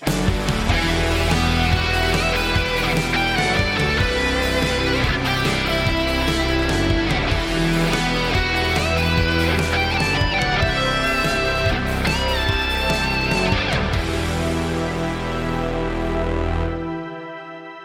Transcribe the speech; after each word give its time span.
How 0.00 0.08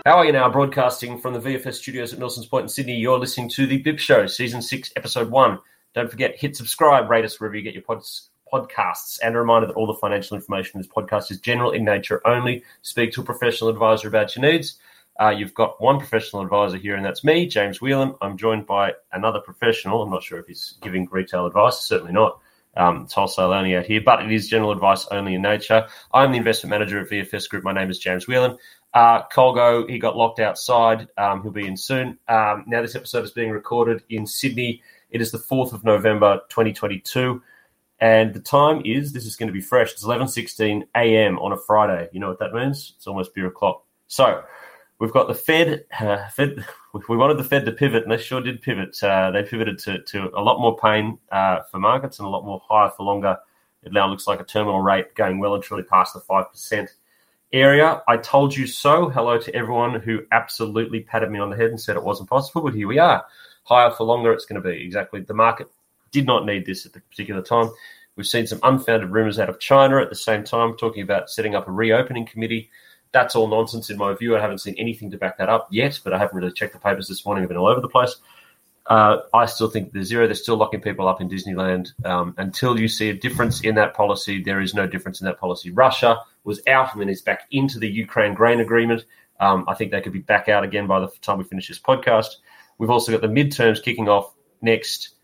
are 0.05 0.25
you 0.25 0.31
now? 0.31 0.49
Broadcasting 0.49 1.19
from 1.19 1.33
the 1.33 1.39
VFS 1.39 1.75
studios 1.75 2.13
at 2.13 2.19
Milsons 2.19 2.49
Point 2.49 2.63
in 2.63 2.69
Sydney. 2.69 2.95
You're 2.95 3.19
listening 3.19 3.47
to 3.49 3.67
The 3.67 3.77
Bip 3.77 3.99
Show, 3.99 4.25
Season 4.25 4.59
6, 4.59 4.93
Episode 4.95 5.29
1. 5.29 5.59
Don't 5.93 6.09
forget, 6.09 6.35
hit 6.35 6.55
subscribe, 6.55 7.11
rate 7.11 7.25
us 7.25 7.39
wherever 7.39 7.55
you 7.55 7.61
get 7.61 7.75
your 7.75 7.83
pods, 7.83 8.28
podcasts. 8.51 9.19
And 9.23 9.35
a 9.35 9.39
reminder 9.39 9.67
that 9.67 9.75
all 9.75 9.87
the 9.87 9.93
financial 9.93 10.35
information 10.35 10.77
in 10.77 10.81
this 10.81 10.91
podcast 10.91 11.31
is 11.31 11.39
general 11.39 11.71
in 11.71 11.83
nature 11.83 12.21
only. 12.25 12.63
Speak 12.81 13.11
to 13.13 13.21
a 13.21 13.23
professional 13.23 13.69
advisor 13.69 14.07
about 14.07 14.35
your 14.35 14.49
needs. 14.49 14.79
Uh, 15.19 15.29
you've 15.29 15.53
got 15.53 15.81
one 15.81 15.99
professional 15.99 16.41
advisor 16.41 16.77
here, 16.77 16.95
and 16.95 17.05
that's 17.05 17.25
me, 17.25 17.45
James 17.45 17.81
Whelan. 17.81 18.15
I'm 18.21 18.37
joined 18.37 18.65
by 18.65 18.93
another 19.11 19.39
professional. 19.39 20.01
I'm 20.01 20.09
not 20.09 20.23
sure 20.23 20.39
if 20.39 20.47
he's 20.47 20.75
giving 20.81 21.07
retail 21.11 21.45
advice, 21.45 21.79
certainly 21.79 22.13
not. 22.13 22.39
Um, 22.77 23.03
it's 23.03 23.13
wholesale 23.13 23.51
only 23.51 23.75
out 23.75 23.85
here, 23.85 23.99
but 23.99 24.23
it 24.23 24.31
is 24.31 24.47
general 24.47 24.71
advice 24.71 25.05
only 25.11 25.35
in 25.35 25.41
nature. 25.41 25.87
I'm 26.13 26.31
the 26.31 26.37
investment 26.37 26.71
manager 26.71 26.99
at 27.01 27.09
VFS 27.09 27.49
Group. 27.49 27.65
My 27.65 27.73
name 27.73 27.89
is 27.89 27.99
James 27.99 28.27
Whelan. 28.27 28.57
Uh, 28.93 29.23
Colgo, 29.27 29.89
he 29.89 29.99
got 29.99 30.15
locked 30.15 30.39
outside. 30.39 31.07
Um, 31.17 31.41
he'll 31.43 31.51
be 31.51 31.67
in 31.67 31.75
soon. 31.75 32.17
Um, 32.29 32.63
now, 32.67 32.81
this 32.81 32.95
episode 32.95 33.25
is 33.25 33.31
being 33.31 33.51
recorded 33.51 34.03
in 34.09 34.25
Sydney. 34.25 34.81
It 35.09 35.21
is 35.21 35.31
the 35.31 35.37
4th 35.37 35.73
of 35.73 35.83
November, 35.83 36.41
2022. 36.49 37.41
And 38.01 38.33
the 38.33 38.39
time 38.39 38.81
is, 38.85 39.11
this 39.11 39.25
is 39.25 39.35
going 39.35 39.47
to 39.47 39.53
be 39.53 39.61
fresh, 39.61 39.91
it's 39.91 40.05
11.16 40.05 40.83
a.m. 40.95 41.37
on 41.39 41.51
a 41.51 41.57
Friday. 41.57 42.09
You 42.13 42.19
know 42.19 42.29
what 42.29 42.39
that 42.39 42.53
means? 42.53 42.93
It's 42.95 43.07
almost 43.07 43.33
beer 43.33 43.47
o'clock. 43.47 43.83
So, 44.07 44.43
we've 44.99 45.11
got 45.11 45.27
the 45.27 45.35
Fed. 45.35 45.85
Uh, 45.99 46.27
Fed. 46.29 46.65
We 47.07 47.17
wanted 47.17 47.37
the 47.37 47.43
Fed 47.43 47.65
to 47.65 47.71
pivot, 47.71 48.01
and 48.01 48.11
they 48.11 48.17
sure 48.17 48.41
did 48.41 48.63
pivot. 48.63 48.97
Uh, 49.03 49.29
they 49.29 49.43
pivoted 49.43 49.77
to, 49.77 50.01
to 50.01 50.31
a 50.35 50.41
lot 50.41 50.59
more 50.59 50.75
pain 50.75 51.19
uh, 51.31 51.59
for 51.69 51.77
markets 51.77 52.17
and 52.17 52.25
a 52.25 52.29
lot 52.31 52.43
more 52.43 52.63
higher 52.67 52.89
for 52.89 53.03
longer. 53.03 53.37
It 53.83 53.93
now 53.93 54.07
looks 54.07 54.25
like 54.25 54.39
a 54.39 54.43
terminal 54.43 54.81
rate 54.81 55.13
going 55.13 55.37
well 55.37 55.53
and 55.53 55.63
truly 55.63 55.83
past 55.83 56.15
the 56.15 56.19
5% 56.19 56.87
area. 57.53 58.01
I 58.07 58.17
told 58.17 58.55
you 58.55 58.67
so. 58.67 59.09
Hello 59.09 59.37
to 59.39 59.55
everyone 59.55 59.99
who 60.01 60.21
absolutely 60.31 61.01
patted 61.01 61.29
me 61.29 61.37
on 61.37 61.49
the 61.49 61.55
head 61.55 61.69
and 61.69 61.79
said 61.79 61.95
it 61.95 62.03
wasn't 62.03 62.29
possible, 62.29 62.63
but 62.63 62.73
here 62.73 62.87
we 62.87 62.97
are. 62.97 63.23
Higher 63.63 63.91
for 63.91 64.03
longer, 64.03 64.33
it's 64.33 64.45
going 64.45 64.61
to 64.61 64.67
be. 64.67 64.83
Exactly. 64.83 65.21
The 65.21 65.33
market 65.35 65.69
did 66.11 66.25
not 66.25 66.45
need 66.45 66.65
this 66.65 66.85
at 66.85 66.93
the 66.93 67.01
particular 67.01 67.41
time. 67.41 67.69
We've 68.15 68.27
seen 68.27 68.47
some 68.47 68.59
unfounded 68.63 69.11
rumors 69.11 69.39
out 69.39 69.49
of 69.49 69.59
China 69.59 70.01
at 70.01 70.09
the 70.09 70.15
same 70.15 70.43
time, 70.43 70.75
talking 70.75 71.03
about 71.03 71.29
setting 71.29 71.55
up 71.55 71.67
a 71.67 71.71
reopening 71.71 72.25
committee. 72.25 72.69
That's 73.11 73.35
all 73.35 73.47
nonsense 73.47 73.89
in 73.89 73.97
my 73.97 74.13
view. 74.13 74.35
I 74.35 74.41
haven't 74.41 74.59
seen 74.59 74.75
anything 74.77 75.09
to 75.11 75.17
back 75.17 75.37
that 75.37 75.49
up 75.49 75.67
yet, 75.71 75.99
but 76.03 76.13
I 76.13 76.17
haven't 76.17 76.35
really 76.35 76.51
checked 76.51 76.73
the 76.73 76.79
papers 76.79 77.07
this 77.07 77.25
morning. 77.25 77.43
I've 77.43 77.47
been 77.47 77.57
all 77.57 77.67
over 77.67 77.81
the 77.81 77.87
place. 77.87 78.15
Uh, 78.85 79.19
I 79.33 79.45
still 79.45 79.69
think 79.69 79.93
there's 79.93 80.07
zero. 80.07 80.25
They're 80.25 80.35
still 80.35 80.57
locking 80.57 80.81
people 80.81 81.07
up 81.07 81.21
in 81.21 81.29
Disneyland. 81.29 81.93
Um, 82.05 82.33
until 82.37 82.79
you 82.79 82.87
see 82.87 83.09
a 83.09 83.13
difference 83.13 83.61
in 83.61 83.75
that 83.75 83.93
policy, 83.93 84.43
there 84.43 84.59
is 84.59 84.73
no 84.73 84.87
difference 84.87 85.21
in 85.21 85.25
that 85.25 85.39
policy. 85.39 85.69
Russia 85.69 86.19
was 86.43 86.61
out 86.67 86.91
and 86.93 87.01
then 87.01 87.09
is 87.09 87.21
back 87.21 87.43
into 87.51 87.77
the 87.77 87.87
Ukraine 87.87 88.33
grain 88.33 88.59
agreement. 88.59 89.05
Um, 89.39 89.63
I 89.67 89.75
think 89.75 89.91
they 89.91 90.01
could 90.01 90.11
be 90.11 90.19
back 90.19 90.49
out 90.49 90.63
again 90.63 90.87
by 90.87 90.99
the 90.99 91.07
time 91.21 91.37
we 91.37 91.43
finish 91.43 91.67
this 91.67 91.79
podcast. 91.79 92.37
We've 92.79 92.89
also 92.89 93.11
got 93.11 93.21
the 93.21 93.27
midterms 93.27 93.81
kicking 93.81 94.09
off 94.09 94.33
next. 94.61 95.15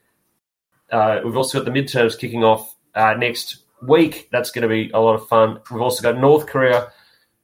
Uh, 0.96 1.22
we've 1.24 1.38
also 1.38 1.60
got 1.60 1.66
the 1.66 1.80
midterms 1.80 2.18
kicking 2.18 2.44
off 2.44 2.76
uh, 2.96 3.14
next 3.18 3.64
week. 3.82 4.30
That's 4.32 4.52
going 4.52 4.62
to 4.64 4.70
be 4.70 4.90
a 4.94 5.00
lot 5.00 5.16
of 5.16 5.28
fun. 5.28 5.60
We've 5.70 5.82
also 5.82 6.02
got 6.02 6.20
North 6.20 6.46
Korea 6.48 6.92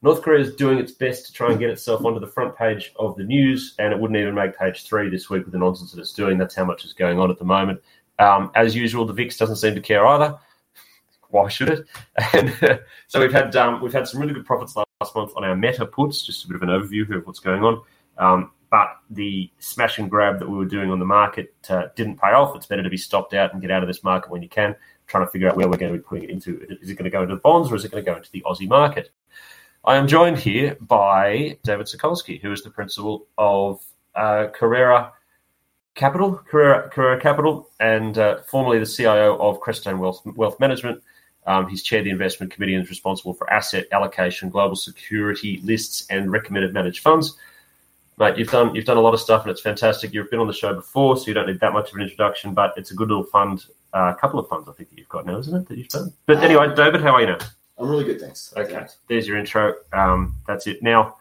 North 0.03 0.23
Korea 0.23 0.39
is 0.39 0.55
doing 0.55 0.79
its 0.79 0.91
best 0.91 1.27
to 1.27 1.33
try 1.33 1.51
and 1.51 1.59
get 1.59 1.69
itself 1.69 2.03
onto 2.03 2.19
the 2.19 2.27
front 2.27 2.57
page 2.57 2.91
of 2.97 3.15
the 3.17 3.23
news, 3.23 3.75
and 3.77 3.93
it 3.93 3.99
wouldn't 3.99 4.19
even 4.19 4.33
make 4.33 4.57
page 4.57 4.83
three 4.83 5.09
this 5.09 5.29
week 5.29 5.43
with 5.43 5.51
the 5.51 5.59
nonsense 5.59 5.91
that 5.91 5.99
it's 5.99 6.13
doing. 6.13 6.37
That's 6.37 6.55
how 6.55 6.65
much 6.65 6.85
is 6.85 6.93
going 6.93 7.19
on 7.19 7.29
at 7.29 7.37
the 7.37 7.45
moment. 7.45 7.81
Um, 8.17 8.51
as 8.55 8.75
usual, 8.75 9.05
the 9.05 9.13
VIX 9.13 9.37
doesn't 9.37 9.57
seem 9.57 9.75
to 9.75 9.81
care 9.81 10.05
either. 10.07 10.37
Why 11.29 11.49
should 11.49 11.69
it? 11.69 11.85
And 12.33 12.79
so 13.07 13.19
we've 13.19 13.31
had 13.31 13.55
um, 13.55 13.81
we've 13.81 13.93
had 13.93 14.07
some 14.07 14.19
really 14.19 14.33
good 14.33 14.45
profits 14.45 14.75
last 14.75 15.15
month 15.15 15.33
on 15.35 15.43
our 15.43 15.55
Meta 15.55 15.85
puts. 15.85 16.25
Just 16.25 16.45
a 16.45 16.47
bit 16.47 16.55
of 16.55 16.63
an 16.63 16.69
overview 16.69 17.15
of 17.15 17.27
what's 17.27 17.39
going 17.39 17.63
on. 17.63 17.81
Um, 18.17 18.51
but 18.71 18.97
the 19.09 19.51
smash 19.59 19.99
and 19.99 20.09
grab 20.09 20.39
that 20.39 20.49
we 20.49 20.57
were 20.57 20.65
doing 20.65 20.89
on 20.89 20.97
the 20.97 21.05
market 21.05 21.53
uh, 21.69 21.87
didn't 21.95 22.19
pay 22.19 22.29
off. 22.29 22.55
It's 22.55 22.65
better 22.65 22.81
to 22.81 22.89
be 22.89 22.97
stopped 22.97 23.33
out 23.33 23.51
and 23.51 23.61
get 23.61 23.69
out 23.69 23.83
of 23.83 23.87
this 23.87 24.03
market 24.03 24.31
when 24.31 24.41
you 24.41 24.49
can. 24.49 24.75
Trying 25.07 25.25
to 25.25 25.31
figure 25.31 25.49
out 25.49 25.57
where 25.57 25.67
we're 25.67 25.77
going 25.77 25.91
to 25.91 25.99
be 25.99 26.03
putting 26.03 26.23
it 26.23 26.29
into. 26.29 26.65
Is 26.81 26.89
it 26.89 26.95
going 26.95 27.03
to 27.03 27.09
go 27.09 27.21
into 27.21 27.35
the 27.35 27.41
bonds 27.41 27.69
or 27.69 27.75
is 27.75 27.83
it 27.83 27.91
going 27.91 28.03
to 28.03 28.09
go 28.09 28.15
into 28.15 28.31
the 28.31 28.41
Aussie 28.41 28.69
market? 28.69 29.11
I 29.83 29.97
am 29.97 30.07
joined 30.07 30.39
here 30.39 30.77
by 30.79 31.57
David 31.63 31.87
Sokulsky, 31.87 32.41
who 32.41 32.51
is 32.53 32.63
the 32.63 32.69
principal 32.69 33.27
of 33.37 33.83
uh, 34.15 34.47
Carrara 34.53 35.11
Capital, 35.95 36.35
Carrara, 36.49 36.89
Carrara 36.89 37.19
Capital, 37.19 37.69
and 37.81 38.17
uh, 38.17 38.37
formerly 38.43 38.79
the 38.79 38.85
CIO 38.85 39.37
of 39.37 39.59
Crestone 39.59 39.99
Wealth, 39.99 40.21
Wealth 40.25 40.59
Management. 40.61 41.03
Um, 41.45 41.67
he's 41.67 41.83
chaired 41.83 42.05
the 42.05 42.11
investment 42.11 42.53
committee 42.53 42.75
and 42.75 42.83
is 42.83 42.89
responsible 42.89 43.33
for 43.33 43.51
asset 43.51 43.87
allocation, 43.91 44.49
global 44.49 44.77
security 44.77 45.59
lists, 45.63 46.05
and 46.09 46.31
recommended 46.31 46.73
managed 46.73 46.99
funds. 47.01 47.35
Mate, 48.21 48.37
you've 48.37 48.51
done 48.51 48.75
you've 48.75 48.85
done 48.85 48.97
a 48.97 49.01
lot 49.01 49.15
of 49.15 49.19
stuff, 49.19 49.41
and 49.41 49.51
it's 49.51 49.61
fantastic. 49.61 50.13
You've 50.13 50.29
been 50.29 50.39
on 50.39 50.45
the 50.45 50.53
show 50.53 50.75
before, 50.75 51.17
so 51.17 51.25
you 51.25 51.33
don't 51.33 51.47
need 51.47 51.59
that 51.59 51.73
much 51.73 51.89
of 51.89 51.95
an 51.95 52.03
introduction. 52.03 52.53
But 52.53 52.71
it's 52.77 52.91
a 52.91 52.93
good 52.93 53.07
little 53.07 53.23
fund, 53.23 53.65
a 53.95 53.97
uh, 53.97 54.13
couple 54.13 54.39
of 54.39 54.47
funds 54.47 54.69
I 54.69 54.73
think 54.73 54.91
that 54.91 54.99
you've 54.99 55.09
got 55.09 55.25
now, 55.25 55.39
isn't 55.39 55.55
it? 55.55 55.67
That 55.67 55.75
you've 55.75 55.89
done. 55.89 56.13
But 56.27 56.37
anyway, 56.37 56.71
David, 56.75 57.01
how 57.01 57.15
are 57.15 57.21
you 57.21 57.25
now? 57.25 57.39
I'm 57.79 57.89
really 57.89 58.03
good, 58.03 58.21
thanks. 58.21 58.53
Okay, 58.55 58.85
there's 59.07 59.27
your 59.27 59.39
intro. 59.39 59.73
Um, 59.91 60.35
that's 60.45 60.67
it. 60.67 60.83
Now, 60.83 61.15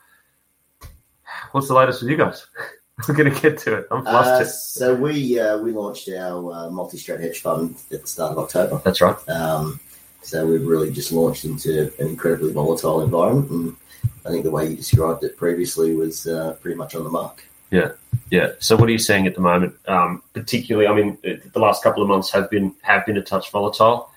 what's 1.52 1.68
the 1.68 1.74
latest 1.74 2.02
with 2.02 2.10
you 2.10 2.18
guys? 2.18 2.46
We're 3.08 3.14
going 3.14 3.32
to 3.34 3.40
get 3.40 3.56
to 3.60 3.78
it. 3.78 3.86
I'm 3.90 4.02
flustered. 4.02 4.46
Uh, 4.46 4.50
so 4.50 4.94
we 4.94 5.40
uh, 5.40 5.56
we 5.56 5.72
launched 5.72 6.06
our 6.10 6.52
uh, 6.52 6.68
multi-strat 6.68 7.18
hedge 7.18 7.40
fund 7.40 7.76
at 7.90 8.02
the 8.02 8.06
start 8.06 8.32
of 8.32 8.38
October. 8.40 8.78
That's 8.84 9.00
right. 9.00 9.16
Um, 9.30 9.80
so 10.20 10.46
we've 10.46 10.66
really 10.66 10.92
just 10.92 11.12
launched 11.12 11.46
into 11.46 11.90
an 11.98 12.08
incredibly 12.08 12.52
volatile 12.52 13.00
environment, 13.00 13.50
and 13.50 13.76
I 14.24 14.30
think 14.30 14.44
the 14.44 14.50
way 14.50 14.68
you 14.68 14.76
described 14.76 15.24
it 15.24 15.36
previously 15.36 15.94
was 15.94 16.26
uh, 16.26 16.56
pretty 16.60 16.76
much 16.76 16.94
on 16.94 17.04
the 17.04 17.10
mark. 17.10 17.44
Yeah, 17.70 17.92
yeah. 18.30 18.52
So 18.58 18.76
what 18.76 18.88
are 18.88 18.92
you 18.92 18.98
seeing 18.98 19.26
at 19.26 19.34
the 19.34 19.40
moment? 19.40 19.74
Um, 19.86 20.22
particularly, 20.32 20.88
I 20.88 20.94
mean, 20.94 21.18
the 21.22 21.58
last 21.58 21.82
couple 21.82 22.02
of 22.02 22.08
months 22.08 22.30
have 22.32 22.50
been 22.50 22.74
have 22.82 23.06
been 23.06 23.16
a 23.16 23.22
touch 23.22 23.50
volatile 23.50 24.10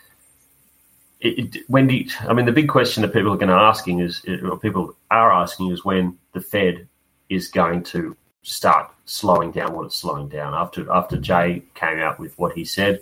it, 1.24 1.56
it, 1.56 1.64
when 1.70 1.88
do 1.88 1.96
you, 1.96 2.06
I 2.20 2.34
mean 2.34 2.46
the 2.46 2.52
big 2.52 2.68
question 2.68 3.02
that 3.02 3.14
people 3.14 3.32
are 3.32 3.38
going 3.38 3.48
to 3.48 3.56
asking 3.56 4.00
is 4.00 4.24
or 4.44 4.60
people 4.60 4.96
are 5.10 5.32
asking 5.32 5.72
is 5.72 5.86
when 5.86 6.18
the 6.34 6.42
Fed 6.42 6.88
is 7.30 7.48
going 7.48 7.84
to 7.84 8.16
start 8.44 8.92
slowing 9.06 9.52
down 9.52 9.74
what 9.74 9.86
it's 9.86 9.96
slowing 9.96 10.28
down 10.28 10.54
after 10.54 10.92
after 10.92 11.18
Jay 11.18 11.64
came 11.76 12.00
out 12.00 12.20
with 12.20 12.38
what 12.38 12.54
he 12.54 12.66
said 12.66 13.02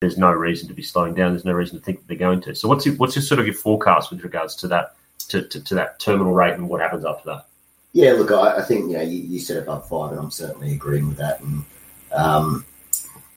there's 0.00 0.18
no 0.18 0.30
reason 0.30 0.68
to 0.68 0.74
be 0.74 0.82
slowing 0.82 1.14
down 1.14 1.32
there's 1.32 1.46
no 1.46 1.52
reason 1.52 1.78
to 1.78 1.84
think 1.84 1.98
that 1.98 2.08
they're 2.08 2.18
going 2.18 2.40
to 2.42 2.54
so 2.54 2.68
what's 2.68 2.84
your, 2.84 2.94
what's 2.96 3.16
your 3.16 3.22
sort 3.22 3.40
of 3.40 3.46
your 3.46 3.54
forecast 3.54 4.10
with 4.10 4.22
regards 4.22 4.54
to 4.54 4.68
that 4.68 4.94
to, 5.28 5.42
to, 5.42 5.62
to 5.64 5.74
that 5.74 5.98
terminal 6.00 6.32
rate 6.32 6.54
and 6.54 6.68
what 6.68 6.80
happens 6.80 7.04
after 7.04 7.24
that 7.26 7.46
yeah 7.92 8.12
look 8.12 8.30
I, 8.30 8.58
I 8.58 8.62
think 8.62 8.90
you 8.90 8.96
know 8.96 9.02
you, 9.02 9.18
you 9.18 9.38
said 9.40 9.58
above 9.58 9.88
five 9.88 10.12
and 10.12 10.20
I'm 10.20 10.30
certainly 10.30 10.74
agreeing 10.74 11.08
with 11.08 11.18
that 11.18 11.40
and 11.40 11.64
um, 12.12 12.64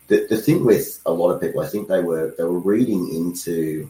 the, 0.07 0.27
the 0.29 0.38
thing 0.38 0.65
with 0.65 1.01
a 1.05 1.11
lot 1.11 1.31
of 1.31 1.41
people 1.41 1.61
I 1.61 1.67
think 1.67 1.88
they 1.88 2.01
were 2.01 2.33
they 2.38 2.43
were 2.43 2.59
reading 2.59 3.13
into 3.13 3.89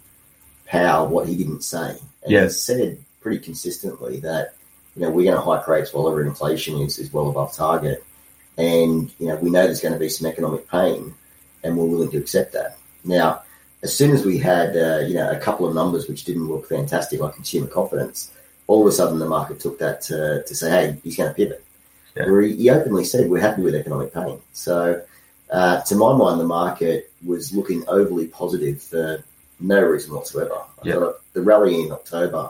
Powell 0.71 1.07
what 1.07 1.27
he 1.27 1.35
didn't 1.35 1.63
say. 1.63 1.97
And 2.23 2.31
yeah. 2.31 2.43
he 2.43 2.49
said 2.49 3.03
pretty 3.19 3.39
consistently 3.39 4.21
that, 4.21 4.55
you 4.95 5.01
know, 5.01 5.09
we're 5.09 5.25
going 5.25 5.35
to 5.35 5.41
hike 5.41 5.67
rates 5.67 5.93
while 5.93 6.07
our 6.07 6.21
inflation 6.21 6.79
is, 6.79 6.97
is 6.97 7.11
well 7.11 7.29
above 7.29 7.53
target. 7.53 8.05
And, 8.57 9.11
you 9.19 9.27
know, 9.27 9.35
we 9.35 9.49
know 9.49 9.65
there's 9.65 9.81
going 9.81 9.93
to 9.93 9.99
be 9.99 10.07
some 10.07 10.27
economic 10.27 10.69
pain 10.69 11.13
and 11.61 11.77
we're 11.77 11.87
willing 11.87 12.11
to 12.11 12.17
accept 12.17 12.53
that. 12.53 12.77
Now, 13.03 13.43
as 13.83 13.95
soon 13.95 14.11
as 14.11 14.25
we 14.25 14.37
had, 14.37 14.75
uh, 14.77 14.99
you 14.99 15.15
know, 15.15 15.31
a 15.31 15.39
couple 15.39 15.67
of 15.67 15.73
numbers 15.73 16.07
which 16.07 16.23
didn't 16.23 16.47
look 16.47 16.67
fantastic, 16.67 17.19
like 17.19 17.35
consumer 17.35 17.67
confidence, 17.67 18.31
all 18.67 18.81
of 18.81 18.87
a 18.87 18.91
sudden 18.91 19.19
the 19.19 19.27
market 19.27 19.59
took 19.59 19.79
that 19.79 20.01
to, 20.01 20.43
to 20.43 20.55
say, 20.55 20.69
hey, 20.69 20.97
he's 21.03 21.17
going 21.17 21.29
to 21.29 21.35
pivot. 21.35 21.63
Yeah. 22.15 22.29
Where 22.29 22.41
he, 22.41 22.55
he 22.55 22.69
openly 22.69 23.05
said, 23.05 23.29
we're 23.29 23.41
happy 23.41 23.61
with 23.61 23.75
economic 23.75 24.13
pain. 24.13 24.39
So, 24.53 25.01
uh, 25.49 25.81
to 25.81 25.95
my 25.95 26.13
mind, 26.15 26.39
the 26.39 26.45
market 26.45 27.11
was 27.25 27.53
looking 27.53 27.83
overly 27.87 28.27
positive 28.27 28.81
for 28.81 29.23
no 29.59 29.81
reason 29.81 30.13
whatsoever. 30.13 30.61
Yeah. 30.83 31.11
the 31.33 31.41
rally 31.41 31.81
in 31.81 31.91
October 31.91 32.49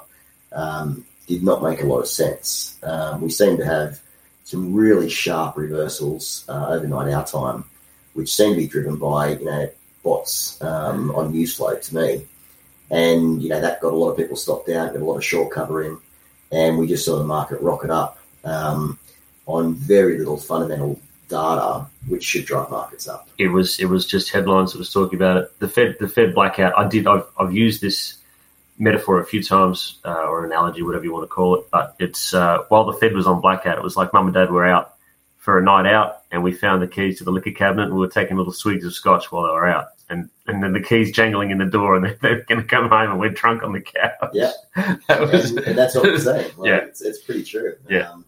um, 0.52 1.06
did 1.28 1.44
not 1.44 1.64
make 1.64 1.82
a 1.82 1.86
lot 1.86 2.00
of 2.00 2.08
sense. 2.08 2.78
Um, 2.84 3.22
we 3.22 3.30
seem 3.30 3.58
to 3.58 3.66
have 3.66 4.00
some 4.44 4.74
really 4.74 5.10
sharp 5.10 5.58
reversals 5.58 6.46
uh, 6.50 6.68
overnight 6.70 7.14
our 7.14 7.26
time, 7.26 7.64
which 8.14 8.34
seem 8.34 8.52
to 8.54 8.58
be 8.58 8.68
driven 8.68 8.98
by 8.98 9.30
you 9.30 9.46
know 9.46 9.70
bots 10.04 10.62
um, 10.62 11.12
on 11.12 11.32
news 11.32 11.56
flow 11.56 11.78
to 11.78 11.96
me, 11.96 12.26
and 12.90 13.42
you 13.42 13.50
know 13.50 13.62
that 13.62 13.82
got 13.82 13.94
a 13.94 13.96
lot 13.96 14.12
of 14.12 14.18
people 14.18 14.36
stopped 14.36 14.70
out, 14.70 14.94
got 14.94 15.02
a 15.02 15.06
lot 15.06 15.18
of 15.18 15.24
short 15.26 15.52
covering, 15.52 15.98
and 16.52 16.78
we 16.78 16.88
just 16.88 17.06
saw 17.06 17.18
the 17.18 17.24
market 17.24 17.62
rocket 17.62 17.90
up 17.90 18.20
um, 18.44 18.98
on 19.46 19.74
very 19.74 20.18
little 20.18 20.38
fundamental 20.38 21.00
data, 21.28 21.88
which 22.08 22.24
should 22.24 22.46
drive 22.46 22.70
markets 22.70 23.08
up. 23.08 23.28
it 23.38 23.48
was 23.48 23.80
it 23.80 23.86
was 23.86 24.06
just 24.06 24.30
headlines 24.30 24.74
that 24.74 24.80
was 24.80 24.92
talking 24.92 25.18
about 25.18 25.38
it. 25.38 25.60
The 25.60 25.68
Fed 25.68 25.98
the 26.00 26.08
Fed 26.08 26.36
blackout. 26.36 26.78
I 26.78 26.88
did 26.88 27.08
I've, 27.08 27.26
I've 27.38 27.54
used 27.54 27.82
this 27.82 28.18
metaphor 28.78 29.20
a 29.20 29.26
few 29.26 29.44
times 29.44 30.00
uh, 30.04 30.26
or 30.28 30.46
analogy, 30.46 30.82
whatever 30.82 31.04
you 31.04 31.14
want 31.14 31.24
to 31.24 31.28
call 31.28 31.56
it. 31.56 31.66
But 31.72 31.96
it's 32.00 32.34
uh, 32.34 32.64
while 32.70 32.86
the 32.86 32.94
Fed 32.94 33.14
was 33.14 33.28
on 33.28 33.42
blackout, 33.42 33.78
it 33.78 33.84
was 33.84 33.96
like 33.96 34.14
mum 34.14 34.28
and 34.28 34.34
dad 34.34 34.52
were 34.52 34.66
out 34.66 34.91
for 35.42 35.58
a 35.58 35.64
night 35.64 35.88
out, 35.88 36.22
and 36.30 36.44
we 36.44 36.52
found 36.54 36.84
the 36.84 36.88
keys 36.88 37.18
to 37.18 37.24
the 37.24 37.32
liquor 37.32 37.50
cabinet, 37.50 37.86
and 37.86 37.94
we 37.94 38.00
were 38.00 38.08
taking 38.08 38.38
little 38.38 38.54
swigs 38.54 38.86
of 38.86 38.94
scotch 38.94 39.32
while 39.32 39.42
they 39.44 39.50
were 39.50 39.68
out, 39.68 39.88
and 40.08 40.30
and 40.46 40.62
then 40.62 40.72
the 40.72 40.80
keys 40.80 41.12
jangling 41.12 41.50
in 41.50 41.58
the 41.58 41.66
door, 41.66 41.96
and 41.96 42.06
they're, 42.06 42.18
they're 42.22 42.44
going 42.44 42.62
to 42.62 42.68
come 42.68 42.88
home, 42.88 43.10
and 43.10 43.20
we're 43.20 43.30
drunk 43.30 43.64
on 43.64 43.74
the 43.74 43.82
couch. 43.82 44.30
Yeah. 44.34 44.52
that 45.08 45.20
was, 45.20 45.50
and, 45.50 45.60
and 45.66 45.76
that's 45.78 45.96
what 45.96 46.08
I'm 46.08 46.20
saying. 46.20 46.52
Like, 46.58 46.68
Yeah. 46.70 46.78
it's, 46.78 47.02
it's 47.02 47.24
pretty 47.24 47.44
true. 47.44 47.74
Yeah. 47.90 48.12
Um, 48.12 48.24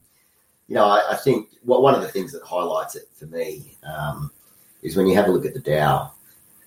you 0.68 0.74
know, 0.75 0.86
I, 0.86 1.12
I 1.12 1.15
think 1.18 1.50
what 1.63 1.83
one 1.83 1.94
of 1.94 2.01
the 2.01 2.07
things 2.07 2.31
that 2.31 2.42
highlights 2.44 2.95
it 2.95 3.07
for 3.13 3.25
me 3.27 3.77
um, 3.83 4.31
is 4.81 4.95
when 4.98 5.06
you 5.06 5.13
have 5.15 5.27
a 5.27 5.31
look 5.31 5.45
at 5.45 5.54
the 5.54 5.60
Dow, 5.60 6.12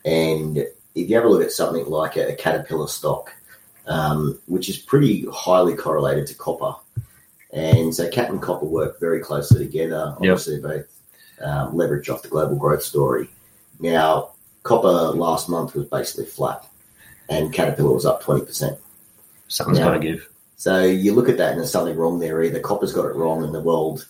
and 0.04 0.58
if 0.58 1.10
you 1.10 1.16
have 1.16 1.24
a 1.24 1.28
look 1.28 1.42
at 1.42 1.50
something 1.50 1.84
like 1.86 2.16
a, 2.16 2.28
a 2.32 2.36
Caterpillar 2.36 2.86
stock, 2.86 3.34
um, 3.88 4.38
which 4.46 4.68
is 4.68 4.78
pretty 4.78 5.26
highly 5.32 5.74
correlated 5.74 6.26
to 6.28 6.34
copper, 6.36 6.74
and 7.52 7.94
so 7.94 8.08
Cat 8.10 8.30
and 8.30 8.42
copper 8.42 8.66
work 8.66 9.00
very 9.00 9.20
closely 9.20 9.64
together. 9.66 10.14
Obviously, 10.16 10.60
both 10.60 10.86
um, 11.40 11.76
leverage 11.76 12.08
off 12.08 12.22
the 12.22 12.28
global 12.28 12.56
growth 12.56 12.82
story. 12.82 13.28
Now, 13.80 14.32
copper 14.62 14.88
last 14.88 15.48
month 15.48 15.74
was 15.74 15.86
basically 15.86 16.26
flat, 16.26 16.66
and 17.28 17.52
Caterpillar 17.52 17.92
was 17.94 18.06
up 18.06 18.22
twenty 18.22 18.44
percent. 18.44 18.78
something's 19.48 19.78
Yeah. 19.78 19.84
got 19.86 19.94
to 19.94 20.00
give. 20.00 20.28
So 20.56 20.82
you 20.82 21.12
look 21.14 21.28
at 21.28 21.36
that 21.36 21.50
and 21.50 21.60
there's 21.60 21.70
something 21.70 21.96
wrong 21.96 22.18
there. 22.18 22.42
Either 22.42 22.60
copper's 22.60 22.92
got 22.92 23.04
it 23.04 23.14
wrong 23.14 23.44
and 23.44 23.54
the 23.54 23.60
world, 23.60 24.06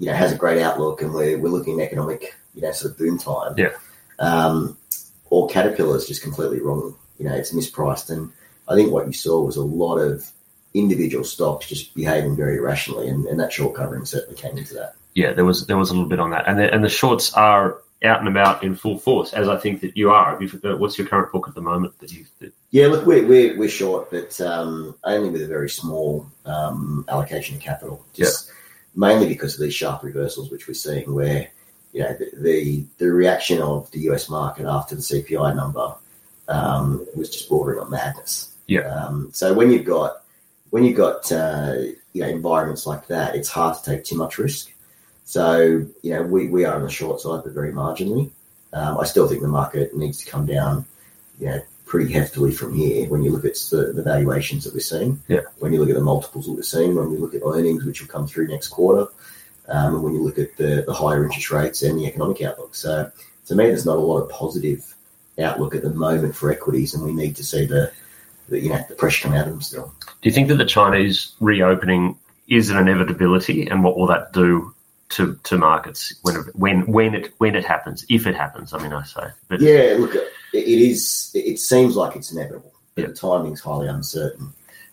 you 0.00 0.06
know, 0.06 0.14
has 0.14 0.32
a 0.32 0.36
great 0.36 0.60
outlook 0.60 1.00
and 1.00 1.14
we're, 1.14 1.38
we're 1.38 1.48
looking 1.48 1.80
at 1.80 1.86
economic, 1.86 2.34
you 2.54 2.62
know, 2.62 2.72
sort 2.72 2.90
of 2.92 2.98
boom 2.98 3.18
time. 3.18 3.54
Yeah. 3.56 3.70
Um, 4.18 4.76
or 5.30 5.48
Caterpillar's 5.48 6.08
just 6.08 6.22
completely 6.22 6.60
wrong. 6.60 6.96
You 7.18 7.26
know, 7.28 7.34
it's 7.36 7.54
mispriced. 7.54 8.10
And 8.10 8.32
I 8.68 8.74
think 8.74 8.90
what 8.90 9.06
you 9.06 9.12
saw 9.12 9.40
was 9.42 9.56
a 9.56 9.62
lot 9.62 9.98
of 9.98 10.28
individual 10.74 11.24
stocks 11.24 11.66
just 11.66 11.94
behaving 11.94 12.36
very 12.36 12.56
irrationally 12.56 13.08
and, 13.08 13.26
and 13.26 13.40
that 13.40 13.52
short 13.52 13.74
covering 13.74 14.04
certainly 14.04 14.36
came 14.40 14.56
into 14.56 14.74
that. 14.74 14.94
yeah, 15.14 15.32
there 15.32 15.44
was 15.44 15.66
there 15.66 15.76
was 15.76 15.90
a 15.90 15.92
little 15.94 16.08
bit 16.08 16.20
on 16.20 16.30
that, 16.30 16.46
and 16.46 16.58
the, 16.58 16.72
and 16.72 16.84
the 16.84 16.88
shorts 16.88 17.32
are 17.34 17.78
out 18.02 18.20
and 18.20 18.28
about 18.28 18.62
in 18.62 18.74
full 18.74 18.98
force, 18.98 19.32
as 19.32 19.48
I 19.48 19.58
think 19.58 19.82
that 19.82 19.96
you 19.96 20.10
are. 20.10 20.38
What's 20.76 20.98
your 20.98 21.06
current 21.06 21.32
book 21.32 21.48
at 21.48 21.54
the 21.54 21.60
moment? 21.60 21.98
That 21.98 22.12
you 22.12 22.24
that, 22.38 22.52
Yeah, 22.70 22.86
look, 22.86 23.04
we're, 23.04 23.26
we're, 23.26 23.58
we're 23.58 23.68
short, 23.68 24.10
but 24.10 24.40
um, 24.40 24.94
only 25.04 25.28
with 25.28 25.42
a 25.42 25.46
very 25.46 25.68
small 25.68 26.26
um, 26.46 27.04
allocation 27.08 27.56
of 27.56 27.62
capital. 27.62 28.04
Just 28.14 28.50
mainly 28.94 29.28
because 29.28 29.54
of 29.54 29.60
these 29.60 29.74
sharp 29.74 30.02
reversals, 30.02 30.50
which 30.50 30.66
we're 30.66 30.74
seeing, 30.74 31.12
where 31.12 31.50
you 31.92 32.02
know 32.02 32.14
the 32.14 32.30
the, 32.36 32.86
the 32.98 33.12
reaction 33.12 33.60
of 33.60 33.90
the 33.90 34.00
US 34.10 34.28
market 34.28 34.66
after 34.66 34.94
the 34.94 35.02
CPI 35.02 35.54
number 35.56 35.94
um, 36.48 37.06
was 37.16 37.30
just 37.30 37.48
bordering 37.48 37.80
on 37.80 37.90
madness. 37.90 38.54
Yeah. 38.66 38.82
Um, 38.82 39.30
so 39.32 39.52
when 39.52 39.70
you've 39.72 39.84
got 39.84 40.22
when 40.70 40.84
you've 40.84 40.96
got 40.96 41.30
uh, 41.30 41.74
you 42.12 42.22
know 42.22 42.28
environments 42.28 42.86
like 42.86 43.06
that, 43.08 43.34
it's 43.34 43.48
hard 43.48 43.76
to 43.78 43.90
take 43.90 44.04
too 44.04 44.16
much 44.16 44.38
risk. 44.38 44.72
So 45.24 45.86
you 46.02 46.14
know 46.14 46.22
we, 46.22 46.48
we 46.48 46.64
are 46.64 46.74
on 46.74 46.82
the 46.82 46.90
short 46.90 47.20
side, 47.20 47.42
but 47.44 47.52
very 47.52 47.72
marginally. 47.72 48.30
Um, 48.72 48.98
I 48.98 49.04
still 49.04 49.28
think 49.28 49.42
the 49.42 49.48
market 49.48 49.96
needs 49.96 50.18
to 50.18 50.30
come 50.30 50.46
down, 50.46 50.84
you 51.40 51.46
know, 51.46 51.60
pretty 51.86 52.12
heftily 52.12 52.54
from 52.54 52.72
here 52.72 53.08
when 53.08 53.22
you 53.22 53.32
look 53.32 53.44
at 53.44 53.56
the, 53.70 53.92
the 53.92 54.02
valuations 54.02 54.62
that 54.62 54.72
we're 54.72 54.78
seeing. 54.78 55.20
Yeah. 55.26 55.40
When 55.58 55.72
you 55.72 55.80
look 55.80 55.88
at 55.88 55.96
the 55.96 56.00
multiples 56.00 56.46
that 56.46 56.52
we're 56.52 56.62
seeing, 56.62 56.94
when 56.94 57.10
we 57.10 57.16
look 57.16 57.34
at 57.34 57.42
earnings, 57.44 57.84
which 57.84 58.00
will 58.00 58.08
come 58.08 58.28
through 58.28 58.46
next 58.46 58.68
quarter, 58.68 59.08
um, 59.68 59.94
and 59.94 60.02
when 60.04 60.14
you 60.14 60.22
look 60.22 60.38
at 60.38 60.56
the, 60.56 60.84
the 60.86 60.94
higher 60.94 61.24
interest 61.24 61.50
rates 61.50 61.82
and 61.82 61.98
the 61.98 62.06
economic 62.06 62.42
outlook. 62.42 62.76
So 62.76 63.10
to 63.46 63.54
me, 63.56 63.66
there's 63.66 63.86
not 63.86 63.96
a 63.96 64.00
lot 64.00 64.20
of 64.20 64.30
positive 64.30 64.94
outlook 65.40 65.74
at 65.74 65.82
the 65.82 65.90
moment 65.90 66.36
for 66.36 66.52
equities, 66.52 66.94
and 66.94 67.04
we 67.04 67.12
need 67.12 67.34
to 67.36 67.44
see 67.44 67.64
the, 67.64 67.90
the 67.90 67.92
you 68.50 68.68
know 68.70 68.84
the 68.88 68.94
pressure 68.94 69.24
come 69.28 69.36
out 69.36 69.46
of 69.46 69.52
them 69.52 69.60
still. 69.62 69.92
do 70.22 70.28
you 70.28 70.32
think 70.34 70.48
that 70.48 70.56
the 70.56 70.64
Chinese 70.64 71.32
reopening 71.40 72.16
is 72.48 72.70
an 72.70 72.76
inevitability, 72.78 73.66
and 73.68 73.84
what 73.84 73.96
will 73.96 74.06
that 74.08 74.32
do 74.32 74.74
to, 75.10 75.38
to 75.44 75.56
markets 75.58 76.14
when 76.22 76.36
when 76.54 76.86
when 76.90 77.14
it 77.14 77.32
when 77.38 77.54
it 77.54 77.64
happens, 77.64 78.04
if 78.08 78.26
it 78.26 78.34
happens? 78.34 78.72
I 78.74 78.82
mean, 78.82 78.92
I 78.92 79.02
say, 79.04 79.22
but 79.48 79.60
Yeah, 79.60 79.96
look, 79.98 80.14
it, 80.14 80.28
it 80.52 80.66
is. 80.66 81.30
It 81.34 81.58
seems 81.58 81.96
like 81.96 82.16
it's 82.16 82.32
inevitable, 82.32 82.72
but 82.94 83.02
Yeah. 83.02 83.08
the 83.08 83.14
timing's 83.14 83.60
highly 83.60 83.88
uncertain. 83.88 84.52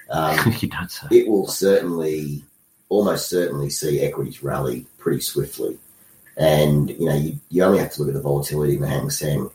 Um, 0.10 0.54
you 0.60 0.70
don't 0.70 0.90
say. 0.92 1.08
it 1.12 1.28
will 1.28 1.48
certainly, 1.48 2.44
almost 2.90 3.30
certainly, 3.30 3.70
see 3.70 4.02
equities 4.02 4.42
rally 4.44 4.86
pretty 4.98 5.22
swiftly. 5.22 5.78
And 6.38 6.90
you 6.92 7.06
know, 7.06 7.16
you, 7.16 7.40
you 7.50 7.64
only 7.64 7.80
have 7.80 7.92
to 7.94 8.00
look 8.02 8.10
at 8.10 8.14
the 8.14 8.22
volatility 8.22 8.76
in 8.76 8.82
the 8.82 8.88
Hang 8.88 9.10
Seng 9.10 9.50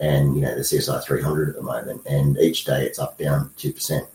and 0.00 0.34
you 0.34 0.42
know 0.42 0.54
the 0.54 0.60
CSI 0.60 1.02
300 1.02 1.50
at 1.50 1.54
the 1.56 1.62
moment, 1.62 2.02
and 2.06 2.38
each 2.38 2.64
day 2.64 2.84
it's 2.84 2.98
up 2.98 3.18
down 3.18 3.50
two 3.56 3.72
percent. 3.72 4.06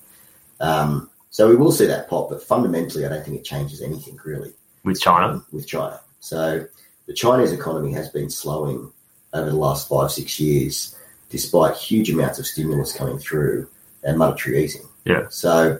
Um, 0.59 1.09
so 1.29 1.47
we 1.47 1.55
will 1.55 1.71
see 1.71 1.85
that 1.87 2.09
pop, 2.09 2.29
but 2.29 2.43
fundamentally, 2.43 3.05
I 3.05 3.09
don't 3.09 3.23
think 3.23 3.37
it 3.37 3.45
changes 3.45 3.81
anything 3.81 4.19
really 4.23 4.53
with 4.83 4.99
China. 4.99 5.43
with 5.51 5.67
China. 5.67 5.99
So 6.19 6.65
the 7.07 7.13
Chinese 7.13 7.51
economy 7.51 7.93
has 7.93 8.09
been 8.09 8.29
slowing 8.29 8.91
over 9.33 9.49
the 9.49 9.55
last 9.55 9.89
five, 9.89 10.11
six 10.11 10.39
years, 10.39 10.95
despite 11.29 11.75
huge 11.75 12.09
amounts 12.09 12.39
of 12.39 12.45
stimulus 12.45 12.93
coming 12.93 13.17
through 13.17 13.67
and 14.03 14.17
monetary 14.17 14.63
easing. 14.63 14.85
Yeah. 15.05 15.27
So, 15.29 15.79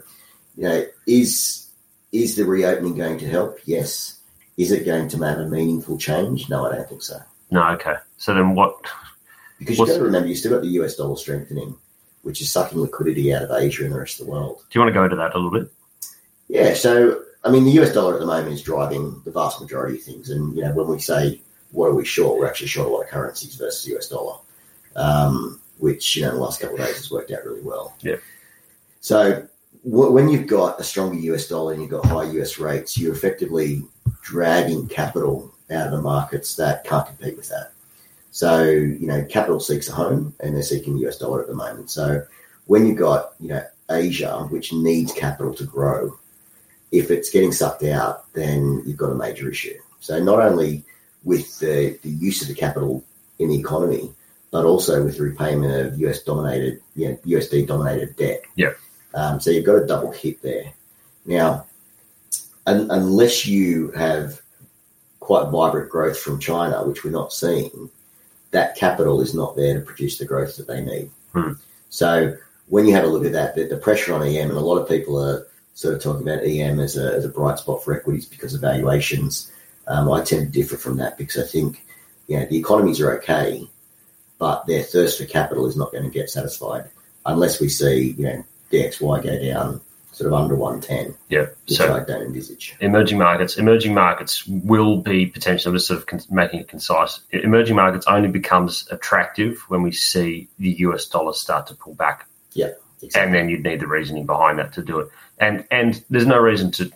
you 0.56 0.64
know, 0.64 0.86
is 1.06 1.70
is 2.12 2.36
the 2.36 2.46
reopening 2.46 2.96
going 2.96 3.18
to 3.20 3.30
help? 3.30 3.60
Yes. 3.66 4.20
Is 4.58 4.72
it 4.72 4.86
going 4.86 5.08
to 5.10 5.18
have 5.18 5.40
a 5.40 5.48
meaningful 5.48 5.98
change? 5.98 6.50
No, 6.50 6.66
I 6.66 6.76
don't 6.76 6.88
think 6.88 7.02
so. 7.02 7.20
No, 7.50 7.64
okay. 7.72 7.96
So 8.18 8.34
then, 8.34 8.54
what? 8.54 8.76
Because 9.62 9.78
you've 9.78 9.88
got 9.90 9.98
to 9.98 10.04
remember, 10.04 10.28
you 10.28 10.34
still 10.36 10.54
got 10.54 10.64
the 10.64 10.70
US 10.70 10.96
dollar 10.96 11.16
strengthening, 11.16 11.76
which 12.24 12.42
is 12.42 12.50
sucking 12.50 12.80
liquidity 12.80 13.32
out 13.32 13.44
of 13.44 13.52
Asia 13.52 13.84
and 13.84 13.94
the 13.94 14.00
rest 14.00 14.20
of 14.20 14.26
the 14.26 14.32
world. 14.32 14.64
Do 14.72 14.80
you 14.80 14.82
want 14.82 14.90
to 14.90 15.00
go 15.00 15.04
into 15.04 15.18
that 15.18 15.36
a 15.36 15.38
little 15.38 15.52
bit? 15.52 15.72
Yeah, 16.48 16.74
so 16.74 17.22
I 17.44 17.52
mean, 17.52 17.66
the 17.66 17.80
US 17.82 17.94
dollar 17.94 18.16
at 18.16 18.20
the 18.20 18.26
moment 18.26 18.54
is 18.54 18.64
driving 18.64 19.22
the 19.24 19.30
vast 19.30 19.62
majority 19.62 19.98
of 19.98 20.04
things, 20.04 20.32
and 20.32 20.56
you 20.56 20.64
know, 20.64 20.74
when 20.74 20.88
we 20.88 20.98
say 20.98 21.42
what 21.70 21.90
are 21.90 21.94
we 21.94 22.06
short, 22.06 22.40
we're 22.40 22.48
actually 22.48 22.68
short 22.68 22.88
a 22.88 22.92
lot 22.92 23.04
of 23.04 23.10
currencies 23.10 23.54
versus 23.56 23.88
US 23.94 24.10
dollar, 24.10 24.40
um, 24.96 25.62
which 25.78 26.16
you 26.16 26.24
know, 26.24 26.30
in 26.30 26.36
the 26.38 26.42
last 26.42 26.60
couple 26.60 26.80
of 26.80 26.84
days 26.84 26.98
has 26.98 27.12
worked 27.12 27.30
out 27.30 27.46
really 27.46 27.62
well. 27.62 27.96
Yeah. 28.02 28.16
So 29.00 29.48
w- 29.86 30.12
when 30.12 30.28
you've 30.28 30.48
got 30.48 30.80
a 30.80 30.84
stronger 30.84 31.20
US 31.20 31.48
dollar 31.48 31.74
and 31.74 31.84
you've 31.84 31.92
got 31.92 32.06
high 32.06 32.24
US 32.24 32.58
rates, 32.58 32.98
you're 32.98 33.14
effectively 33.14 33.84
dragging 34.24 34.88
capital 34.88 35.54
out 35.70 35.86
of 35.86 35.92
the 35.92 36.02
markets 36.02 36.56
that 36.56 36.84
can't 36.84 37.06
compete 37.06 37.38
with 37.38 37.50
that. 37.50 37.74
So 38.32 38.64
you 38.64 39.06
know, 39.08 39.24
capital 39.26 39.60
seeks 39.60 39.90
a 39.90 39.94
home, 39.94 40.34
and 40.40 40.56
they're 40.56 40.64
seeking 40.64 40.96
the 40.96 41.08
US 41.08 41.18
dollar 41.18 41.42
at 41.42 41.48
the 41.48 41.54
moment. 41.54 41.90
So 41.90 42.26
when 42.66 42.88
you've 42.88 42.98
got 42.98 43.34
you 43.40 43.50
know 43.50 43.64
Asia, 43.90 44.48
which 44.50 44.74
needs 44.74 45.14
capital 45.14 45.54
to 45.56 45.66
grow, 45.66 46.18
if 46.92 47.12
it's 47.12 47.30
getting 47.30 47.52
sucked 47.52 47.84
out, 47.84 48.32
then 48.34 48.84
you've 48.86 48.98
got 48.98 49.12
a 49.12 49.16
major 49.16 49.50
issue. 49.50 49.78
So 50.00 50.22
not 50.22 50.40
only 50.40 50.84
with 51.24 51.60
the, 51.60 51.98
the 52.02 52.10
use 52.10 52.42
of 52.42 52.48
the 52.48 52.56
capital 52.56 53.04
in 53.40 53.50
the 53.50 53.60
economy, 53.60 54.12
but 54.52 54.66
also 54.66 55.04
with 55.04 55.18
the 55.18 55.24
repayment 55.24 55.74
of 55.74 56.00
US 56.00 56.24
dominated, 56.24 56.82
you 56.96 57.10
know, 57.10 57.16
USD 57.26 57.68
dominated 57.68 58.16
debt. 58.18 58.42
Yeah. 58.56 58.74
Um, 59.14 59.40
so 59.40 59.52
you've 59.52 59.66
got 59.66 59.76
a 59.82 59.86
double 59.86 60.12
hit 60.12 60.42
there. 60.42 60.74
Now, 61.26 61.66
un- 62.66 62.90
unless 62.90 63.46
you 63.46 63.92
have 63.92 64.42
quite 65.20 65.50
vibrant 65.50 65.90
growth 65.90 66.20
from 66.20 66.40
China, 66.40 66.84
which 66.86 67.04
we're 67.04 67.12
not 67.12 67.32
seeing, 67.32 67.90
that 68.52 68.76
capital 68.76 69.22
is 69.22 69.34
not 69.34 69.56
there 69.56 69.74
to 69.74 69.86
produce 69.86 70.18
the 70.18 70.26
growth 70.26 70.58
that 70.58 70.68
they 70.68 70.82
need. 70.82 71.10
Hmm. 71.34 71.54
So 71.90 72.38
when 72.68 72.86
you 72.86 72.94
have 72.94 73.04
a 73.04 73.08
look 73.08 73.26
at 73.26 73.34
that, 73.34 73.56
the, 73.56 73.66
the 73.66 73.78
pressure 73.78 74.14
on 74.14 74.24
EM, 74.24 74.50
and 74.50 74.58
a 74.58 74.62
lot 74.62 74.78
of 74.78 74.88
people 74.88 75.22
are 75.22 75.46
sort 75.74 75.94
of 75.94 76.02
talking 76.02 76.28
about 76.28 76.44
EM 76.44 76.80
as 76.80 76.98
a, 76.98 77.14
as 77.14 77.26
a 77.26 77.30
bright 77.30 77.60
spot 77.60 77.84
for 77.84 77.94
equities 77.94 78.26
because 78.26 78.54
of 78.54 78.62
valuations. 78.62 79.52
Um, 79.88 80.12
I 80.12 80.22
tend 80.22 80.46
to 80.46 80.60
differ 80.60 80.78
from 80.78 80.98
that 80.98 81.18
because 81.18 81.44
I 81.44 81.48
think 81.48 81.84
you 82.28 82.38
know 82.38 82.46
the 82.46 82.58
economies 82.58 83.02
are 83.02 83.18
okay, 83.18 83.68
but 84.38 84.66
their 84.68 84.84
thirst 84.84 85.18
for 85.18 85.26
capital 85.26 85.66
is 85.66 85.76
not 85.76 85.92
going 85.92 86.04
to 86.04 86.10
get 86.10 86.30
satisfied 86.30 86.90
unless 87.26 87.60
we 87.60 87.68
see 87.68 88.12
you 88.18 88.24
know 88.24 88.46
DXY 88.72 89.24
go 89.24 89.44
down 89.44 89.82
sort 90.12 90.28
of 90.28 90.34
under 90.34 90.56
110, 90.56 91.16
Yeah. 91.30 91.46
So 91.68 91.94
I 91.96 92.04
don't 92.04 92.22
envisage. 92.24 92.76
emerging 92.82 93.18
markets, 93.18 93.58
emerging 93.58 93.94
markets 93.94 94.46
will 94.48 94.98
be 94.98 95.26
potentially. 95.26 95.72
I'm 95.72 95.76
just 95.78 95.88
sort 95.88 96.02
of 96.14 96.32
making 96.32 96.60
it 96.60 96.68
concise. 96.68 97.22
Emerging 97.32 97.76
markets 97.76 98.06
only 98.08 98.30
becomes 98.30 98.88
attractive 98.92 99.60
when 99.70 99.82
we 99.84 99.92
see 99.92 100.50
the 100.60 100.72
US 100.80 101.06
dollar 101.08 101.34
start 101.34 101.68
to 101.68 101.76
pull 101.76 101.94
back 101.94 102.28
Exactly. 103.04 103.22
and 103.22 103.34
then 103.34 103.50
you'd 103.50 103.64
need 103.64 103.80
the 103.80 103.88
reasoning 103.88 104.26
behind 104.26 104.60
that 104.60 104.74
to 104.74 104.84
do 104.84 105.00
it. 105.00 105.08
And 105.40 105.66
and 105.72 106.04
there's 106.10 106.28
no 106.28 106.38
reason 106.40 106.72
to. 106.74 106.92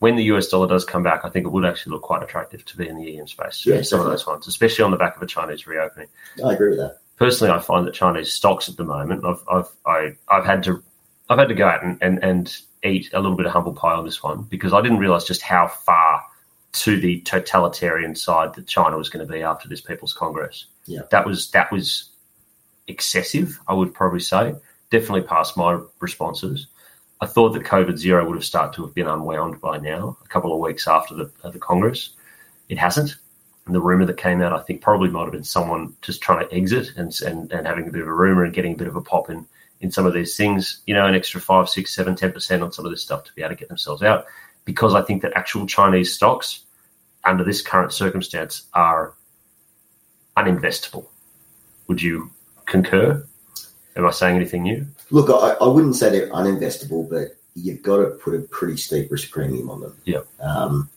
When 0.00 0.16
the 0.16 0.24
US 0.34 0.48
dollar 0.48 0.66
does 0.68 0.84
come 0.84 1.02
back, 1.02 1.24
I 1.24 1.30
think 1.30 1.46
it 1.46 1.50
would 1.50 1.64
actually 1.64 1.92
look 1.92 2.02
quite 2.02 2.22
attractive 2.22 2.62
to 2.66 2.76
be 2.76 2.86
in 2.88 2.96
the 2.98 3.18
EM 3.18 3.26
space. 3.26 3.64
Yeah, 3.64 3.80
some 3.82 4.00
of 4.00 4.06
those 4.06 4.26
ones, 4.26 4.46
especially 4.46 4.84
on 4.84 4.90
the 4.90 4.98
back 4.98 5.16
of 5.16 5.22
a 5.22 5.26
Chinese 5.26 5.66
reopening. 5.66 6.08
I 6.44 6.52
agree 6.52 6.70
with 6.70 6.78
that. 6.78 6.98
Personally, 7.16 7.52
I 7.54 7.60
find 7.60 7.86
that 7.86 7.94
Chinese 7.94 8.32
stocks 8.34 8.68
at 8.68 8.76
the 8.76 8.84
moment, 8.84 9.24
I've 9.24 9.42
I've 9.50 9.68
I, 9.86 10.16
I've 10.28 10.44
had 10.44 10.64
to 10.64 10.82
I've 11.28 11.38
had 11.38 11.48
to 11.48 11.54
go 11.54 11.66
out 11.66 11.84
and, 11.84 11.98
and, 12.02 12.22
and 12.22 12.56
eat 12.82 13.10
a 13.12 13.20
little 13.20 13.36
bit 13.36 13.46
of 13.46 13.52
humble 13.52 13.72
pie 13.72 13.94
on 13.94 14.04
this 14.04 14.22
one 14.22 14.42
because 14.42 14.72
I 14.72 14.82
didn't 14.82 14.98
realize 14.98 15.24
just 15.24 15.42
how 15.42 15.68
far 15.68 16.22
to 16.72 17.00
the 17.00 17.20
totalitarian 17.20 18.14
side 18.14 18.54
that 18.54 18.66
China 18.66 18.98
was 18.98 19.08
going 19.08 19.26
to 19.26 19.32
be 19.32 19.42
after 19.42 19.68
this 19.68 19.80
People's 19.80 20.12
Congress. 20.12 20.66
Yeah. 20.86 21.02
that 21.10 21.26
was 21.26 21.50
that 21.52 21.72
was 21.72 22.10
excessive. 22.88 23.58
I 23.68 23.74
would 23.74 23.94
probably 23.94 24.20
say 24.20 24.54
definitely 24.90 25.22
past 25.22 25.56
my 25.56 25.80
responses. 26.00 26.66
I 27.20 27.26
thought 27.26 27.50
that 27.50 27.62
COVID 27.62 27.96
zero 27.96 28.26
would 28.26 28.34
have 28.34 28.44
started 28.44 28.74
to 28.74 28.84
have 28.84 28.94
been 28.94 29.06
unwound 29.06 29.60
by 29.60 29.78
now, 29.78 30.18
a 30.22 30.28
couple 30.28 30.52
of 30.52 30.60
weeks 30.60 30.86
after 30.86 31.14
the 31.14 31.30
uh, 31.42 31.50
the 31.50 31.58
Congress. 31.58 32.10
It 32.68 32.78
hasn't. 32.78 33.16
And 33.66 33.74
the 33.74 33.80
rumor 33.80 34.04
that 34.04 34.18
came 34.18 34.42
out, 34.42 34.52
I 34.52 34.60
think, 34.60 34.82
probably 34.82 35.08
might 35.08 35.22
have 35.22 35.32
been 35.32 35.42
someone 35.42 35.96
just 36.02 36.20
trying 36.20 36.46
to 36.46 36.54
exit 36.54 36.90
and 36.96 37.18
and, 37.22 37.50
and 37.52 37.66
having 37.66 37.88
a 37.88 37.92
bit 37.92 38.02
of 38.02 38.08
a 38.08 38.12
rumor 38.12 38.44
and 38.44 38.52
getting 38.52 38.74
a 38.74 38.76
bit 38.76 38.88
of 38.88 38.96
a 38.96 39.00
pop 39.00 39.30
in 39.30 39.46
in 39.84 39.90
some 39.90 40.06
of 40.06 40.14
these 40.14 40.34
things. 40.34 40.80
You 40.86 40.94
know, 40.94 41.06
an 41.06 41.14
extra 41.14 41.40
five, 41.40 41.68
six, 41.68 41.94
seven, 41.94 42.16
ten 42.16 42.32
percent 42.32 42.62
on 42.62 42.72
some 42.72 42.86
of 42.86 42.90
this 42.90 43.02
stuff 43.02 43.22
to 43.24 43.32
be 43.34 43.42
able 43.42 43.50
to 43.50 43.60
get 43.60 43.68
themselves 43.68 44.02
out. 44.02 44.24
Because 44.64 44.94
I 44.94 45.02
think 45.02 45.20
that 45.22 45.34
actual 45.36 45.66
Chinese 45.66 46.14
stocks, 46.14 46.64
under 47.22 47.44
this 47.44 47.60
current 47.60 47.92
circumstance, 47.92 48.64
are 48.72 49.12
uninvestable. 50.38 51.06
Would 51.86 52.00
you 52.00 52.30
concur? 52.64 53.24
Am 53.94 54.06
I 54.06 54.10
saying 54.10 54.36
anything 54.36 54.62
new? 54.62 54.86
Look, 55.10 55.28
I, 55.28 55.62
I 55.62 55.68
wouldn't 55.68 55.96
say 55.96 56.08
they're 56.08 56.30
uninvestable, 56.30 57.08
but 57.08 57.36
you've 57.54 57.82
got 57.82 57.98
to 57.98 58.06
put 58.06 58.34
a 58.34 58.40
pretty 58.40 58.78
steep 58.78 59.12
risk 59.12 59.30
premium 59.30 59.68
on 59.68 59.82
them. 59.82 59.96
Yeah. 60.06 60.22
Um, 60.40 60.88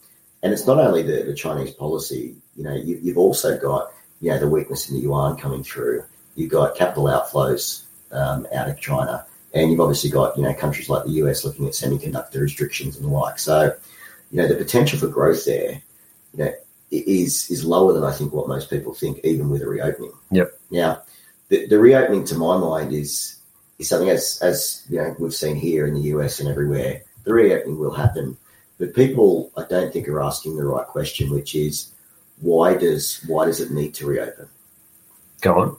and 0.42 0.54
it's 0.54 0.66
not 0.66 0.80
only 0.80 1.04
the, 1.04 1.24
the 1.24 1.36
Chinese 1.36 1.72
policy. 1.72 2.38
You 2.56 2.64
know, 2.64 2.74
you, 2.74 3.00
you've 3.04 3.18
also 3.18 3.58
got 3.60 3.92
you 4.22 4.32
know 4.32 4.40
the 4.40 4.48
weakness 4.48 4.90
in 4.90 4.96
the 4.96 5.02
yuan 5.02 5.36
coming 5.36 5.62
through. 5.62 6.06
You've 6.36 6.52
got 6.52 6.78
capital 6.78 7.06
outflows 7.06 7.84
um, 8.12 8.48
out 8.54 8.70
of 8.70 8.80
China, 8.80 9.26
and 9.54 9.72
you've 9.72 9.80
obviously 9.80 10.10
got 10.10 10.38
you 10.38 10.44
know 10.44 10.54
countries 10.54 10.90
like 10.90 11.06
the 11.06 11.12
US 11.12 11.46
looking 11.46 11.66
at 11.68 11.74
semiconductor 11.74 12.42
restrictions 12.42 12.98
and 12.98 13.06
the 13.06 13.10
like. 13.10 13.40
So, 13.40 13.76
you 14.32 14.38
know, 14.42 14.48
the 14.48 14.56
potential 14.56 15.00
for 15.00 15.08
growth 15.08 15.46
there, 15.46 15.82
you 16.34 16.46
know, 16.46 16.54
is 16.92 17.50
is 17.50 17.66
lower 17.66 17.94
than 17.94 18.04
I 18.04 18.12
think 18.12 18.34
what 18.34 18.48
most 18.48 18.70
people 18.70 18.94
think, 18.94 19.20
even 19.24 19.50
with 19.50 19.62
a 19.62 19.68
reopening. 19.68 20.14
Yep. 20.32 20.60
Now, 20.72 21.02
the, 21.50 21.68
the 21.68 21.80
reopening, 21.80 22.26
to 22.26 22.36
my 22.36 22.58
mind, 22.58 22.94
is 22.94 23.38
is 23.80 23.90
something 23.90 24.10
as 24.10 24.40
as 24.42 24.84
you 24.90 24.98
know 24.98 25.16
we've 25.20 25.34
seen 25.34 25.56
here 25.56 25.86
in 25.88 25.94
the 25.94 26.10
US 26.14 26.40
and 26.40 26.50
everywhere. 26.50 27.04
The 27.24 27.34
reopening 27.34 27.78
will 27.78 27.94
happen, 27.94 28.38
but 28.78 28.96
people 28.96 29.52
I 29.58 29.64
don't 29.64 29.92
think 29.92 30.08
are 30.08 30.22
asking 30.22 30.56
the 30.56 30.66
right 30.66 30.88
question, 30.88 31.30
which 31.30 31.56
is 31.56 31.92
why 32.40 32.76
does 32.76 33.22
why 33.28 33.46
does 33.46 33.60
it 33.60 33.72
need 33.72 33.94
to 33.96 34.06
reopen? 34.06 34.48
Go 35.42 35.60
on. 35.60 35.78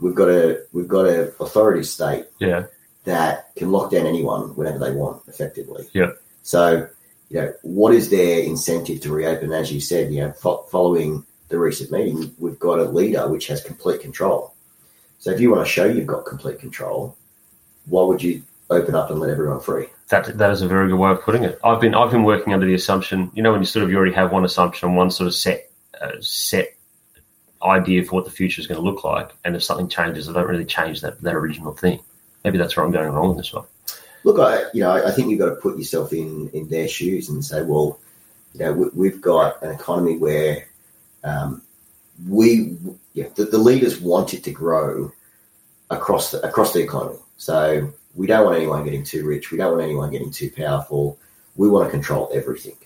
We've 0.00 0.14
got 0.14 0.28
a 0.28 0.62
we've 0.72 0.88
got 0.88 1.06
a 1.06 1.32
authority 1.40 1.82
state 1.84 2.26
Yeah. 2.38 2.66
that 3.04 3.54
can 3.56 3.70
lock 3.72 3.90
down 3.90 4.06
anyone 4.06 4.54
whenever 4.56 4.78
they 4.78 4.92
want, 4.92 5.22
effectively. 5.28 5.86
Yeah. 5.92 6.10
So, 6.42 6.88
you 7.30 7.40
know, 7.40 7.52
what 7.62 7.92
is 7.94 8.10
their 8.10 8.40
incentive 8.40 9.00
to 9.02 9.12
reopen? 9.12 9.52
As 9.52 9.72
you 9.72 9.80
said, 9.80 10.12
you 10.12 10.20
know, 10.20 10.32
fo- 10.32 10.62
following 10.70 11.24
the 11.48 11.58
recent 11.58 11.90
meeting, 11.90 12.34
we've 12.38 12.58
got 12.58 12.78
a 12.78 12.84
leader 12.84 13.28
which 13.28 13.46
has 13.48 13.62
complete 13.62 14.00
control. 14.00 14.52
So, 15.18 15.30
if 15.30 15.40
you 15.40 15.50
want 15.50 15.64
to 15.66 15.70
show 15.70 15.84
you've 15.86 16.06
got 16.06 16.24
complete 16.26 16.58
control, 16.60 17.16
why 17.86 18.04
would 18.04 18.22
you 18.22 18.42
open 18.68 18.94
up 18.94 19.10
and 19.10 19.18
let 19.20 19.30
everyone 19.30 19.60
free? 19.60 19.86
That 20.08 20.38
that 20.38 20.50
is 20.52 20.62
a 20.62 20.68
very 20.68 20.88
good 20.88 20.98
way 20.98 21.10
of 21.10 21.22
putting 21.22 21.42
it. 21.42 21.58
I've 21.64 21.80
been 21.80 21.94
I've 21.94 22.10
been 22.12 22.22
working 22.24 22.52
under 22.52 22.66
the 22.66 22.74
assumption, 22.74 23.30
you 23.34 23.42
know, 23.42 23.50
when 23.52 23.60
you 23.60 23.66
sort 23.66 23.82
of 23.84 23.90
you 23.90 23.96
already 23.96 24.14
have 24.14 24.30
one 24.30 24.44
assumption, 24.44 24.94
one 24.94 25.10
sort 25.10 25.26
of 25.26 25.34
set 25.34 25.68
uh, 26.00 26.12
set 26.20 26.75
idea 27.62 28.04
for 28.04 28.16
what 28.16 28.24
the 28.24 28.30
future 28.30 28.60
is 28.60 28.66
going 28.66 28.80
to 28.80 28.84
look 28.84 29.04
like, 29.04 29.30
and 29.44 29.56
if 29.56 29.62
something 29.62 29.88
changes, 29.88 30.28
I 30.28 30.32
don't 30.32 30.48
really 30.48 30.64
change 30.64 31.00
that 31.00 31.20
that 31.22 31.34
original 31.34 31.72
thing. 31.72 32.00
Maybe 32.44 32.58
that's 32.58 32.76
where 32.76 32.84
I'm 32.86 32.92
going 32.92 33.10
wrong 33.12 33.32
in 33.32 33.36
this 33.36 33.52
one. 33.52 33.64
Look, 34.24 34.38
I, 34.38 34.64
you 34.74 34.80
know, 34.80 34.90
I 34.90 35.10
think 35.10 35.30
you've 35.30 35.38
got 35.38 35.50
to 35.50 35.56
put 35.56 35.78
yourself 35.78 36.12
in 36.12 36.50
in 36.50 36.68
their 36.68 36.88
shoes 36.88 37.28
and 37.28 37.44
say, 37.44 37.62
well, 37.62 37.98
you 38.52 38.60
know, 38.60 38.72
we, 38.72 38.88
we've 38.94 39.20
got 39.20 39.62
an 39.62 39.70
economy 39.70 40.16
where 40.16 40.66
um, 41.24 41.62
we, 42.28 42.76
yeah, 43.14 43.28
the, 43.34 43.44
the 43.44 43.58
leaders 43.58 44.00
want 44.00 44.34
it 44.34 44.44
to 44.44 44.50
grow 44.50 45.12
across 45.90 46.30
the, 46.30 46.40
across 46.46 46.72
the 46.72 46.82
economy. 46.82 47.18
So 47.36 47.92
we 48.14 48.26
don't 48.26 48.44
want 48.44 48.56
anyone 48.56 48.84
getting 48.84 49.04
too 49.04 49.26
rich. 49.26 49.50
We 49.50 49.58
don't 49.58 49.72
want 49.72 49.84
anyone 49.84 50.10
getting 50.10 50.30
too 50.30 50.50
powerful. 50.50 51.18
We 51.54 51.68
want 51.68 51.86
to 51.86 51.90
control 51.90 52.30
everything. 52.32 52.76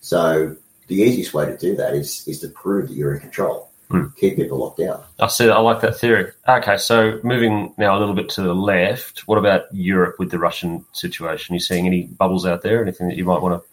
So 0.00 0.56
the 0.86 0.96
easiest 0.96 1.34
way 1.34 1.46
to 1.46 1.56
do 1.56 1.76
that 1.76 1.94
is 1.94 2.26
is 2.26 2.40
to 2.40 2.48
prove 2.48 2.88
that 2.88 2.94
you're 2.94 3.14
in 3.14 3.20
control. 3.20 3.70
Hmm. 3.88 4.06
Keep 4.18 4.36
people 4.36 4.58
locked 4.58 4.78
down. 4.78 5.02
I 5.20 5.28
see. 5.28 5.46
That. 5.46 5.56
I 5.56 5.60
like 5.60 5.80
that 5.82 5.96
theory. 5.96 6.32
Okay, 6.48 6.76
so 6.76 7.20
moving 7.22 7.72
now 7.78 7.96
a 7.96 8.00
little 8.00 8.14
bit 8.14 8.28
to 8.30 8.42
the 8.42 8.54
left. 8.54 9.28
What 9.28 9.38
about 9.38 9.72
Europe 9.72 10.16
with 10.18 10.30
the 10.30 10.38
Russian 10.38 10.84
situation? 10.92 11.54
You 11.54 11.60
seeing 11.60 11.86
any 11.86 12.02
bubbles 12.02 12.44
out 12.44 12.62
there? 12.62 12.82
Anything 12.82 13.08
that 13.08 13.16
you 13.16 13.24
might 13.24 13.40
want 13.40 13.62
to 13.62 13.68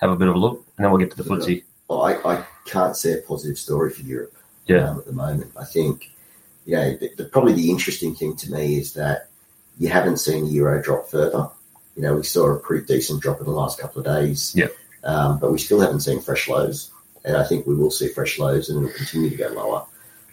have 0.00 0.10
a 0.10 0.16
bit 0.16 0.28
of 0.28 0.36
a 0.36 0.38
look? 0.38 0.64
And 0.76 0.84
then 0.84 0.92
we'll 0.92 1.00
get 1.00 1.10
to 1.16 1.22
the 1.22 1.28
FTSE. 1.28 1.64
I, 1.90 2.34
I 2.34 2.44
can't 2.64 2.96
see 2.96 3.12
a 3.12 3.18
positive 3.18 3.58
story 3.58 3.90
for 3.90 4.02
Europe. 4.02 4.34
Yeah. 4.66 4.90
um, 4.90 4.98
at 4.98 5.06
the 5.06 5.12
moment. 5.12 5.52
I 5.56 5.64
think, 5.64 6.10
you 6.64 6.76
know, 6.76 6.96
the, 6.96 7.10
the, 7.16 7.24
probably 7.24 7.52
the 7.52 7.70
interesting 7.70 8.14
thing 8.14 8.36
to 8.36 8.52
me 8.52 8.78
is 8.78 8.94
that 8.94 9.28
you 9.78 9.88
haven't 9.88 10.18
seen 10.18 10.44
the 10.44 10.50
euro 10.50 10.82
drop 10.82 11.08
further. 11.08 11.48
You 11.94 12.02
know, 12.02 12.16
we 12.16 12.24
saw 12.24 12.50
a 12.50 12.58
pretty 12.58 12.84
decent 12.84 13.22
drop 13.22 13.38
in 13.38 13.46
the 13.46 13.52
last 13.52 13.78
couple 13.78 14.00
of 14.00 14.06
days. 14.06 14.54
Yeah. 14.56 14.68
Um, 15.04 15.38
but 15.38 15.52
we 15.52 15.58
still 15.58 15.80
haven't 15.80 16.00
seen 16.00 16.20
fresh 16.20 16.48
lows. 16.48 16.90
And 17.26 17.36
I 17.36 17.44
think 17.44 17.66
we 17.66 17.74
will 17.74 17.90
see 17.90 18.08
fresh 18.08 18.38
lows 18.38 18.70
and 18.70 18.78
it'll 18.78 18.96
continue 18.96 19.28
to 19.30 19.36
go 19.36 19.48
lower. 19.48 19.84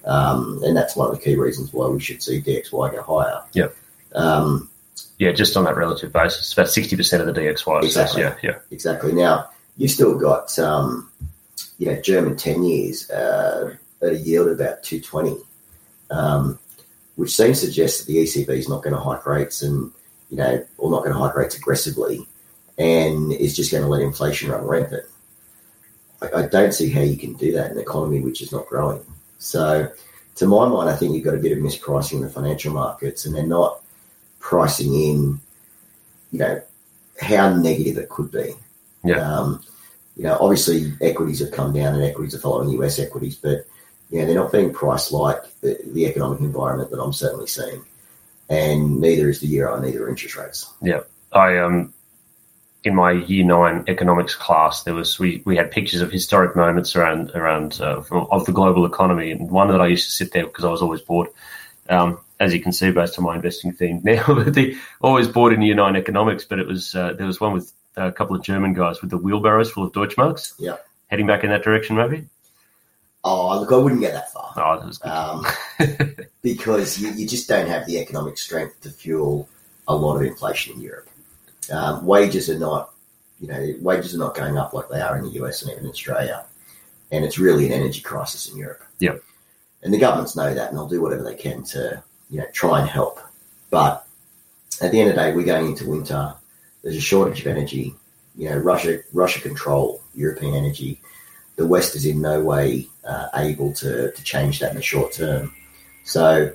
Um, 0.06 0.62
and 0.64 0.78
that's 0.78 0.96
one 0.96 1.10
of 1.10 1.16
the 1.16 1.22
key 1.22 1.36
reasons 1.36 1.74
why 1.74 1.88
we 1.88 2.00
should 2.00 2.22
see 2.22 2.40
DXY 2.42 2.92
go 2.92 3.02
higher. 3.02 3.42
Yeah. 3.54 3.70
Um, 4.14 4.70
Yeah, 5.18 5.32
just 5.32 5.58
on 5.58 5.64
that 5.64 5.76
relative 5.76 6.14
basis, 6.14 6.54
about 6.54 6.70
sixty 6.70 6.96
percent 6.96 7.28
of 7.28 7.34
the 7.34 7.40
DXY. 7.42 7.84
Exactly. 7.84 8.22
Yeah, 8.22 8.36
yeah. 8.44 8.58
Exactly. 8.72 9.12
Now 9.12 9.50
you've 9.78 9.92
still 9.92 10.18
got 10.20 10.58
um, 10.60 11.10
you 11.80 11.88
know 11.88 12.00
German 12.02 12.36
ten 12.36 12.64
years 12.64 13.10
uh, 13.10 13.76
at 14.02 14.10
a 14.10 14.18
yield 14.18 14.48
of 14.50 14.60
about 14.60 14.84
two 14.84 15.00
twenty, 15.02 15.38
um, 16.12 16.60
which 17.16 17.32
seems 17.36 17.62
to 17.62 17.68
suggest 17.68 18.06
that 18.06 18.12
the 18.12 18.20
ECB 18.20 18.50
is 18.50 18.70
not 18.70 18.84
going 18.84 18.94
to 18.96 19.00
hike 19.00 19.26
rates 19.26 19.62
and 19.62 19.92
you 20.30 20.38
know 20.38 20.64
or 20.78 20.92
not 20.92 21.00
going 21.04 21.14
to 21.14 21.20
hike 21.20 21.36
rates 21.36 21.56
aggressively, 21.58 22.28
and 22.78 23.32
is 23.32 23.56
just 23.56 23.72
going 23.72 23.84
to 23.84 23.90
let 23.90 24.02
inflation 24.02 24.52
run 24.52 24.66
rampant. 24.66 25.06
I, 26.24 26.42
I 26.42 26.48
don't 26.48 26.74
see 26.74 26.90
how 26.90 27.02
you 27.02 27.18
can 27.18 27.34
do 27.34 27.52
that 27.54 27.72
in 27.72 27.78
an 27.78 27.84
economy 27.84 28.22
which 28.22 28.42
is 28.42 28.52
not 28.52 28.68
growing. 28.68 29.04
So, 29.40 29.92
to 30.36 30.48
my 30.48 30.68
mind, 30.68 30.90
I 30.90 30.96
think 30.96 31.14
you've 31.14 31.26
got 31.26 31.36
a 31.36 31.40
bit 31.40 31.52
of 31.52 31.60
mispricing 31.60 32.14
in 32.14 32.22
the 32.22 32.30
financial 32.30 32.74
markets, 32.74 33.26
and 33.26 33.36
they're 33.36 33.46
not 33.46 33.82
pricing 34.40 34.94
in, 34.94 35.40
you 36.32 36.40
know, 36.40 36.62
how 37.22 37.54
negative 37.54 37.98
it 37.98 38.10
could 38.10 38.32
be. 38.32 38.56
Yeah. 39.04 39.18
Um, 39.18 39.64
you 40.16 40.24
know, 40.24 40.38
obviously 40.40 40.94
equities 41.02 41.40
have 41.40 41.52
come 41.52 41.74
down 41.74 41.96
and 41.96 42.04
equities 42.04 42.36
are 42.36 42.40
following 42.40 42.70
US 42.82 43.00
equities, 43.00 43.36
but 43.36 43.66
you 44.10 44.20
know, 44.20 44.26
they're 44.26 44.36
not 44.36 44.52
being 44.52 44.74
priced 44.74 45.12
like 45.12 45.42
the, 45.62 45.80
the 45.88 46.06
economic 46.06 46.40
environment 46.40 46.92
that 46.92 47.02
I'm 47.02 47.14
certainly 47.14 47.48
seeing. 47.48 47.84
And 48.50 49.00
neither 49.00 49.30
is 49.30 49.40
the 49.40 49.48
euro, 49.48 49.80
neither 49.80 50.06
are 50.06 50.10
interest 50.10 50.36
rates. 50.36 50.72
Yeah, 50.82 51.02
I 51.32 51.58
um 51.58 51.94
in 52.84 52.96
my 52.96 53.12
year 53.12 53.46
nine 53.46 53.86
economics 53.88 54.36
class, 54.36 54.84
there 54.84 54.94
was 54.94 55.18
we, 55.18 55.42
we 55.46 55.56
had 55.56 55.72
pictures 55.72 56.02
of 56.02 56.12
historic 56.12 56.56
moments 56.56 56.96
around 56.96 57.32
around 57.32 57.80
uh, 57.82 58.04
of 58.12 58.46
the 58.46 58.52
global 58.52 58.86
economy, 58.86 59.32
and 59.32 59.50
one 59.50 59.70
that 59.70 59.82
I 59.82 59.88
used 59.88 60.06
to 60.06 60.12
sit 60.12 60.32
there 60.34 60.46
because 60.46 60.66
I 60.66 60.70
was 60.70 60.82
always 60.82 61.02
bored. 61.02 61.30
Um, 61.90 62.20
as 62.40 62.54
you 62.54 62.62
can 62.62 62.74
see, 62.74 62.92
based 62.92 63.18
on 63.18 63.26
my 63.26 63.36
investing 63.36 63.72
theme 63.72 64.02
now, 64.04 64.26
but 64.28 64.54
the 64.54 64.78
always 65.02 65.28
bored 65.28 65.54
in 65.54 65.62
year 65.62 65.76
nine 65.76 65.96
economics. 65.96 66.44
But 66.44 66.60
it 66.60 66.68
was 66.68 66.94
uh, 66.94 67.14
there 67.14 67.28
was 67.28 67.40
one 67.40 67.54
with 67.54 67.72
a 67.96 68.12
couple 68.12 68.36
of 68.36 68.44
German 68.44 68.74
guys 68.74 69.02
with 69.02 69.12
the 69.12 69.18
wheelbarrows 69.18 69.72
full 69.72 69.86
of 69.86 69.94
Deutschmarks. 69.94 70.54
Yeah. 70.58 70.78
heading 71.08 71.28
back 71.28 71.44
in 71.44 71.52
that 71.52 71.64
direction, 71.64 71.96
maybe. 71.96 72.28
Oh, 73.24 73.58
look, 73.58 73.72
I 73.72 73.78
wouldn't 73.78 74.02
get 74.02 74.14
that 74.14 74.34
far. 74.34 74.54
Oh, 74.58 74.80
that 74.80 74.86
was 74.86 74.98
good. 74.98 75.10
Um, 75.10 75.46
because 76.42 77.00
you, 77.00 77.10
you 77.12 77.26
just 77.26 77.48
don't 77.48 77.68
have 77.68 77.86
the 77.86 78.00
economic 78.00 78.38
strength 78.38 78.82
to 78.82 78.90
fuel 78.90 79.48
a 79.88 79.96
lot 79.96 80.18
of 80.18 80.24
inflation 80.24 80.74
in 80.76 80.82
Europe. 80.82 81.08
Um, 81.72 82.06
wages 82.06 82.50
are 82.50 82.60
not, 82.60 82.92
you 83.40 83.48
know, 83.48 83.76
wages 83.80 84.14
are 84.14 84.20
not 84.20 84.36
going 84.36 84.58
up 84.58 84.74
like 84.74 84.90
they 84.90 85.02
are 85.02 85.18
in 85.18 85.24
the 85.24 85.44
US 85.44 85.62
and 85.62 85.72
even 85.72 85.90
Australia, 85.90 86.46
and 87.12 87.24
it's 87.24 87.38
really 87.38 87.66
an 87.66 87.72
energy 87.72 88.02
crisis 88.02 88.50
in 88.50 88.58
Europe. 88.58 88.84
Yep. 89.00 89.22
and 89.84 89.94
the 89.94 89.98
governments 89.98 90.36
know 90.36 90.54
that, 90.54 90.70
and 90.70 90.78
they'll 90.78 90.88
do 90.88 91.02
whatever 91.02 91.24
they 91.24 91.36
can 91.36 91.64
to, 91.64 92.02
you 92.30 92.40
know, 92.40 92.46
try 92.54 92.80
and 92.80 92.90
help. 92.90 93.20
But 93.70 94.06
at 94.82 94.92
the 94.92 95.00
end 95.00 95.10
of 95.10 95.16
the 95.16 95.22
day, 95.22 95.34
we're 95.34 95.46
going 95.46 95.68
into 95.68 95.90
winter. 95.90 96.36
There's 96.84 96.96
a 96.96 97.02
shortage 97.02 97.42
of 97.42 97.48
energy. 97.48 97.96
You 98.36 98.50
know, 98.50 98.58
Russia 98.58 99.00
Russia 99.14 99.42
control 99.42 100.02
European 100.16 100.56
energy. 100.56 101.02
The 101.56 101.68
West 101.68 101.96
is 101.96 102.06
in 102.06 102.22
no 102.22 102.42
way 102.42 102.88
uh, 103.04 103.28
able 103.36 103.74
to, 103.74 104.12
to 104.12 104.24
change 104.24 104.60
that 104.60 104.72
in 104.72 104.78
the 104.78 104.82
short 104.82 105.14
term. 105.14 105.54
So, 106.04 106.52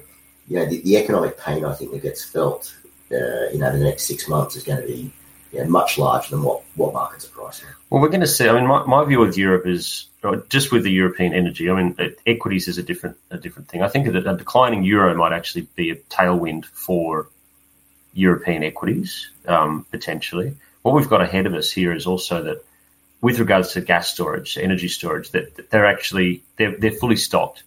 you 0.49 0.57
know, 0.57 0.67
the, 0.67 0.81
the 0.83 0.97
economic 0.97 1.39
pain 1.39 1.65
I 1.65 1.75
think 1.75 1.93
that 1.93 2.03
gets 2.03 2.25
felt, 2.25 2.77
uh, 3.13 3.51
you 3.53 3.59
know, 3.59 3.73
the 3.73 3.85
next 3.85 4.05
six 4.05 4.29
months 4.29 4.57
is 4.57 4.65
going 4.65 4.81
to 4.81 4.87
be 4.87 5.13
you 5.53 5.61
know, 5.61 5.69
much 5.69 5.99
larger 5.99 6.31
than 6.31 6.43
what, 6.43 6.63
what 6.75 6.93
markets 6.93 7.27
are 7.27 7.31
pricing. 7.31 7.69
Well, 7.91 8.03
we're 8.03 8.09
going 8.09 8.21
to 8.21 8.27
see. 8.27 8.49
I 8.49 8.53
mean, 8.53 8.67
my, 8.67 8.85
my 8.85 9.05
view 9.05 9.23
of 9.23 9.37
Europe 9.37 9.67
is 9.67 10.07
just 10.49 10.73
with 10.73 10.83
the 10.83 10.91
European 10.91 11.33
energy. 11.33 11.71
I 11.71 11.81
mean, 11.81 11.97
equities 12.27 12.69
is 12.69 12.77
a 12.79 12.83
different 12.83 13.17
a 13.31 13.39
different 13.39 13.69
thing. 13.69 13.83
I 13.83 13.89
think 13.89 14.13
that 14.13 14.27
a 14.27 14.37
declining 14.37 14.83
euro 14.83 15.15
might 15.15 15.33
actually 15.33 15.63
be 15.75 15.91
a 15.91 15.97
tailwind 15.97 16.67
for 16.67 17.29
European 18.15 18.63
equities 18.63 19.31
um, 19.47 19.87
potentially. 19.91 20.55
What 20.83 20.95
we've 20.95 21.09
got 21.09 21.23
ahead 21.23 21.47
of 21.47 21.55
us 21.55 21.71
here 21.71 21.93
is 21.93 22.07
also 22.07 22.43
that, 22.43 22.65
with 23.21 23.39
regards 23.39 23.73
to 23.73 23.81
gas 23.81 24.09
storage, 24.09 24.59
energy 24.59 24.89
storage, 24.89 25.31
that 25.31 25.71
they're 25.71 25.87
actually 25.87 26.43
they're, 26.57 26.77
they're 26.77 26.91
fully 26.93 27.17
stocked 27.17 27.63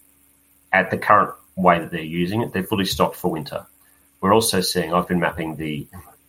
at 0.72 0.90
the 0.90 0.98
current 0.98 1.34
way 1.56 1.78
that 1.78 1.90
they're 1.90 2.00
using 2.00 2.42
it. 2.42 2.52
They're 2.52 2.62
fully 2.62 2.84
stocked 2.84 3.16
for 3.16 3.30
winter. 3.30 3.66
We're 4.22 4.32
also 4.32 4.60
seeing. 4.60 4.94
I've 4.94 5.08
been 5.08 5.20
mapping 5.20 5.56
the 5.56 5.86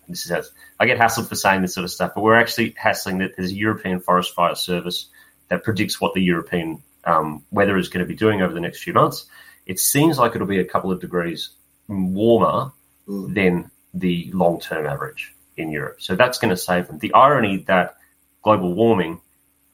this 0.09 0.25
is 0.25 0.31
how 0.31 0.41
I 0.79 0.85
get 0.85 0.99
hassled 0.99 1.29
for 1.29 1.35
saying 1.35 1.61
this 1.61 1.73
sort 1.73 1.85
of 1.85 1.91
stuff, 1.91 2.11
but 2.13 2.23
we're 2.23 2.37
actually 2.37 2.73
hassling 2.75 3.19
that 3.19 3.37
there's 3.37 3.51
a 3.51 3.55
European 3.55 4.01
Forest 4.01 4.33
Fire 4.33 4.55
Service 4.55 5.07
that 5.47 5.63
predicts 5.63 6.01
what 6.01 6.13
the 6.13 6.21
European 6.21 6.81
um, 7.05 7.43
weather 7.51 7.77
is 7.77 7.87
going 7.87 8.03
to 8.03 8.07
be 8.07 8.15
doing 8.15 8.41
over 8.41 8.53
the 8.53 8.59
next 8.59 8.83
few 8.83 8.93
months. 8.93 9.25
It 9.65 9.79
seems 9.79 10.17
like 10.17 10.35
it'll 10.35 10.47
be 10.47 10.59
a 10.59 10.65
couple 10.65 10.91
of 10.91 10.99
degrees 10.99 11.51
warmer 11.87 12.71
mm. 13.07 13.33
than 13.33 13.71
the 13.93 14.29
long 14.33 14.59
term 14.59 14.85
average 14.85 15.33
in 15.55 15.71
Europe. 15.71 16.01
So 16.01 16.15
that's 16.15 16.39
going 16.39 16.49
to 16.49 16.57
save 16.57 16.87
them. 16.87 16.97
The 16.97 17.13
irony 17.13 17.57
that 17.67 17.97
global 18.41 18.73
warming 18.73 19.21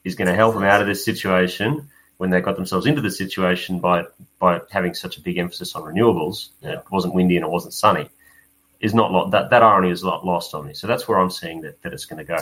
is 0.04 0.14
going 0.14 0.28
to 0.28 0.36
help 0.36 0.54
them 0.54 0.64
out 0.64 0.80
of 0.80 0.86
this 0.86 1.04
situation 1.04 1.88
when 2.20 2.28
they 2.28 2.40
got 2.42 2.56
themselves 2.56 2.84
into 2.84 3.00
the 3.00 3.10
situation 3.10 3.80
by 3.80 4.04
by 4.38 4.60
having 4.70 4.92
such 4.92 5.16
a 5.16 5.22
big 5.22 5.38
emphasis 5.38 5.74
on 5.74 5.82
renewables. 5.82 6.50
It 6.60 6.84
wasn't 6.90 7.14
windy 7.14 7.36
and 7.36 7.46
it 7.46 7.50
wasn't 7.50 7.72
sunny 7.72 8.10
is 8.80 8.94
not 8.94 9.30
that 9.30 9.50
that 9.50 9.62
irony 9.62 9.90
is 9.90 10.02
not 10.02 10.24
lost 10.24 10.54
on 10.54 10.66
me. 10.66 10.74
So 10.74 10.86
that's 10.86 11.06
where 11.06 11.18
I'm 11.18 11.30
seeing 11.30 11.62
that 11.62 11.80
that 11.82 11.92
it's 11.94 12.04
going 12.04 12.18
to 12.18 12.24
go. 12.24 12.38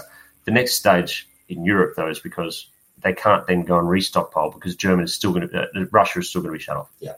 The 0.47 0.51
next 0.51 0.75
stage 0.75 1.29
in 1.49 1.65
Europe 1.65 1.95
though 1.97 2.09
is 2.09 2.19
because 2.19 2.69
they 3.03 3.13
can't 3.13 3.47
then 3.47 3.63
go 3.63 3.79
and 3.79 3.87
restockpile 3.87 4.53
because 4.53 4.75
Germany 4.75 5.05
is 5.05 5.15
still 5.15 5.33
going 5.33 5.49
to 5.49 5.63
uh, 5.63 5.85
Russia 5.93 6.19
is 6.19 6.29
still 6.29 6.43
going 6.43 6.53
to 6.53 6.59
be 6.59 6.63
shut 6.63 6.77
off. 6.77 6.91
Yeah. 6.99 7.15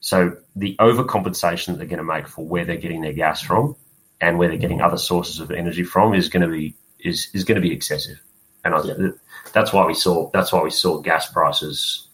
So 0.00 0.36
the 0.56 0.74
overcompensation 0.80 1.66
that 1.66 1.78
they're 1.78 1.86
going 1.86 1.98
to 1.98 2.04
make 2.04 2.26
for 2.26 2.44
where 2.44 2.64
they're 2.64 2.76
getting 2.76 3.02
their 3.02 3.12
gas 3.12 3.40
from 3.40 3.76
and 4.20 4.36
where 4.36 4.48
they're 4.48 4.58
getting 4.58 4.80
other 4.80 4.98
sources 4.98 5.38
of 5.38 5.52
energy 5.52 5.84
from 5.84 6.12
is 6.12 6.28
going 6.28 6.42
to 6.42 6.48
be 6.48 6.74
is 6.98 7.28
is 7.34 7.44
going 7.44 7.56
to 7.56 7.62
be 7.62 7.72
excessive, 7.72 8.20
and 8.64 8.74
I, 8.74 8.82
yeah. 8.82 8.94
that's 9.52 9.72
why 9.72 9.86
we 9.86 9.94
saw 9.94 10.30
that's 10.30 10.52
why 10.52 10.62
we 10.62 10.70
saw 10.70 10.98
gas 11.00 11.30
prices 11.30 12.08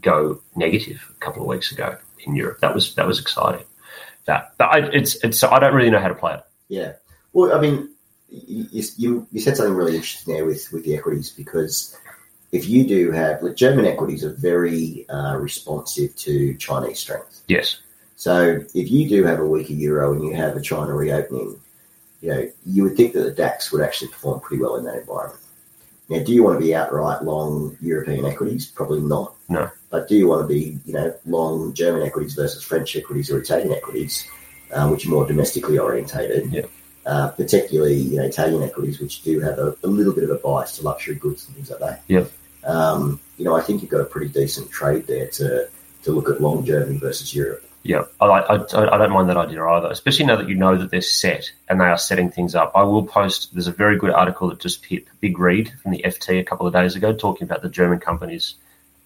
go 0.00 0.40
negative 0.56 1.08
a 1.10 1.20
couple 1.20 1.42
of 1.42 1.48
weeks 1.48 1.72
ago 1.72 1.96
in 2.26 2.34
Europe. 2.34 2.60
That 2.60 2.74
was 2.74 2.94
that 2.94 3.06
was 3.06 3.20
exciting 3.20 3.64
that. 4.26 4.54
But 4.58 4.64
I, 4.64 4.78
it's 4.92 5.16
it's 5.24 5.42
I 5.42 5.58
don't 5.58 5.74
really 5.74 5.90
know 5.90 6.00
how 6.00 6.08
to 6.08 6.14
play 6.14 6.34
it. 6.34 6.42
Yeah. 6.68 6.92
Well, 7.32 7.52
I 7.52 7.60
mean, 7.60 7.90
you, 8.28 8.82
you, 8.96 9.26
you 9.32 9.40
said 9.40 9.56
something 9.56 9.74
really 9.74 9.96
interesting 9.96 10.34
there 10.34 10.44
with 10.44 10.70
with 10.72 10.84
the 10.84 10.96
equities 10.96 11.30
because 11.30 11.96
if 12.52 12.68
you 12.68 12.86
do 12.86 13.10
have 13.10 13.42
like 13.42 13.56
German 13.56 13.86
equities 13.86 14.24
are 14.24 14.32
very 14.32 15.08
uh, 15.08 15.36
responsive 15.36 16.14
to 16.16 16.54
Chinese 16.54 16.98
strength. 16.98 17.42
Yes. 17.48 17.78
So 18.16 18.60
if 18.74 18.90
you 18.90 19.08
do 19.08 19.24
have 19.24 19.40
a 19.40 19.46
weaker 19.46 19.72
euro 19.72 20.12
and 20.12 20.24
you 20.24 20.32
have 20.34 20.56
a 20.56 20.60
China 20.60 20.94
reopening, 20.94 21.60
you 22.20 22.28
know 22.30 22.50
you 22.64 22.84
would 22.84 22.96
think 22.96 23.12
that 23.14 23.22
the 23.22 23.32
DAX 23.32 23.72
would 23.72 23.82
actually 23.82 24.08
perform 24.08 24.40
pretty 24.40 24.62
well 24.62 24.76
in 24.76 24.84
that 24.84 24.96
environment. 24.96 25.40
Now, 26.08 26.22
do 26.22 26.32
you 26.32 26.42
want 26.42 26.58
to 26.58 26.64
be 26.64 26.74
outright 26.74 27.22
long 27.22 27.76
European 27.80 28.26
equities? 28.26 28.66
Probably 28.66 29.00
not. 29.00 29.34
No. 29.48 29.70
But 29.90 30.08
do 30.08 30.16
you 30.16 30.28
want 30.28 30.42
to 30.42 30.52
be, 30.52 30.78
you 30.84 30.92
know, 30.92 31.14
long 31.24 31.72
German 31.72 32.02
equities 32.02 32.34
versus 32.34 32.62
French 32.62 32.94
equities 32.96 33.30
or 33.30 33.38
Italian 33.38 33.72
equities, 33.72 34.28
um, 34.72 34.90
which 34.90 35.06
are 35.06 35.10
more 35.10 35.26
domestically 35.26 35.78
orientated? 35.78 36.52
Yeah. 36.52 36.66
Uh, 37.06 37.28
particularly, 37.28 37.96
you 37.96 38.16
know, 38.16 38.24
Italian 38.24 38.62
equities, 38.62 38.98
which 38.98 39.22
do 39.22 39.40
have 39.40 39.58
a, 39.58 39.76
a, 39.82 39.86
little 39.86 40.14
bit 40.14 40.24
of 40.24 40.30
a 40.30 40.36
bias 40.36 40.78
to 40.78 40.82
luxury 40.82 41.14
goods 41.14 41.46
and 41.46 41.54
things 41.54 41.70
like 41.70 41.80
that. 41.80 42.02
Yeah. 42.08 42.24
Um, 42.64 43.20
you 43.36 43.44
know, 43.44 43.54
I 43.54 43.60
think 43.60 43.82
you've 43.82 43.90
got 43.90 44.00
a 44.00 44.06
pretty 44.06 44.28
decent 44.32 44.70
trade 44.70 45.06
there 45.06 45.28
to 45.28 45.68
to 46.04 46.12
look 46.12 46.30
at 46.30 46.40
long 46.40 46.64
Germany 46.64 46.98
versus 46.98 47.34
Europe. 47.34 47.64
Yeah, 47.86 48.04
I, 48.18 48.26
I, 48.26 48.54
I 48.54 48.98
don't 48.98 49.12
mind 49.12 49.28
that 49.28 49.36
idea 49.36 49.62
either, 49.62 49.88
especially 49.88 50.24
now 50.24 50.36
that 50.36 50.48
you 50.48 50.54
know 50.54 50.74
that 50.74 50.90
they're 50.90 51.02
set 51.02 51.52
and 51.68 51.78
they 51.78 51.84
are 51.84 51.98
setting 51.98 52.30
things 52.30 52.54
up. 52.54 52.72
I 52.74 52.82
will 52.82 53.04
post, 53.04 53.52
there's 53.52 53.66
a 53.66 53.72
very 53.72 53.98
good 53.98 54.10
article 54.10 54.48
that 54.48 54.58
just 54.58 54.82
hit 54.86 55.04
Big 55.20 55.38
Read 55.38 55.70
from 55.82 55.92
the 55.92 56.02
FT 56.02 56.40
a 56.40 56.44
couple 56.44 56.66
of 56.66 56.72
days 56.72 56.96
ago 56.96 57.12
talking 57.12 57.44
about 57.44 57.60
the 57.60 57.68
German 57.68 58.00
companies 58.00 58.54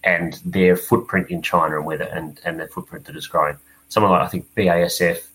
and 0.05 0.41
their 0.45 0.77
footprint 0.77 1.29
in 1.29 1.43
China 1.43 1.77
and 1.77 1.87
whether 1.87 2.05
and, 2.05 2.41
and 2.45 2.61
their 2.61 2.69
footprint 2.69 3.07
that 3.07 3.17
is 3.17 3.27
growing. 3.27 3.57
Someone 3.89 4.13
like, 4.13 4.23
I 4.23 4.29
think 4.29 4.47
BASF 4.55 5.27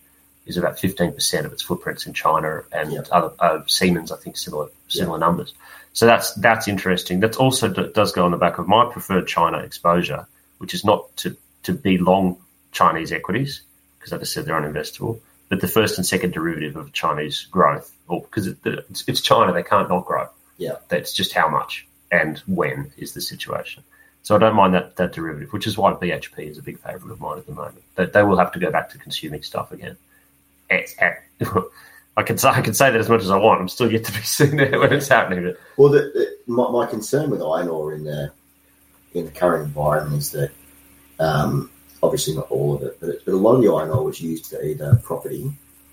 is 0.45 0.55
about 0.55 0.77
15% 0.77 1.45
of 1.45 1.51
its 1.51 1.61
footprints 1.61 2.05
in 2.05 2.13
China 2.13 2.63
and 2.71 2.97
other 3.09 3.33
uh, 3.39 3.59
Siemens, 3.67 4.13
I 4.13 4.17
think, 4.17 4.37
similar 4.37 4.69
similar 4.87 5.19
numbers. 5.19 5.53
So 5.91 6.05
that's 6.05 6.33
that's 6.35 6.69
interesting. 6.69 7.19
That 7.19 7.35
also 7.35 7.67
d- 7.67 7.91
does 7.93 8.13
go 8.13 8.23
on 8.23 8.31
the 8.31 8.37
back 8.37 8.57
of 8.57 8.69
my 8.69 8.89
preferred 8.89 9.27
China 9.27 9.57
exposure, 9.57 10.27
which 10.59 10.73
is 10.73 10.85
not 10.85 11.15
to, 11.17 11.35
to 11.63 11.73
be 11.73 11.97
long 11.97 12.37
Chinese 12.73 13.11
equities 13.11 13.61
because, 13.97 14.11
like 14.11 14.21
I 14.21 14.25
said, 14.25 14.45
they're 14.45 14.59
uninvestable. 14.59 15.19
But 15.49 15.61
the 15.61 15.67
first 15.67 15.97
and 15.97 16.05
second 16.05 16.33
derivative 16.33 16.75
of 16.75 16.91
Chinese 16.93 17.43
growth, 17.51 17.95
or 18.07 18.21
because 18.21 18.47
it, 18.47 18.57
it's, 18.65 19.03
it's 19.07 19.21
China, 19.21 19.53
they 19.53 19.63
can't 19.63 19.89
not 19.89 20.05
grow. 20.05 20.27
Yeah, 20.57 20.75
that's 20.89 21.13
just 21.13 21.33
how 21.33 21.47
much 21.47 21.87
and 22.11 22.37
when 22.47 22.91
is 22.97 23.13
the 23.13 23.21
situation. 23.21 23.83
So 24.21 24.35
I 24.35 24.39
don't 24.39 24.55
mind 24.55 24.73
that 24.73 24.95
that 24.95 25.13
derivative, 25.13 25.51
which 25.51 25.67
is 25.67 25.77
why 25.77 25.93
BHP 25.93 26.49
is 26.49 26.57
a 26.57 26.61
big 26.61 26.79
favourite 26.79 27.11
of 27.11 27.19
mine 27.19 27.39
at 27.39 27.45
the 27.45 27.53
moment. 27.53 27.83
That 27.95 28.13
they 28.13 28.23
will 28.23 28.37
have 28.37 28.53
to 28.53 28.59
go 28.59 28.71
back 28.71 28.89
to 28.91 28.97
consuming 28.97 29.43
stuff 29.43 29.71
again. 29.71 29.97
At, 30.69 30.85
at, 30.99 31.23
I 32.17 32.23
can 32.23 32.37
say 32.37 32.49
I 32.49 32.61
can 32.61 32.73
say 32.73 32.89
that 32.89 32.99
as 32.99 33.09
much 33.09 33.21
as 33.21 33.31
I 33.31 33.37
want. 33.37 33.59
I'm 33.59 33.67
still 33.67 33.91
yet 33.91 34.05
to 34.05 34.11
be 34.13 34.19
seen 34.23 34.55
there 34.55 34.79
when 34.79 34.93
it's 34.93 35.09
happening. 35.09 35.43
But. 35.43 35.59
Well, 35.77 35.89
the, 35.89 35.99
the, 35.99 36.51
my, 36.51 36.69
my 36.69 36.85
concern 36.85 37.29
with 37.29 37.41
iron 37.41 37.67
ore 37.67 37.93
in 37.93 38.05
the 38.05 38.31
in 39.13 39.25
the 39.25 39.31
current 39.31 39.65
environment 39.65 40.17
is 40.21 40.31
that 40.31 40.51
um, 41.19 41.69
obviously 42.03 42.35
not 42.35 42.51
all 42.51 42.75
of 42.75 42.83
it, 42.83 42.99
but, 42.99 43.23
but 43.25 43.33
a 43.33 43.37
lot 43.37 43.55
of 43.55 43.61
the 43.61 43.71
iron 43.71 43.89
ore 43.89 44.03
was 44.03 44.21
used 44.21 44.47
for 44.47 44.61
either 44.61 44.99
property, 45.03 45.51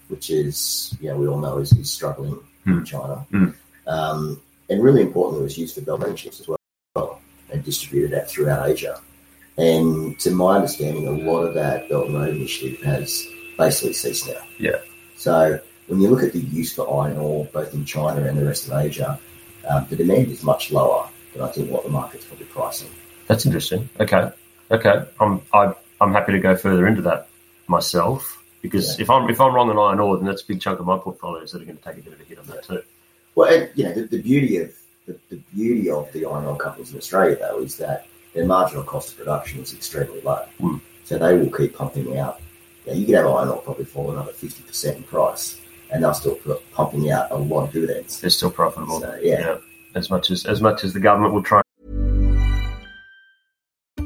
which 0.09 0.29
is, 0.29 0.97
you 1.01 1.09
know, 1.09 1.17
we 1.17 1.29
all 1.29 1.39
know 1.39 1.59
is, 1.59 1.73
is 1.73 1.91
struggling 1.91 2.39
mm. 2.67 2.79
in 2.79 2.85
China. 2.85 3.25
Mm. 3.31 3.55
Um, 3.87 4.43
and 4.69 4.83
really 4.83 5.03
importantly, 5.03 5.41
it 5.41 5.45
was 5.45 5.59
used 5.59 5.77
for 5.77 5.83
Belt 5.83 6.03
and 6.03 6.19
chips 6.19 6.41
as 6.41 6.49
well 6.49 7.21
and 7.53 7.65
distributed 7.65 8.19
out 8.19 8.29
throughout 8.29 8.69
Asia. 8.69 9.01
And 9.57 10.19
to 10.21 10.31
my 10.31 10.57
understanding, 10.57 11.07
a 11.07 11.13
lot 11.13 11.43
of 11.43 11.55
that 11.55 11.89
Belt 11.89 12.07
and 12.07 12.15
Road 12.17 12.35
initiative 12.35 12.81
has 12.83 13.25
basically 13.57 13.93
ceased 13.93 14.27
now. 14.27 14.43
Yeah. 14.59 14.79
So 15.17 15.61
when 15.87 16.01
you 16.01 16.09
look 16.09 16.25
at 16.25 16.33
the 16.33 16.41
use 16.41 16.75
for 16.75 17.03
iron 17.05 17.19
ore, 17.19 17.45
both 17.53 17.73
in 17.73 17.85
China 17.85 18.25
and 18.25 18.37
the 18.39 18.45
rest 18.45 18.67
of 18.67 18.73
Asia, 18.73 19.19
um, 19.69 19.87
the 19.91 19.97
demand 19.97 20.29
is 20.29 20.43
much 20.43 20.73
lower 20.73 21.09
than 21.33 21.43
I 21.43 21.49
think 21.49 21.71
what 21.71 21.85
the 21.85 21.91
market's 21.91 22.25
probably 22.25 22.47
pricing. 22.47 22.91
That's 23.29 23.47
interesting. 23.47 23.89
Okay. 24.01 24.31
Okay. 24.71 25.05
I'm, 25.21 25.43
I 25.53 25.75
I'm 26.01 26.13
happy 26.13 26.33
to 26.33 26.39
go 26.39 26.57
further 26.57 26.87
into 26.87 27.03
that 27.03 27.29
myself 27.67 28.43
because 28.63 28.99
yeah. 28.99 29.03
if 29.03 29.11
I'm 29.11 29.29
if 29.29 29.41
I'm 29.41 29.55
wrong 29.55 29.71
on 29.71 29.79
iron 29.79 30.01
ore, 30.01 30.17
then 30.17 30.27
that's 30.27 30.43
a 30.43 30.47
big 30.47 30.61
chunk 30.61 30.81
of 30.81 30.87
my 30.87 30.99
portfolios 30.99 31.53
that 31.53 31.63
are 31.63 31.65
going 31.65 31.79
to 31.79 31.85
take 31.85 31.99
a 31.99 32.03
bit 32.03 32.13
of 32.13 32.21
a 32.21 32.25
hit 32.25 32.39
on 32.39 32.47
that 32.47 32.65
too. 32.65 32.83
Well, 33.35 33.53
and, 33.53 33.71
you 33.75 33.85
know, 33.85 33.93
the, 33.93 34.03
the 34.03 34.21
beauty 34.21 34.59
of 34.59 34.73
the, 35.07 35.17
the, 35.29 35.37
beauty 35.55 35.89
of 35.91 36.13
the 36.13 36.27
iron 36.27 36.47
ore 36.47 36.57
companies 36.57 36.93
in 36.93 36.99
Australia 36.99 37.37
though 37.37 37.61
is 37.61 37.77
that 37.77 38.07
their 38.35 38.45
marginal 38.45 38.83
cost 38.85 39.13
of 39.13 39.19
production 39.19 39.61
is 39.61 39.73
extremely 39.73 40.21
low, 40.23 40.45
mm. 40.61 40.81
so 41.05 41.19
they 41.19 41.37
will 41.37 41.51
keep 41.51 41.77
pumping 41.77 42.19
out. 42.19 42.41
You, 42.87 42.93
know, 42.93 42.99
you 42.99 43.07
can 43.07 43.15
have 43.17 43.27
iron 43.27 43.49
ore 43.49 43.63
probably 43.63 43.85
fall 43.85 44.11
another 44.11 44.33
fifty 44.33 44.63
percent 44.63 44.99
in 44.99 45.03
price, 45.05 45.61
and 45.91 46.03
they'll 46.03 46.15
still 46.15 46.39
pumping 46.73 47.11
out 47.11 47.31
a 47.31 47.37
lot 47.37 47.65
of 47.65 47.73
dividends. 47.73 48.21
They're 48.21 48.31
still 48.31 48.51
profitable. 48.51 49.01
So, 49.01 49.19
yeah. 49.23 49.41
yeah. 49.41 49.59
As 49.95 50.11
much 50.11 50.31
as 50.31 50.47
as 50.47 50.61
much 50.61 50.85
as 50.85 50.93
the 50.93 51.01
government 51.01 51.35
will 51.35 51.43
try. 51.43 51.63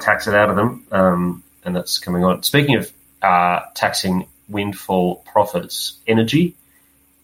tax 0.00 0.26
it 0.26 0.34
out 0.34 0.50
of 0.50 0.56
them, 0.56 0.86
um, 0.90 1.42
and 1.64 1.74
that's 1.76 1.98
coming 1.98 2.24
on. 2.24 2.42
Speaking 2.42 2.76
of 2.76 2.92
uh, 3.22 3.60
taxing 3.74 4.26
windfall 4.48 5.16
profits, 5.32 5.98
energy. 6.06 6.54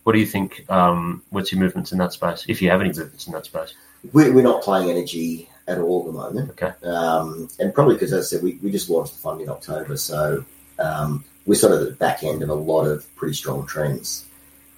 What 0.05 0.13
do 0.13 0.21
you 0.21 0.27
think? 0.27 0.65
Um, 0.71 1.23
what's 1.31 1.51
your 1.51 1.61
movements 1.61 1.91
in 1.93 1.99
that 1.99 2.13
space? 2.13 2.45
If 2.49 2.63
you 2.63 2.71
have 2.71 2.81
any 2.81 2.91
movements 2.91 3.27
in 3.27 3.33
that 3.33 3.47
space, 3.47 3.75
We're, 4.13 4.33
we're 4.33 4.43
not 4.43 4.63
playing 4.63 4.91
energy 4.91 5.49
at 5.67 5.79
all 5.79 6.01
at 6.01 6.07
the 6.07 6.13
moment. 6.13 6.51
okay. 6.51 6.73
Um, 6.87 7.49
and 7.59 7.75
probably 7.75 7.95
because, 7.95 8.13
as 8.13 8.27
I 8.27 8.37
said, 8.37 8.45
we, 8.45 8.59
we 8.63 8.71
just 8.71 8.89
launched 8.89 9.15
the 9.15 9.19
fund 9.19 9.41
in 9.41 9.49
October. 9.49 9.97
So 9.97 10.45
um, 10.79 11.25
we're 11.45 11.57
sort 11.57 11.73
of 11.73 11.81
at 11.83 11.89
the 11.89 11.95
back 11.95 12.23
end 12.23 12.43
of 12.43 12.51
a 12.51 12.55
lot 12.55 12.85
of 12.85 13.05
pretty 13.17 13.35
strong 13.35 13.67
trends. 13.67 14.25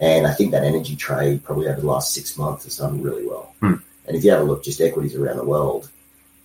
And 0.01 0.27
I 0.27 0.33
think 0.33 0.53
that 0.53 0.65
energy 0.65 0.97
trade 0.97 1.45
probably 1.45 1.69
over 1.69 1.81
the 1.81 1.87
last 1.87 2.15
six 2.15 2.39
months 2.39 2.65
has 2.65 2.79
done 2.79 3.03
really 3.03 3.27
well. 3.27 3.55
Hmm. 3.61 3.75
And 4.07 4.17
if 4.17 4.25
you 4.25 4.31
have 4.31 4.41
a 4.41 4.45
look, 4.45 4.65
just 4.65 4.81
equities 4.81 5.15
around 5.15 5.37
the 5.37 5.45
world, 5.45 5.91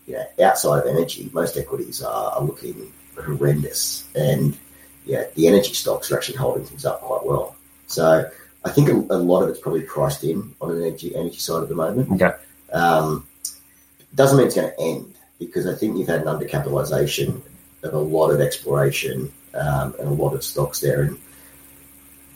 you 0.08 0.16
know, 0.16 0.26
outside 0.46 0.80
of 0.80 0.88
energy, 0.88 1.30
most 1.34 1.58
equities 1.58 2.02
are, 2.02 2.32
are 2.34 2.44
looking 2.44 2.92
horrendous. 3.16 4.08
And 4.16 4.58
yeah, 5.06 5.26
the 5.36 5.48
energy 5.48 5.74
stocks 5.74 6.12
are 6.12 6.18
actually 6.18 6.38
holding 6.38 6.66
things 6.66 6.86
up 6.86 7.02
quite 7.02 7.26
well. 7.26 7.56
So 7.88 8.30
I 8.66 8.70
think 8.70 8.90
a, 8.90 8.94
a 8.94 9.18
lot 9.18 9.44
of 9.44 9.50
it's 9.50 9.60
probably 9.60 9.82
priced 9.82 10.24
in 10.24 10.56
on 10.62 10.76
the 10.76 10.86
energy 10.86 11.16
energy 11.16 11.38
side 11.38 11.64
at 11.64 11.70
the 11.70 11.76
moment. 11.76 12.12
Okay. 12.22 12.36
Um, 12.72 13.28
doesn't 14.16 14.38
mean 14.38 14.48
it's 14.48 14.56
going 14.56 14.70
to 14.70 14.80
end 14.80 15.16
because 15.40 15.68
I 15.68 15.76
think 15.76 15.98
you've 15.98 16.08
had 16.08 16.22
an 16.22 16.28
undercapitalization 16.28 17.42
of 17.84 17.94
a 17.94 18.00
lot 18.00 18.30
of 18.30 18.40
exploration 18.40 19.32
um, 19.54 19.96
and 20.00 20.08
a 20.08 20.14
lot 20.14 20.34
of 20.34 20.44
stocks 20.44 20.80
there, 20.80 21.02
and 21.04 21.20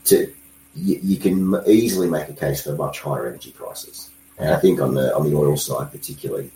to 0.05 0.31
you, 0.75 0.99
you 1.01 1.17
can 1.17 1.55
easily 1.65 2.09
make 2.09 2.29
a 2.29 2.33
case 2.33 2.63
for 2.63 2.75
much 2.75 2.99
higher 2.99 3.27
energy 3.27 3.51
prices. 3.51 4.09
And 4.37 4.53
I 4.53 4.59
think 4.59 4.79
on 4.81 4.93
the 4.93 5.15
on 5.15 5.29
the 5.29 5.35
oil 5.35 5.57
side, 5.57 5.91
particularly, 5.91 6.51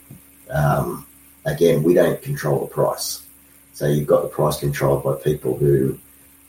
um, 0.51 1.05
again, 1.45 1.83
we 1.83 1.93
don't 1.93 2.21
control 2.21 2.59
the 2.61 2.67
price, 2.67 3.25
so 3.73 3.87
you've 3.87 4.07
got 4.07 4.23
the 4.23 4.29
price 4.29 4.59
controlled 4.59 5.03
by 5.03 5.15
people 5.15 5.57
who 5.57 5.97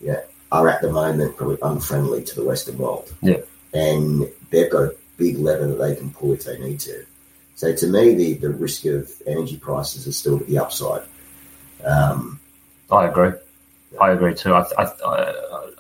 you 0.01 0.13
know, 0.13 0.23
are 0.51 0.69
at 0.69 0.83
the 0.83 0.93
moment 0.93 1.37
probably 1.37 1.59
unfriendly 1.63 2.23
to 2.25 2.35
the 2.35 2.45
Western 2.45 2.79
world. 2.79 3.13
Yeah. 3.23 3.39
and 3.73 4.29
they've 4.51 4.71
got 4.71 4.83
a 4.83 4.95
big 5.17 5.39
lever 5.39 5.67
that 5.67 5.77
they 5.77 5.95
can 5.97 6.11
pull 6.11 6.33
if 6.33 6.45
they 6.45 6.59
need 6.59 6.81
to. 6.81 7.07
So 7.55 7.75
to 7.75 7.87
me, 7.87 8.15
the, 8.15 8.35
the 8.35 8.51
risk 8.51 8.85
of 8.87 9.11
energy 9.27 9.57
prices 9.57 10.07
is 10.07 10.17
still 10.17 10.39
the 10.39 10.59
upside. 10.59 11.03
Um, 11.85 12.41
I 12.91 13.07
agree. 13.07 13.33
I 14.01 14.11
agree 14.11 14.35
too. 14.35 14.55
I, 14.55 14.65
I, 14.79 14.85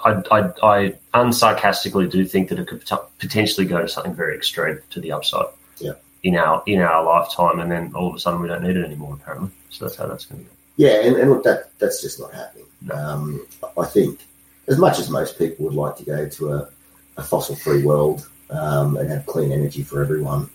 I, 0.04 0.12
I, 0.30 0.52
I 0.62 0.94
unsarcastically 1.14 2.10
do 2.10 2.24
think 2.24 2.48
that 2.50 2.58
it 2.58 2.68
could 2.68 2.84
pot- 2.86 3.10
potentially 3.18 3.66
go 3.66 3.80
to 3.80 3.88
something 3.88 4.14
very 4.14 4.36
extreme 4.36 4.78
to 4.90 5.00
the 5.00 5.12
upside. 5.12 5.46
Yeah. 5.78 5.92
In 6.24 6.36
our 6.36 6.62
in 6.66 6.80
our 6.80 7.04
lifetime, 7.04 7.58
and 7.58 7.70
then 7.70 7.92
all 7.96 8.08
of 8.10 8.14
a 8.14 8.18
sudden 8.20 8.40
we 8.40 8.46
don't 8.48 8.62
need 8.62 8.76
it 8.76 8.84
anymore. 8.84 9.14
Apparently, 9.20 9.50
so 9.70 9.84
that's 9.84 9.96
how 9.96 10.06
that's 10.06 10.24
going 10.24 10.42
to 10.44 10.48
go. 10.48 10.54
yeah, 10.76 11.00
and, 11.04 11.16
and 11.16 11.30
look, 11.30 11.42
that 11.42 11.76
that's 11.80 12.00
just 12.00 12.20
not 12.20 12.32
happening. 12.32 12.66
Um, 12.92 13.44
I 13.76 13.84
think 13.86 14.20
as 14.68 14.78
much 14.78 15.00
as 15.00 15.10
most 15.10 15.36
people 15.36 15.64
would 15.64 15.74
like 15.74 15.96
to 15.96 16.04
go 16.04 16.28
to 16.28 16.52
a, 16.52 16.68
a 17.16 17.22
fossil-free 17.24 17.82
world 17.82 18.28
um, 18.50 18.96
and 18.98 19.10
have 19.10 19.26
clean 19.26 19.50
energy 19.50 19.82
for 19.82 20.00
everyone, 20.00 20.48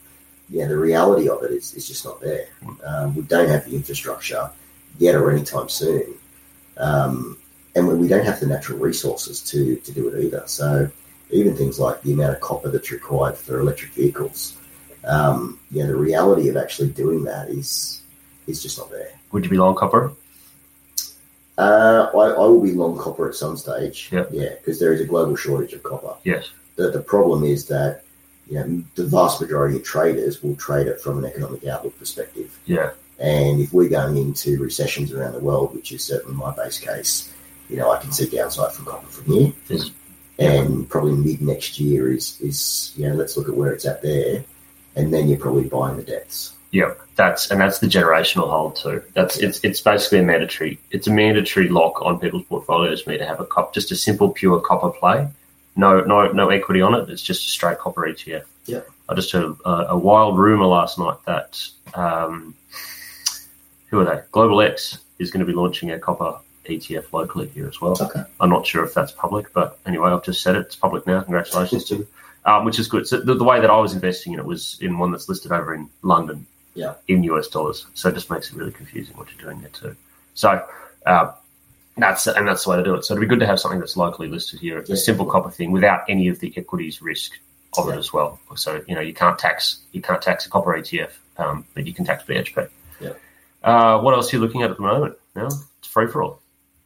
yeah, 0.50 0.68
the 0.68 0.78
reality 0.78 1.28
of 1.28 1.44
it 1.44 1.52
is, 1.52 1.74
is 1.74 1.86
just 1.88 2.06
not 2.06 2.22
there. 2.22 2.48
Um, 2.86 3.14
we 3.16 3.24
don't 3.24 3.50
have 3.50 3.66
the 3.66 3.76
infrastructure 3.76 4.50
yet 5.00 5.16
or 5.16 5.30
anytime 5.32 5.68
soon. 5.68 6.14
Um, 6.78 7.38
and 7.76 7.88
we- 7.88 7.96
we 7.96 8.08
don't 8.08 8.26
have 8.26 8.40
the 8.40 8.46
natural 8.48 8.80
resources 8.80 9.42
to, 9.52 9.76
to 9.78 9.92
do 9.92 10.08
it 10.10 10.24
either. 10.24 10.44
So 10.46 10.90
even 11.32 11.56
things 11.58 11.78
like 11.80 12.02
the 12.04 12.14
amount 12.14 12.34
of 12.36 12.40
copper 12.40 12.70
that's 12.70 12.92
required 12.92 13.38
for 13.38 13.60
electric 13.60 13.92
vehicles, 13.92 14.56
um, 15.04 15.60
yeah, 15.72 15.86
the 15.86 15.96
reality 15.96 16.50
of 16.50 16.58
actually 16.58 16.90
doing 16.90 17.24
that 17.26 17.50
is 17.50 18.02
is 18.48 18.62
just 18.62 18.78
not 18.78 18.90
there. 18.90 19.12
Would 19.32 19.44
you 19.44 19.50
be 19.50 19.58
long 19.58 19.76
copper? 19.76 20.14
Uh, 21.58 22.10
I, 22.14 22.18
I 22.18 22.40
will 22.40 22.62
be 22.62 22.72
long 22.72 22.98
copper 22.98 23.30
at 23.30 23.36
some 23.36 23.58
stage. 23.58 24.10
Yeah. 24.12 24.26
yeah, 24.32 24.50
because 24.58 24.80
there 24.80 24.94
is 24.94 25.02
a 25.02 25.06
global 25.06 25.36
shortage 25.36 25.74
of 25.74 25.84
copper. 25.84 26.16
Yes. 26.24 26.52
The, 26.76 26.92
the 26.92 27.02
problem 27.02 27.44
is 27.44 27.68
that 27.68 28.04
you 28.50 28.60
know, 28.60 28.84
the 28.96 29.06
vast 29.06 29.42
majority 29.42 29.78
of 29.78 29.84
traders 29.84 30.42
will 30.42 30.56
trade 30.56 30.88
it 30.88 31.02
from 31.02 31.18
an 31.18 31.26
economic 31.26 31.66
outlook 31.66 31.98
perspective. 32.00 32.58
Yeah. 32.66 32.92
And 33.20 33.60
if 33.60 33.74
we're 33.74 33.90
going 33.90 34.18
into 34.18 34.62
recessions 34.62 35.12
around 35.12 35.34
the 35.34 35.40
world, 35.40 35.76
which 35.76 35.92
is 35.92 36.04
certainly 36.04 36.38
my 36.38 36.56
base 36.56 36.80
case, 36.80 37.34
you 37.70 37.78
know, 37.78 37.92
I 37.92 38.00
can 38.00 38.12
see 38.12 38.28
downside 38.30 38.72
from 38.74 38.86
copper 38.86 39.08
from 39.08 39.34
here. 39.34 39.54
Yes. 39.68 39.92
And 40.40 40.88
probably 40.88 41.14
mid 41.14 41.42
next 41.42 41.80
year 41.80 42.12
is, 42.12 42.40
is, 42.42 42.94
you 42.96 43.10
know, 43.10 43.16
let's 43.16 43.36
look 43.36 43.50
at 43.50 43.56
where 43.56 43.74
it's 43.74 43.86
at 43.86 44.04
there. 44.04 44.46
And 44.98 45.14
then 45.14 45.30
you're 45.30 45.40
probably 45.40 45.64
buying 45.64 45.96
the 45.96 46.04
debts. 46.04 46.54
Yeah, 46.72 46.94
that's 47.16 47.50
and 47.50 47.62
that's 47.62 47.80
the 47.80 47.88
generational 47.88 48.50
hold 48.50 48.76
too. 48.76 49.02
That's 49.14 49.38
it's 49.38 49.60
it's 49.64 49.80
basically 49.80 50.20
a 50.20 50.24
mandatory. 50.24 50.80
It's 50.92 51.08
a 51.08 51.12
mandatory 51.12 51.70
lock 51.70 52.02
on 52.02 52.20
people's 52.20 52.44
portfolios 52.44 53.04
for 53.04 53.12
me 53.12 53.18
to 53.18 53.26
have 53.26 53.40
a 53.40 53.46
cop, 53.46 53.74
just 53.74 53.92
a 53.92 53.96
simple 53.96 54.30
pure 54.30 54.60
copper 54.60 54.90
play. 54.90 55.28
No, 55.78 56.02
no, 56.02 56.30
no 56.32 56.50
equity 56.50 56.82
on 56.82 56.94
it. 56.96 57.10
It's 57.10 57.22
just 57.22 57.46
a 57.46 57.50
straight 57.50 57.78
copper 57.78 58.02
ETF. 58.02 58.44
Yeah. 58.66 58.82
I 59.08 59.14
just 59.14 59.32
heard 59.32 59.56
a, 59.64 59.70
a 59.70 59.98
wild 59.98 60.38
rumor 60.38 60.66
last 60.66 61.00
night 61.00 61.18
that 61.26 61.64
um, 61.94 62.54
who 63.90 64.00
are 64.00 64.06
they? 64.06 64.22
Global 64.32 64.62
X 64.62 65.00
is 65.20 65.32
going 65.32 65.46
to 65.46 65.46
be 65.46 65.54
launching 65.54 65.92
a 65.92 66.00
copper 66.00 66.38
ETF 66.66 67.14
locally 67.14 67.48
here 67.50 67.68
as 67.68 67.80
well. 67.80 67.96
Okay. 68.00 68.24
I'm 68.42 68.50
not 68.50 68.68
sure 68.68 68.84
if 68.84 68.94
that's 68.94 69.12
public, 69.12 69.54
but 69.54 69.80
anyway, 69.86 70.10
I've 70.10 70.24
just 70.24 70.42
said 70.42 70.56
it. 70.56 70.62
It's 70.66 70.76
public 70.76 71.08
now. 71.08 71.22
Congratulations 71.22 71.86
to 71.86 72.06
um, 72.48 72.66
which 72.66 72.80
is 72.80 72.88
good. 72.88 73.06
So 73.08 73.20
the, 73.20 73.36
the 73.36 73.44
way 73.44 73.60
that 73.62 73.70
I 73.70 73.78
was 73.78 73.94
investing 73.94 74.34
in 74.34 74.40
it 74.40 74.46
was 74.46 74.78
in 74.82 74.98
one 74.98 75.12
that's 75.12 75.30
listed 75.30 75.52
over 75.52 75.76
in 75.76 75.90
London 76.02 76.48
Yeah. 76.74 76.96
in 77.08 77.22
US 77.24 77.48
dollars. 77.48 77.86
So 77.94 78.10
it 78.10 78.16
just 78.16 78.32
makes 78.32 78.50
it 78.50 78.56
really 78.56 78.72
confusing 78.72 79.16
what 79.18 79.28
you're 79.30 79.46
doing 79.46 79.62
there 79.62 79.70
too. 79.70 79.96
So 80.34 80.66
uh, 81.06 81.32
that's 81.98 82.26
and 82.26 82.48
that's 82.48 82.64
the 82.64 82.72
way 82.72 82.78
to 82.78 82.84
do 82.84 82.96
it. 82.96 83.06
So 83.06 83.14
it'd 83.14 83.22
be 83.22 83.28
good 83.28 83.40
to 83.42 83.46
have 83.46 83.60
something 83.60 83.80
that's 83.80 83.98
locally 83.98 84.28
listed 84.30 84.60
here, 84.60 84.80
a 84.80 84.96
simple 84.96 85.26
copper 85.26 85.52
thing 85.52 85.72
without 85.72 86.02
any 86.10 86.28
of 86.30 86.40
the 86.40 86.54
equities 86.58 87.02
risk 87.02 87.34
of 87.78 87.90
it 87.90 87.98
as 87.98 88.14
well. 88.14 88.40
So 88.56 88.82
you 88.88 88.96
know 88.96 89.02
you 89.02 89.14
can't 89.14 89.38
tax 89.38 89.80
you 89.92 90.02
can't 90.02 90.22
tax 90.22 90.46
a 90.46 90.50
copper 90.50 90.72
ETF, 90.72 91.12
um, 91.38 91.66
but 91.74 91.86
you 91.86 91.94
can 91.94 92.06
tax 92.06 92.24
BHP. 92.24 92.70
Yeah. 93.02 93.14
Uh, 93.64 94.00
what 94.00 94.14
else 94.14 94.32
are 94.34 94.38
you 94.38 94.42
looking 94.42 94.62
at 94.64 94.72
at 94.72 94.78
the 94.78 94.84
moment? 94.84 95.16
Now 95.36 95.48
it's 95.48 95.88
free 95.88 96.08
for 96.08 96.24
all. 96.24 96.42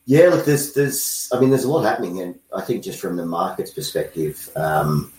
Yeah, 0.05 0.29
look, 0.29 0.45
there's, 0.45 0.73
there's, 0.73 1.29
I 1.31 1.39
mean, 1.39 1.51
there's 1.51 1.63
a 1.63 1.71
lot 1.71 1.83
happening, 1.83 2.19
and 2.21 2.39
I 2.55 2.61
think 2.61 2.83
just 2.83 2.99
from 2.99 3.17
the 3.17 3.25
market's 3.25 3.69
perspective, 3.71 4.49
um, 4.55 5.13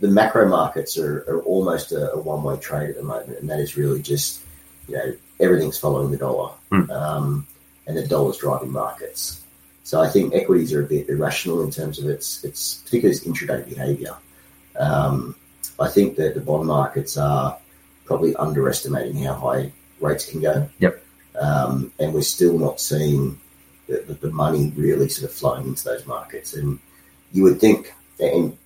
the, 0.00 0.08
macro 0.08 0.48
markets 0.48 0.98
are, 0.98 1.18
are 1.28 1.42
almost 1.42 1.92
a, 1.92 2.12
a 2.12 2.20
one-way 2.20 2.56
trade 2.58 2.90
at 2.90 2.96
the 2.96 3.02
moment, 3.02 3.38
and 3.38 3.50
that 3.50 3.60
is 3.60 3.76
really 3.76 4.02
just, 4.02 4.42
you 4.88 4.96
know, 4.96 5.14
everything's 5.38 5.78
following 5.78 6.10
the 6.10 6.16
dollar, 6.16 6.52
Hmm. 6.70 6.90
um, 6.90 7.46
and 7.86 7.96
the 7.96 8.06
dollar's 8.06 8.38
driving 8.38 8.72
markets. 8.72 9.42
So 9.84 10.00
I 10.00 10.08
think 10.08 10.34
equities 10.34 10.72
are 10.72 10.82
a 10.82 10.86
bit 10.86 11.08
irrational 11.08 11.62
in 11.62 11.70
terms 11.70 11.98
of 11.98 12.08
its, 12.08 12.44
its 12.44 12.74
particularly 12.84 13.16
its 13.16 13.26
intraday 13.26 13.68
behaviour. 13.68 14.16
Um, 14.78 15.34
I 15.80 15.88
think 15.88 16.16
that 16.16 16.34
the 16.34 16.40
bond 16.40 16.66
markets 16.66 17.16
are 17.16 17.58
probably 18.04 18.36
underestimating 18.36 19.24
how 19.24 19.34
high 19.34 19.72
rates 20.00 20.30
can 20.30 20.40
go. 20.40 20.68
Yep. 20.78 21.02
Um, 21.40 21.92
and 21.98 22.12
we're 22.12 22.22
still 22.22 22.58
not 22.58 22.80
seeing 22.80 23.40
the, 23.88 24.04
the, 24.06 24.14
the 24.14 24.30
money 24.30 24.72
really 24.76 25.08
sort 25.08 25.30
of 25.30 25.36
flowing 25.36 25.66
into 25.66 25.84
those 25.84 26.06
markets. 26.06 26.54
And 26.54 26.78
you 27.32 27.42
would 27.44 27.60
think, 27.60 27.92
and 28.20 28.56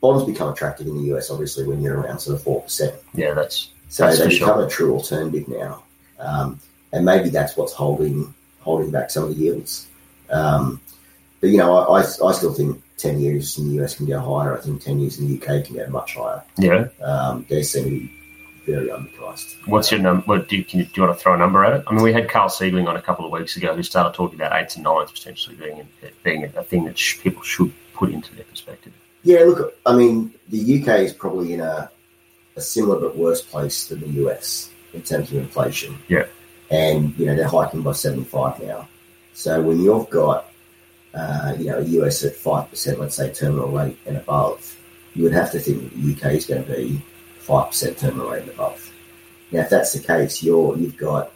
bonds 0.00 0.24
become 0.24 0.52
attractive 0.52 0.86
in 0.86 0.96
the 0.96 1.14
US, 1.14 1.30
obviously, 1.30 1.66
when 1.66 1.82
you're 1.82 2.00
around 2.00 2.18
sort 2.20 2.38
of 2.38 2.44
4%. 2.46 2.94
Yeah, 3.14 3.34
that's 3.34 3.70
So 3.88 4.06
That's 4.06 4.18
they 4.18 4.28
become 4.28 4.58
sure. 4.58 4.66
a 4.66 4.70
true 4.70 4.94
alternative 4.94 5.48
now. 5.48 5.82
Um, 6.18 6.60
and 6.92 7.04
maybe 7.04 7.28
that's 7.28 7.56
what's 7.56 7.72
holding 7.72 8.32
holding 8.60 8.90
back 8.90 9.10
some 9.10 9.24
of 9.24 9.28
the 9.30 9.34
yields. 9.34 9.86
Um, 10.30 10.80
but, 11.40 11.50
you 11.50 11.58
know, 11.58 11.76
I, 11.76 11.98
I, 11.98 12.00
I 12.00 12.32
still 12.32 12.54
think 12.54 12.82
10 12.96 13.20
years 13.20 13.58
in 13.58 13.68
the 13.68 13.82
US 13.84 13.96
can 13.96 14.06
go 14.06 14.18
higher. 14.20 14.56
I 14.56 14.60
think 14.62 14.82
10 14.82 15.00
years 15.00 15.18
in 15.18 15.26
the 15.28 15.36
UK 15.36 15.66
can 15.66 15.76
go 15.76 15.86
much 15.88 16.14
higher. 16.14 16.42
yeah. 16.56 16.88
Um, 17.02 17.44
they 17.50 17.62
seem 17.62 17.84
to 17.84 17.90
be 17.90 18.12
very 18.66 18.88
underpriced. 18.88 19.68
What's 19.68 19.90
your 19.90 20.00
number? 20.00 20.24
What 20.24 20.48
do 20.48 20.56
you, 20.56 20.64
you, 20.68 20.84
do 20.84 20.90
you 20.94 21.02
want 21.02 21.18
to 21.18 21.22
throw 21.22 21.34
a 21.34 21.36
number 21.36 21.62
at 21.64 21.80
it? 21.80 21.84
I 21.86 21.92
mean, 21.92 22.02
we 22.02 22.14
had 22.14 22.30
Carl 22.30 22.48
Siegling 22.48 22.88
on 22.88 22.96
a 22.96 23.02
couple 23.02 23.26
of 23.26 23.32
weeks 23.32 23.56
ago 23.56 23.74
who 23.74 23.82
started 23.82 24.14
talking 24.16 24.40
about 24.40 24.58
eights 24.58 24.76
and 24.76 24.84
nines 24.84 25.12
potentially 25.12 25.56
being 25.56 25.86
being 26.22 26.44
a 26.44 26.62
thing 26.62 26.84
that 26.86 26.96
sh- 26.96 27.20
people 27.20 27.42
should 27.42 27.72
put 27.92 28.10
into 28.10 28.34
their 28.34 28.44
perspective. 28.44 28.94
Yeah, 29.24 29.40
look, 29.40 29.76
I 29.84 29.96
mean, 29.96 30.34
the 30.48 30.80
UK 30.80 31.00
is 31.00 31.12
probably 31.12 31.54
in 31.54 31.60
a, 31.60 31.90
a 32.56 32.60
similar 32.60 33.00
but 33.00 33.16
worse 33.16 33.40
place 33.40 33.88
than 33.88 34.00
the 34.00 34.26
US 34.26 34.70
in 34.92 35.02
terms 35.02 35.32
of 35.32 35.38
inflation. 35.38 35.98
Yeah. 36.08 36.26
And, 36.70 37.16
you 37.18 37.26
know, 37.26 37.34
they're 37.34 37.48
hiking 37.48 37.82
by 37.82 37.92
75 37.92 38.62
now. 38.62 38.88
So 39.32 39.60
when 39.60 39.80
you've 39.80 40.08
got, 40.10 40.50
uh, 41.14 41.54
you 41.58 41.66
know, 41.66 41.78
a 41.78 41.82
US 41.82 42.24
at 42.24 42.34
5%, 42.34 42.98
let's 42.98 43.16
say 43.16 43.32
terminal 43.32 43.68
rate 43.68 43.98
and 44.06 44.16
above, 44.16 44.76
you 45.14 45.24
would 45.24 45.32
have 45.32 45.50
to 45.52 45.58
think 45.58 45.82
that 45.82 45.96
the 45.96 46.12
UK 46.12 46.34
is 46.34 46.46
going 46.46 46.64
to 46.64 46.72
be 46.72 47.02
5% 47.40 47.98
terminal 47.98 48.30
rate 48.30 48.42
and 48.42 48.50
above. 48.50 48.92
Now, 49.54 49.60
if 49.60 49.70
that's 49.70 49.92
the 49.92 50.00
case, 50.00 50.42
you're 50.42 50.76
you've 50.76 50.96
got 50.96 51.32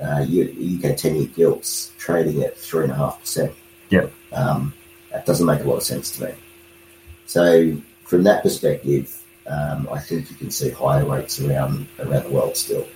uh, 0.00 0.24
you, 0.26 0.78
UK 0.78 0.96
ten 0.96 1.16
year 1.16 1.26
gilts 1.26 1.92
trading 1.98 2.42
at 2.42 2.56
three 2.56 2.84
and 2.84 2.92
a 2.92 2.94
half 2.94 3.20
percent. 3.20 3.52
Yeah. 3.90 4.06
Um, 4.32 4.72
that 5.12 5.26
doesn't 5.26 5.44
make 5.44 5.60
a 5.60 5.64
lot 5.64 5.76
of 5.76 5.82
sense 5.82 6.10
to 6.12 6.24
me. 6.24 6.34
So, 7.28 7.76
from 8.04 8.22
that 8.24 8.42
perspective, 8.42 9.22
um, 9.46 9.86
I 9.92 9.98
think 10.00 10.30
you 10.30 10.36
can 10.36 10.50
see 10.50 10.70
higher 10.70 11.04
rates 11.04 11.38
around 11.38 11.86
around 11.98 12.24
the 12.24 12.30
world 12.30 12.56
still. 12.56 12.88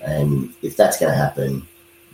And 0.00 0.52
if 0.62 0.76
that's 0.76 0.98
going 0.98 1.12
to 1.12 1.16
happen, 1.16 1.66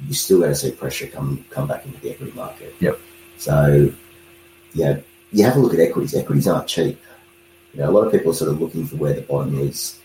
you're 0.05 0.15
still 0.15 0.41
going 0.41 0.51
to 0.51 0.57
see 0.57 0.73
pressure 0.73 1.07
come 1.07 1.43
come 1.49 1.67
back 1.67 1.87
into 1.87 1.99
the 2.03 2.11
equity 2.11 2.33
market. 2.33 2.75
Yep. 2.81 3.01
So, 3.39 3.91
you 4.75 4.85
know, 4.85 5.03
you 5.33 5.45
have 5.45 5.57
a 5.57 5.59
look 5.59 5.73
at 5.73 5.81
equities. 5.81 6.15
Equities 6.15 6.47
aren't 6.47 6.69
cheap. 6.69 7.01
You 7.73 7.81
know, 7.81 7.89
a 7.89 7.93
lot 7.93 8.07
of 8.07 8.13
people 8.13 8.31
are 8.33 8.35
sort 8.35 8.51
of 8.51 8.61
looking 8.61 8.87
for 8.87 8.97
where 8.97 9.15
the 9.15 9.23
bottom 9.23 9.59
is. 9.59 9.99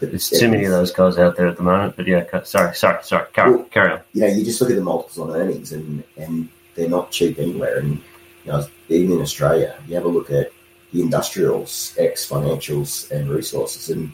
But 0.00 0.10
There's 0.10 0.30
too 0.30 0.48
many 0.48 0.64
of 0.64 0.70
those 0.70 0.92
guys 0.92 1.18
out 1.18 1.36
there 1.36 1.48
at 1.48 1.58
the 1.58 1.62
moment. 1.62 1.96
But 1.96 2.06
yeah, 2.06 2.24
sorry, 2.44 2.74
sorry, 2.74 3.02
sorry. 3.02 3.26
Carry, 3.34 3.56
Well- 3.56 3.64
carry 3.64 3.92
on. 3.92 4.00
you 4.14 4.22
know, 4.22 4.28
you 4.28 4.42
just 4.42 4.58
look 4.62 4.70
at 4.70 4.76
the 4.76 4.82
multiples 4.82 5.18
on 5.18 5.36
earnings, 5.36 5.72
and 5.72 6.02
and 6.16 6.48
they're 6.74 6.88
not 6.88 7.10
cheap 7.10 7.38
anywhere. 7.38 7.76
And 7.78 8.00
you 8.44 8.52
know, 8.52 8.64
even 8.88 9.12
in 9.16 9.20
Australia, 9.20 9.74
you 9.86 9.94
have 9.94 10.06
a 10.06 10.08
look 10.08 10.30
at 10.30 10.50
the 10.92 11.02
industrials, 11.02 11.94
ex 11.98 12.28
financials, 12.28 13.10
and 13.10 13.28
resources, 13.28 13.90
and 13.90 14.12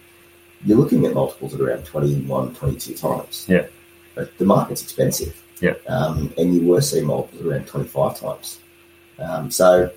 you're 0.64 0.78
looking 0.78 1.04
at 1.06 1.14
multiples 1.14 1.54
at 1.54 1.60
around 1.60 1.84
21, 1.84 2.54
22 2.54 2.94
times. 2.94 3.46
Yeah. 3.48 3.66
But 4.14 4.36
the 4.38 4.44
market's 4.44 4.82
expensive. 4.82 5.40
Yeah. 5.60 5.74
Um, 5.88 6.32
and 6.38 6.54
you 6.54 6.66
were 6.66 6.80
seeing 6.80 7.06
multiples 7.06 7.46
around 7.46 7.66
25 7.66 8.18
times. 8.18 8.60
Um, 9.18 9.50
so 9.50 9.90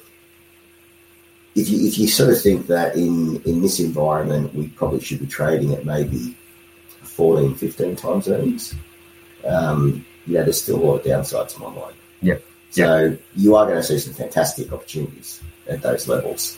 if 1.55 1.69
you, 1.69 1.87
if 1.87 1.97
you 1.97 2.07
sort 2.07 2.29
of 2.29 2.41
think 2.41 2.67
that 2.67 2.95
in, 2.95 3.41
in 3.43 3.61
this 3.61 3.79
environment, 3.79 4.53
we 4.53 4.67
probably 4.67 4.99
should 4.99 5.19
be 5.19 5.27
trading 5.27 5.73
at 5.73 5.85
maybe 5.85 6.35
14, 7.01 7.55
15 7.55 7.95
times 7.95 8.27
earnings, 8.27 8.75
um, 9.45 10.05
yeah, 10.27 10.43
there's 10.43 10.61
still 10.61 10.77
a 10.77 10.83
lot 10.83 10.95
of 10.97 11.05
downsides 11.05 11.55
to 11.55 11.61
my 11.61 11.69
mind. 11.69 11.95
Yeah. 12.21 12.37
So 12.69 13.17
you 13.35 13.55
are 13.55 13.65
going 13.65 13.77
to 13.77 13.83
see 13.83 13.97
some 13.97 14.13
fantastic 14.13 14.71
opportunities 14.71 15.41
at 15.67 15.81
those 15.81 16.07
levels. 16.07 16.57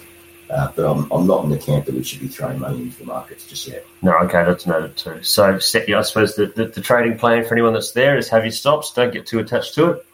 Uh, 0.50 0.72
but 0.76 0.90
I'm, 0.90 1.12
I'm 1.12 1.28
not 1.28 1.44
in 1.44 1.52
the 1.52 1.60
camp 1.60 1.86
that 1.86 1.94
we 1.94 2.04
should 2.04 2.22
be 2.22 2.28
throwing 2.28 2.60
money 2.60 2.82
into 2.82 2.98
the 3.00 3.06
markets 3.06 3.46
just 3.46 3.68
yet. 3.68 3.86
No, 4.02 4.18
okay, 4.20 4.44
that's 4.44 4.66
noted 4.66 4.98
too. 4.98 5.22
So, 5.22 5.60
set, 5.60 5.88
yeah, 5.88 6.00
I 6.00 6.02
suppose 6.02 6.36
the, 6.36 6.48
the, 6.48 6.66
the 6.66 6.82
trading 6.82 7.20
plan 7.20 7.46
for 7.46 7.54
anyone 7.54 7.74
that's 7.74 7.92
there 7.92 8.18
is 8.18 8.30
have 8.30 8.44
your 8.44 8.52
stops. 8.52 8.92
Don't 8.92 9.14
get 9.14 9.28
too 9.28 9.40
attached 9.40 9.76
to 9.76 9.92
it. 9.92 10.06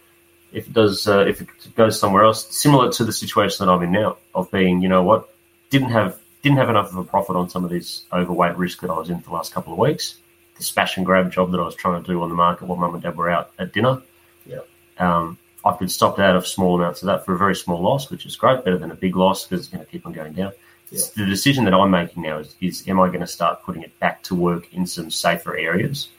If 0.52 0.67
it 0.67 0.74
does, 0.74 1.08
uh, 1.08 1.26
if 1.26 1.41
it 1.41 1.48
goes 1.76 2.00
somewhere 2.00 2.24
else, 2.24 2.54
similar 2.54 2.91
to 2.93 3.06
the 3.06 3.13
situation 3.13 3.65
that 3.65 3.71
I'm 3.71 3.82
in 3.84 3.91
now, 3.91 4.17
of 4.34 4.52
being, 4.52 4.82
you 4.82 4.89
know 4.89 5.04
what, 5.04 5.30
didn't 5.69 5.89
have 5.89 6.19
didn't 6.41 6.58
have 6.58 6.69
enough 6.69 6.91
of 6.91 6.98
a 6.98 7.04
profit 7.04 7.36
on 7.36 7.50
some 7.50 7.63
of 7.63 7.71
these 7.71 8.04
overweight 8.13 8.56
risk 8.56 8.82
that 8.82 8.89
I 8.91 8.98
was 8.98 9.10
in 9.10 9.19
for 9.19 9.30
the 9.30 9.34
last 9.34 9.54
couple 9.54 9.74
of 9.74 9.80
weeks. 9.80 10.17
The 10.58 10.63
smash 10.63 10.95
and 10.95 11.06
grab 11.06 11.32
job 11.32 11.52
that 11.52 11.60
I 11.60 11.63
was 11.63 11.76
trying 11.76 12.02
to 12.02 12.08
do 12.08 12.21
on 12.21 12.30
the 12.30 12.36
market 12.36 12.67
while 12.67 12.78
mum 12.78 12.93
and 12.93 13.02
dad 13.02 13.17
were 13.17 13.30
out 13.30 13.52
at 13.58 13.74
dinner. 13.74 14.02
Yeah. 14.45 14.60
Um, 15.00 15.38
I've 15.65 15.80
been 15.80 15.89
stopped 15.89 16.19
out 16.19 16.36
of 16.36 16.45
small 16.45 16.75
amounts 16.75 17.01
of 17.01 17.08
that 17.08 17.25
for 17.25 17.34
a 17.34 17.38
very 17.38 17.56
small 17.56 17.82
loss, 17.82 18.12
which 18.12 18.25
is 18.25 18.36
great, 18.36 18.63
better 18.63 18.78
than 18.78 18.91
a 18.91 18.95
big 18.95 19.15
loss 19.15 19.45
because 19.45 19.65
it's 19.65 19.69
going 19.69 19.84
to 19.84 19.91
keep 19.91 20.06
on 20.06 20.13
going 20.13 20.34
down. 20.34 20.54
Yeah. 20.91 21.01
The 21.15 21.25
decision 21.25 21.65
that 21.65 21.73
I'm 21.73 21.89
making 21.89 22.21
now 22.21 22.38
is, 22.38 22.56
is 22.62 22.88
am 22.88 22.99
I 22.99 23.08
going 23.08 23.21
to 23.21 23.28
start 23.28 23.63
putting 23.63 23.82
it 23.82 23.99
back 23.99 24.21
to 24.23 24.36
work 24.36 24.71
in 24.71 24.86
some 24.86 25.10
safer 25.10 25.58
areas, 25.58 26.10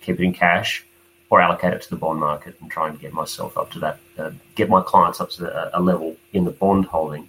keep 0.00 0.18
it 0.18 0.24
in 0.24 0.32
cash, 0.32 0.84
or 1.30 1.40
allocate 1.40 1.72
it 1.72 1.82
to 1.82 1.90
the 1.90 1.96
bond 1.96 2.18
market 2.18 2.56
and 2.60 2.70
trying 2.70 2.96
to 2.96 2.98
get 3.00 3.12
myself 3.12 3.56
up 3.56 3.70
to 3.72 3.78
that, 3.78 3.98
uh, 4.18 4.30
get 4.56 4.68
my 4.68 4.82
clients 4.82 5.20
up 5.20 5.30
to 5.30 5.74
a, 5.74 5.80
a 5.80 5.80
level 5.80 6.16
in 6.32 6.44
the 6.44 6.50
bond 6.50 6.86
holding 6.86 7.28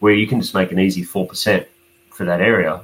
where 0.00 0.12
you 0.12 0.26
can 0.26 0.40
just 0.40 0.54
make 0.54 0.72
an 0.72 0.78
easy 0.78 1.02
4% 1.02 1.66
for 2.10 2.24
that 2.26 2.40
area 2.42 2.82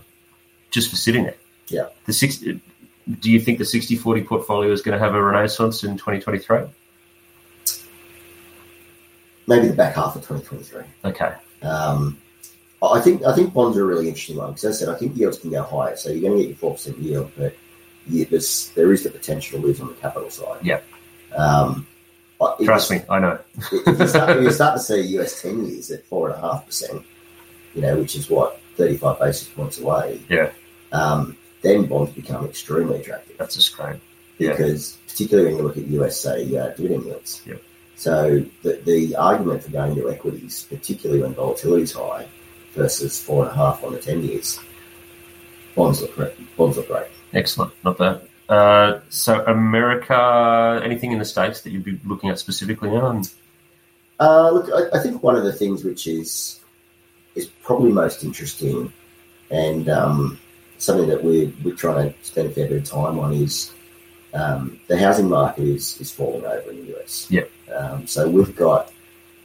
just 0.71 0.89
for 0.89 0.97
sitting 0.97 1.25
there. 1.25 1.37
Yeah. 1.69 1.89
The 2.07 2.15
six, 2.15 2.39
do 2.39 3.31
you 3.31 3.41
think 3.41 3.59
the 3.59 3.65
60 3.65 3.97
40 3.97 4.23
portfolio 4.25 4.73
is 4.73 4.81
going 4.81 4.99
to 4.99 5.05
have 5.05 5.15
a 5.15 5.23
renaissance 5.23 5.85
in 5.85 5.99
2023? 5.99 6.63
Maybe 9.51 9.67
the 9.67 9.75
back 9.75 9.97
half 9.97 10.15
of 10.15 10.23
2023. 10.23 10.85
Okay. 11.11 11.35
Um, 11.63 12.17
I 12.83 13.01
think 13.01 13.25
I 13.25 13.35
think 13.35 13.53
bonds 13.53 13.77
are 13.77 13.83
a 13.83 13.87
really 13.87 14.07
interesting 14.09 14.37
one 14.37 14.53
because, 14.53 14.65
as 14.65 14.77
I 14.77 14.79
said, 14.87 14.95
I 14.95 14.99
think 14.99 15.17
yields 15.17 15.39
can 15.39 15.51
go 15.51 15.63
higher. 15.65 15.97
So 15.97 16.09
you're 16.11 16.23
going 16.23 16.37
to 16.37 16.39
get 16.39 16.49
your 16.51 16.57
four 16.57 16.73
percent 16.75 16.99
yield, 16.99 17.33
but 17.37 17.55
you, 18.07 18.25
there's, 18.27 18.71
there 18.71 18.93
is 18.93 19.03
the 19.03 19.11
potential 19.11 19.61
to 19.61 19.67
lose 19.67 19.81
on 19.81 19.89
the 19.89 19.95
capital 19.95 20.31
side. 20.31 20.65
Yeah. 20.65 20.81
Um, 21.37 21.87
Trust 22.63 22.91
me, 22.93 23.03
I 23.11 23.19
know. 23.19 23.39
if 23.73 23.99
you 23.99 24.07
start, 24.07 24.37
if 24.37 24.43
you 24.45 24.51
start 24.53 24.79
to 24.79 24.83
see 24.83 25.01
US 25.19 25.43
ten 25.43 25.67
years 25.67 25.91
at 25.91 26.07
four 26.07 26.31
and 26.31 26.39
a 26.39 26.41
half 26.41 26.65
percent, 26.65 27.05
you 27.75 27.83
know, 27.83 27.97
which 27.99 28.15
is 28.15 28.31
what 28.31 28.61
thirty 28.77 28.97
five 28.97 29.19
basis 29.19 29.49
points 29.49 29.81
away. 29.81 30.21
Yeah. 30.29 30.53
Um, 30.93 31.37
then 31.63 31.87
bonds 31.87 32.13
become 32.13 32.47
extremely 32.47 33.01
attractive 33.01 33.37
That's 33.37 33.57
just 33.57 33.77
great. 33.77 34.01
Yeah. 34.39 34.53
because, 34.53 34.97
particularly 35.07 35.51
when 35.51 35.59
you 35.59 35.63
look 35.65 35.77
at 35.77 35.87
US 35.89 36.21
say 36.21 36.57
uh, 36.57 36.69
dividend 36.69 37.05
yields. 37.05 37.43
Yep. 37.45 37.63
So 38.01 38.43
the 38.63 38.81
the 38.87 39.15
argument 39.15 39.63
for 39.63 39.71
going 39.73 39.95
to 39.97 40.09
equities, 40.09 40.67
particularly 40.71 41.21
when 41.21 41.35
volatility 41.35 41.83
is 41.83 41.93
high, 41.93 42.27
versus 42.73 43.23
four 43.23 43.43
and 43.43 43.53
a 43.53 43.55
half 43.55 43.85
on 43.85 43.93
the 43.93 43.99
ten 43.99 44.23
years, 44.23 44.59
bonds 45.77 46.01
look 46.01 46.15
great. 46.15 46.57
Bonds 46.57 46.79
look 46.79 46.89
great. 46.89 47.09
Excellent. 47.35 47.75
Not 47.85 47.99
bad. 47.99 48.23
Uh, 48.49 49.01
so, 49.11 49.45
America, 49.45 50.81
anything 50.83 51.13
in 51.13 51.19
the 51.19 51.27
States 51.27 51.61
that 51.61 51.73
you'd 51.73 51.85
be 51.85 52.01
looking 52.07 52.31
at 52.31 52.39
specifically 52.39 52.89
now? 52.89 53.21
Uh, 54.19 54.51
look, 54.51 54.71
I, 54.75 54.99
I 54.99 55.03
think 55.03 55.23
one 55.23 55.37
of 55.37 55.45
the 55.45 55.53
things 55.53 55.85
which 55.85 56.07
is 56.07 56.59
is 57.35 57.49
probably 57.63 57.93
most 57.93 58.25
interesting, 58.25 58.91
and 59.51 59.91
um, 59.91 60.41
something 60.79 61.07
that 61.11 61.23
we're 61.23 61.53
we're 61.63 61.77
trying 61.77 62.15
to 62.15 62.25
spend 62.25 62.49
a 62.49 62.51
fair 62.51 62.67
bit 62.67 62.79
of 62.79 62.85
time 62.85 63.19
on 63.19 63.35
is 63.35 63.75
um, 64.35 64.81
the 64.87 64.99
housing 64.99 65.29
market 65.29 65.65
is 65.65 66.01
is 66.01 66.11
falling 66.11 66.45
over 66.45 66.71
in 66.71 66.87
the 66.87 66.99
US. 66.99 67.27
Yeah. 67.31 67.45
Um, 67.75 68.07
so 68.07 68.29
we've 68.29 68.55
got 68.55 68.93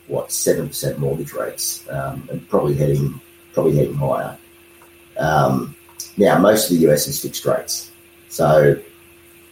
what 0.08 0.32
seven 0.32 0.68
percent 0.68 1.00
mortgage 1.00 1.34
rates, 1.34 1.88
um, 1.90 2.28
and 2.32 2.48
probably 2.50 2.76
heading 2.76 3.20
probably 3.54 3.76
heading 3.76 3.96
higher. 3.96 4.38
Um, 5.18 5.76
now, 6.18 6.38
most 6.38 6.70
of 6.70 6.78
the 6.78 6.92
US 6.92 7.08
is 7.08 7.22
fixed 7.22 7.46
rates, 7.46 7.92
so 8.30 8.80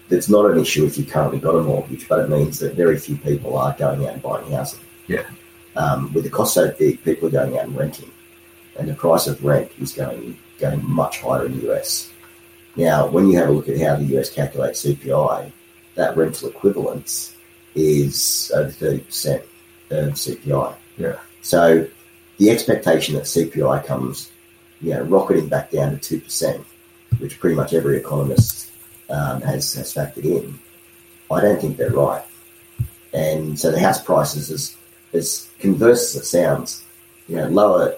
it's 0.09 0.29
not 0.29 0.49
an 0.51 0.59
issue 0.59 0.85
if 0.85 0.97
you 0.97 1.05
currently 1.05 1.39
got 1.39 1.55
a 1.55 1.63
mortgage, 1.63 2.07
but 2.07 2.19
it 2.19 2.29
means 2.29 2.59
that 2.59 2.75
very 2.75 2.97
few 2.97 3.17
people 3.17 3.57
are 3.57 3.75
going 3.77 4.05
out 4.05 4.13
and 4.13 4.21
buying 4.21 4.51
housing. 4.51 4.79
Yeah. 5.07 5.23
Um, 5.75 6.13
with 6.13 6.23
the 6.23 6.29
cost 6.29 6.53
so 6.53 6.71
big, 6.77 7.03
people 7.03 7.27
are 7.27 7.31
going 7.31 7.57
out 7.57 7.65
and 7.65 7.75
renting, 7.75 8.11
and 8.77 8.87
the 8.87 8.93
price 8.93 9.27
of 9.27 9.43
rent 9.43 9.71
is 9.79 9.93
going 9.93 10.37
going 10.59 10.87
much 10.87 11.21
higher 11.21 11.45
in 11.45 11.59
the 11.59 11.73
US. 11.73 12.12
Now, 12.75 13.07
when 13.07 13.27
you 13.27 13.37
have 13.37 13.49
a 13.49 13.51
look 13.51 13.69
at 13.69 13.79
how 13.79 13.95
the 13.95 14.17
US 14.17 14.29
calculates 14.29 14.83
CPI, 14.83 15.51
that 15.95 16.17
rental 16.17 16.49
equivalence 16.49 17.35
is 17.75 18.51
over 18.55 18.71
thirty 18.71 18.99
percent 18.99 19.43
of 19.89 20.13
CPI. 20.13 20.75
Yeah. 20.97 21.19
So 21.41 21.87
the 22.37 22.49
expectation 22.49 23.15
that 23.15 23.23
CPI 23.23 23.85
comes, 23.85 24.31
you 24.81 24.91
know, 24.91 25.03
rocketing 25.03 25.49
back 25.49 25.71
down 25.71 25.91
to 25.91 25.97
two 25.97 26.19
percent, 26.19 26.65
which 27.19 27.39
pretty 27.39 27.55
much 27.55 27.73
every 27.73 27.97
economist 27.97 28.71
um, 29.09 29.41
has 29.41 29.73
has 29.73 29.93
factored 29.93 30.25
in, 30.25 30.59
I 31.31 31.41
don't 31.41 31.59
think 31.61 31.77
they're 31.77 31.91
right. 31.91 32.23
And 33.13 33.59
so 33.59 33.71
the 33.71 33.79
house 33.79 34.01
prices, 34.01 34.49
as 34.49 34.75
as 35.13 35.49
converse 35.59 36.15
as 36.15 36.23
it 36.23 36.25
sounds, 36.25 36.83
you 37.27 37.35
know, 37.35 37.47
lower 37.47 37.95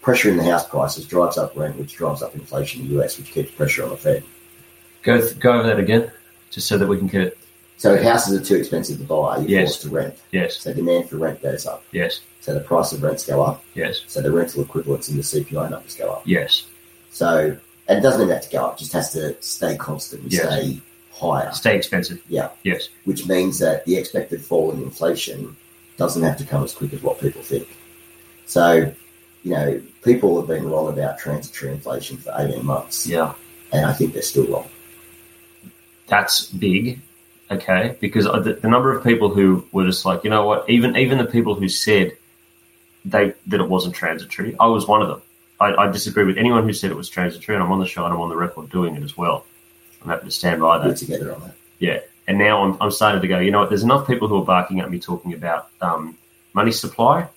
pressure 0.00 0.30
in 0.30 0.36
the 0.36 0.44
house 0.44 0.66
prices 0.68 1.06
drives 1.06 1.38
up 1.38 1.56
rent, 1.56 1.76
which 1.76 1.94
drives 1.94 2.22
up 2.22 2.34
inflation 2.34 2.82
in 2.82 2.88
the 2.88 3.00
US, 3.02 3.18
which 3.18 3.30
keeps 3.32 3.50
pressure 3.52 3.84
on 3.84 3.90
the 3.90 3.96
Fed. 3.96 4.22
go, 5.02 5.20
go 5.34 5.52
over 5.52 5.66
that 5.68 5.78
again, 5.78 6.10
just 6.50 6.66
so 6.68 6.76
that 6.78 6.86
we 6.86 6.98
can 6.98 7.06
get 7.06 7.22
it. 7.22 7.38
So 7.78 7.96
houses 8.02 8.38
are 8.38 8.44
too 8.44 8.56
expensive 8.56 8.98
to 8.98 9.04
buy, 9.04 9.38
you're 9.38 9.48
Yes. 9.48 9.68
forced 9.68 9.82
to 9.82 9.88
rent. 9.88 10.14
Yes, 10.32 10.58
So 10.58 10.72
demand 10.74 11.08
for 11.08 11.16
rent 11.16 11.42
goes 11.42 11.64
up. 11.66 11.82
yes, 11.92 12.20
So 12.40 12.52
the 12.54 12.60
price 12.60 12.92
of 12.92 13.02
rents 13.02 13.24
go 13.24 13.42
up. 13.42 13.64
yes, 13.74 14.02
So 14.06 14.20
the 14.20 14.30
rental 14.30 14.62
equivalents 14.62 15.08
in 15.08 15.16
the 15.16 15.22
CPI 15.22 15.68
numbers 15.70 15.94
go 15.94 16.10
up. 16.10 16.22
yes. 16.26 16.64
So 17.10 17.56
and 17.88 17.98
it 17.98 18.02
doesn't 18.02 18.28
that 18.28 18.42
to 18.42 18.50
go 18.50 18.66
up, 18.66 18.74
it 18.76 18.78
just 18.80 18.92
has 18.92 19.12
to 19.14 19.34
stay 19.40 19.76
constant 19.76 20.22
and 20.22 20.32
Yes. 20.32 20.42
stay 20.46 20.80
higher. 21.12 21.50
Stay 21.52 21.74
expensive. 21.76 22.20
Yeah. 22.28 22.50
Yes. 22.62 22.88
Which 23.04 23.26
means 23.26 23.58
that 23.58 23.84
the 23.84 23.96
expected 23.96 24.44
fall 24.44 24.70
in 24.70 24.80
inflation 24.82 25.56
doesn't 25.96 26.22
have 26.22 26.36
to 26.36 26.44
come 26.44 26.62
as 26.62 26.72
quick 26.72 26.92
as 26.92 27.02
what 27.02 27.18
people 27.20 27.42
think. 27.42 27.66
So, 28.46 28.92
you 29.42 29.52
know, 29.52 29.82
people 30.02 30.38
have 30.38 30.48
been 30.48 30.68
wrong 30.68 30.88
about 30.92 31.18
transitory 31.18 31.72
inflation 31.72 32.16
for 32.16 32.32
18 32.36 32.64
months. 32.64 33.06
Yeah. 33.06 33.34
And 33.72 33.86
I 33.86 33.92
think 33.92 34.12
they're 34.12 34.22
still 34.22 34.46
wrong. 34.46 34.68
That's 36.06 36.46
big. 36.46 37.00
Okay, 37.50 37.96
because 38.00 38.24
the, 38.24 38.58
the 38.62 38.68
number 38.68 38.96
of 38.96 39.02
people 39.02 39.28
who 39.28 39.66
were 39.72 39.84
just 39.84 40.04
like, 40.04 40.22
you 40.22 40.30
know 40.30 40.46
what, 40.46 40.70
even 40.70 40.96
even 40.96 41.18
the 41.18 41.24
people 41.24 41.56
who 41.56 41.68
said 41.68 42.16
they 43.04 43.34
that 43.48 43.60
it 43.60 43.68
wasn't 43.68 43.94
transitory, 43.94 44.54
I 44.60 44.66
was 44.66 44.86
one 44.86 45.02
of 45.02 45.08
them. 45.08 45.22
I, 45.58 45.74
I 45.74 45.90
disagree 45.90 46.24
with 46.24 46.38
anyone 46.38 46.62
who 46.62 46.72
said 46.72 46.92
it 46.92 46.96
was 46.96 47.08
transitory, 47.08 47.56
and 47.56 47.64
I'm 47.64 47.72
on 47.72 47.80
the 47.80 47.86
show 47.86 48.04
and 48.04 48.14
I'm 48.14 48.20
on 48.20 48.28
the 48.28 48.36
record 48.36 48.70
doing 48.70 48.94
it 48.94 49.02
as 49.02 49.16
well. 49.16 49.46
I'm 50.02 50.10
happy 50.10 50.26
to 50.26 50.30
stand 50.30 50.60
by 50.60 50.78
We're 50.78 50.88
that. 50.88 50.96
together 50.96 51.34
on 51.34 51.40
that. 51.40 51.54
Yeah. 51.80 52.00
And 52.28 52.38
now 52.38 52.62
I'm, 52.62 52.76
I'm 52.80 52.92
starting 52.92 53.20
to 53.20 53.26
go, 53.26 53.40
you 53.40 53.50
know 53.50 53.60
what, 53.60 53.68
there's 53.68 53.82
enough 53.82 54.06
people 54.06 54.28
who 54.28 54.36
are 54.36 54.44
barking 54.44 54.78
at 54.78 54.88
me 54.88 55.00
talking 55.00 55.34
about 55.34 55.70
um, 55.80 56.16
money 56.54 56.70
supply 56.70 57.28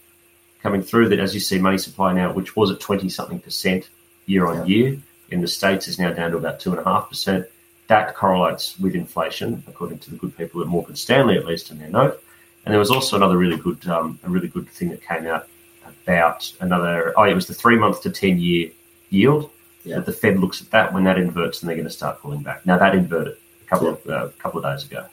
coming 0.63 0.81
through 0.81 1.09
that, 1.09 1.19
as 1.19 1.33
you 1.33 1.39
see, 1.39 1.59
money 1.59 1.77
supply 1.77 2.13
now, 2.13 2.31
which 2.31 2.55
was 2.55 2.71
at 2.71 2.79
20 2.79 3.09
something 3.09 3.39
percent 3.39 3.89
year 4.25 4.47
on 4.47 4.65
year 4.65 4.97
in 5.29 5.41
the 5.41 5.47
States, 5.47 5.87
is 5.87 5.99
now 5.99 6.11
down 6.11 6.31
to 6.31 6.37
about 6.37 6.59
2.5%. 6.59 7.45
that 7.87 8.15
correlates 8.15 8.79
with 8.79 8.95
inflation, 8.95 9.61
according 9.67 9.99
to 9.99 10.09
the 10.09 10.15
good 10.15 10.35
people 10.35 10.61
at 10.61 10.67
Morgan 10.67 10.95
Stanley, 10.95 11.37
at 11.37 11.45
least 11.45 11.69
in 11.69 11.77
their 11.79 11.89
note. 11.89 12.23
And 12.65 12.71
there 12.71 12.79
was 12.79 12.89
also 12.89 13.17
another 13.17 13.37
really 13.37 13.57
good, 13.57 13.85
um, 13.87 14.17
a 14.23 14.29
really 14.29 14.47
good 14.47 14.69
thing 14.69 14.89
that 14.89 15.05
came 15.05 15.27
out 15.27 15.49
about 15.85 16.51
another. 16.61 17.13
Oh, 17.17 17.23
it 17.23 17.33
was 17.33 17.47
the 17.47 17.53
three 17.53 17.75
month 17.75 18.01
to 18.03 18.09
ten 18.09 18.39
year 18.39 18.71
yield. 19.09 19.49
Yeah. 19.83 19.97
That 19.97 20.05
the 20.05 20.13
Fed 20.13 20.39
looks 20.39 20.61
at 20.61 20.71
that 20.71 20.93
when 20.93 21.03
that 21.03 21.17
inverts, 21.17 21.61
and 21.61 21.67
they're 21.67 21.75
going 21.75 21.87
to 21.87 21.93
start 21.93 22.21
pulling 22.21 22.41
back. 22.41 22.65
Now 22.65 22.77
that 22.77 22.95
inverted 22.95 23.35
a 23.35 23.65
couple 23.65 23.89
of 23.89 24.07
uh, 24.07 24.29
couple 24.39 24.63
of 24.63 24.63
days 24.63 24.85
ago. 24.89 25.05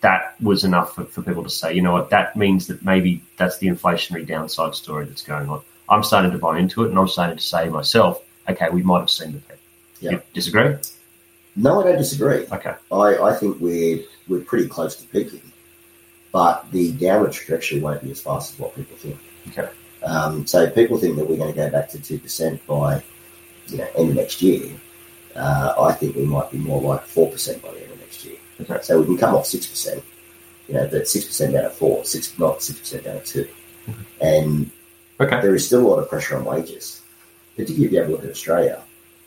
That 0.00 0.34
was 0.40 0.64
enough 0.64 0.94
for, 0.94 1.04
for 1.04 1.22
people 1.22 1.42
to 1.42 1.50
say, 1.50 1.74
you 1.74 1.82
know 1.82 1.92
what, 1.92 2.10
that 2.10 2.36
means 2.36 2.68
that 2.68 2.84
maybe 2.84 3.22
that's 3.36 3.58
the 3.58 3.66
inflationary 3.66 4.26
downside 4.26 4.74
story 4.74 5.06
that's 5.06 5.22
going 5.22 5.48
on. 5.48 5.60
I'm 5.88 6.04
starting 6.04 6.30
to 6.30 6.38
buy 6.38 6.58
into 6.58 6.84
it, 6.84 6.90
and 6.90 6.98
I'm 6.98 7.08
starting 7.08 7.36
to 7.36 7.42
say 7.42 7.68
myself, 7.68 8.22
okay, 8.48 8.68
we 8.70 8.82
might 8.82 9.00
have 9.00 9.10
seen 9.10 9.32
the 9.32 9.38
peak. 9.38 9.58
Yeah. 10.00 10.10
You 10.12 10.22
disagree? 10.32 10.76
No, 11.56 11.80
I 11.80 11.84
don't 11.84 11.98
disagree. 11.98 12.46
Okay. 12.52 12.74
I, 12.92 13.18
I 13.18 13.34
think 13.34 13.58
we're 13.60 14.04
we're 14.28 14.42
pretty 14.42 14.68
close 14.68 14.94
to 14.96 15.06
peaking, 15.08 15.42
but 16.30 16.70
the 16.70 16.92
downward 16.92 17.32
trajectory 17.32 17.80
won't 17.80 18.02
be 18.02 18.12
as 18.12 18.20
fast 18.20 18.54
as 18.54 18.58
what 18.60 18.76
people 18.76 18.96
think. 18.96 19.18
Okay. 19.48 19.68
Um, 20.04 20.46
so 20.46 20.70
people 20.70 20.98
think 20.98 21.16
that 21.16 21.28
we're 21.28 21.36
going 21.36 21.52
to 21.52 21.56
go 21.56 21.68
back 21.70 21.88
to 21.90 21.98
two 22.00 22.18
percent 22.18 22.64
by 22.66 23.02
you 23.66 23.78
know 23.78 23.88
end 23.96 24.10
of 24.10 24.16
next 24.16 24.40
year. 24.40 24.70
Uh, 25.34 25.74
I 25.80 25.92
think 25.92 26.14
we 26.14 26.24
might 26.24 26.50
be 26.52 26.58
more 26.58 26.80
like 26.80 27.02
four 27.02 27.28
percent 27.30 27.60
by 27.60 27.72
the 27.72 27.87
So 28.82 29.00
we 29.00 29.06
can 29.06 29.18
come 29.18 29.34
off 29.34 29.46
six 29.46 29.66
percent, 29.66 30.02
you 30.66 30.74
know, 30.74 30.88
but 30.90 31.06
six 31.06 31.24
percent 31.26 31.52
down 31.52 31.64
to 31.64 31.70
four, 31.70 32.04
six 32.04 32.38
not 32.38 32.62
six 32.62 32.80
percent 32.80 33.04
down 33.04 33.20
to 33.20 33.24
two, 33.24 33.48
mm-hmm. 33.86 34.02
and 34.20 34.70
Okay. 35.20 35.40
there 35.40 35.54
is 35.54 35.66
still 35.66 35.84
a 35.84 35.88
lot 35.88 35.98
of 35.98 36.08
pressure 36.08 36.36
on 36.36 36.44
wages, 36.44 37.02
particularly 37.56 37.86
if 37.86 37.92
you 37.92 37.98
have 37.98 38.08
a 38.08 38.12
look 38.12 38.24
at 38.24 38.30
Australia. 38.30 38.82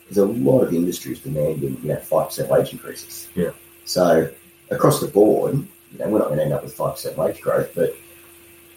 There's 0.05 0.17
a 0.17 0.25
lot 0.25 0.61
of 0.61 0.73
industries 0.73 1.19
demanding, 1.19 1.77
you 1.81 1.89
know, 1.89 1.97
five 1.97 2.27
percent 2.27 2.49
wage 2.49 2.71
increases. 2.71 3.27
Yeah. 3.35 3.51
So 3.85 4.29
across 4.69 5.01
the 5.01 5.07
board, 5.07 5.55
you 5.55 5.99
know, 5.99 6.07
we're 6.07 6.19
not 6.19 6.27
going 6.27 6.37
to 6.37 6.45
end 6.45 6.53
up 6.53 6.63
with 6.63 6.73
five 6.73 6.93
percent 6.93 7.17
wage 7.17 7.41
growth, 7.41 7.71
but 7.75 7.93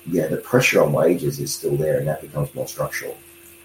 yeah, 0.07 0.27
the 0.27 0.37
pressure 0.39 0.83
on 0.83 0.93
wages 0.93 1.39
is 1.39 1.55
still 1.55 1.77
there, 1.77 1.99
and 1.99 2.09
that 2.09 2.21
becomes 2.21 2.53
more 2.55 2.67
structural. 2.67 3.17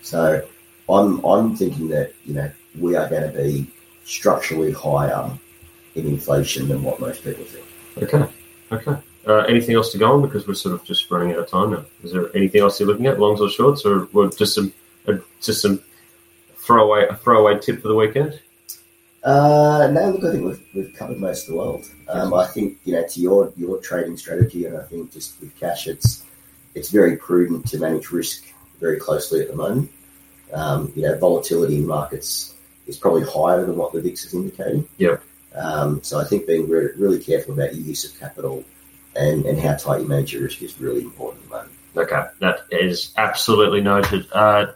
So 0.01 0.47
I'm 0.87 1.23
I'm 1.25 1.55
thinking 1.55 1.87
that 1.89 2.13
you 2.25 2.35
know 2.35 2.51
we 2.79 2.95
are 2.95 3.09
going 3.09 3.31
to 3.31 3.35
be 3.35 3.67
structurally 4.05 4.71
higher 4.71 5.31
in 5.95 6.07
inflation 6.07 6.67
than 6.67 6.83
what 6.83 6.99
most 6.99 7.23
people 7.23 7.43
think. 7.45 7.65
Okay. 8.03 8.25
Okay. 8.71 9.01
Uh, 9.27 9.39
anything 9.49 9.75
else 9.75 9.91
to 9.91 9.97
go 9.97 10.13
on 10.13 10.21
because 10.21 10.47
we're 10.47 10.53
sort 10.53 10.73
of 10.73 10.83
just 10.83 11.09
running 11.11 11.31
out 11.31 11.39
of 11.39 11.47
time 11.47 11.71
now. 11.71 11.85
Is 12.03 12.11
there 12.11 12.35
anything 12.35 12.61
else 12.61 12.79
you're 12.79 12.87
looking 12.87 13.07
at, 13.07 13.19
longs 13.19 13.41
or 13.41 13.49
shorts, 13.49 13.85
or 13.85 14.07
or 14.13 14.29
just 14.29 14.55
some 14.55 14.73
uh, 15.07 15.17
just 15.41 15.61
some 15.61 15.81
throwaway 16.55 17.07
a 17.07 17.15
throwaway 17.15 17.59
tip 17.59 17.81
for 17.81 17.89
the 17.89 17.95
weekend? 17.95 18.39
Uh, 19.23 19.89
no, 19.91 20.11
look, 20.11 20.23
I 20.23 20.31
think 20.31 20.45
we've, 20.45 20.65
we've 20.73 20.95
covered 20.95 21.17
most 21.17 21.43
of 21.43 21.49
the 21.49 21.57
world. 21.57 21.85
Um, 22.07 22.33
I 22.33 22.47
think 22.47 22.79
you 22.85 22.93
know 22.93 23.05
to 23.05 23.19
your 23.19 23.51
your 23.57 23.79
trading 23.81 24.17
strategy, 24.17 24.65
and 24.65 24.77
I 24.77 24.83
think 24.83 25.11
just 25.11 25.39
with 25.41 25.57
cash, 25.59 25.87
it's 25.87 26.25
it's 26.75 26.89
very 26.89 27.17
prudent 27.17 27.67
to 27.69 27.77
manage 27.77 28.11
risk 28.11 28.45
very 28.79 28.97
closely 28.97 29.41
at 29.41 29.49
the 29.49 29.55
moment. 29.55 29.91
Um, 30.53 30.91
you 30.95 31.03
know, 31.03 31.17
volatility 31.17 31.77
in 31.77 31.85
markets 31.85 32.55
is 32.87 32.97
probably 32.97 33.23
higher 33.23 33.65
than 33.65 33.75
what 33.75 33.93
the 33.93 34.01
VIX 34.01 34.25
is 34.25 34.33
indicating. 34.33 34.87
Yeah. 34.97 35.17
Um, 35.55 36.03
so 36.03 36.19
I 36.19 36.23
think 36.23 36.47
being 36.47 36.69
re- 36.69 36.91
really 36.95 37.19
careful 37.19 37.53
about 37.53 37.75
your 37.75 37.83
use 37.83 38.05
of 38.05 38.19
capital 38.19 38.63
and, 39.15 39.45
and 39.45 39.59
how 39.59 39.75
tight 39.75 40.01
you 40.01 40.07
manage 40.07 40.33
your 40.33 40.43
risk 40.43 40.61
is 40.61 40.79
really 40.79 41.01
important 41.01 41.43
at 41.43 41.49
the 41.49 41.55
moment. 41.55 41.73
Okay, 41.97 42.23
that 42.39 42.59
is 42.71 43.11
absolutely 43.17 43.81
noted. 43.81 44.27
Uh, 44.31 44.67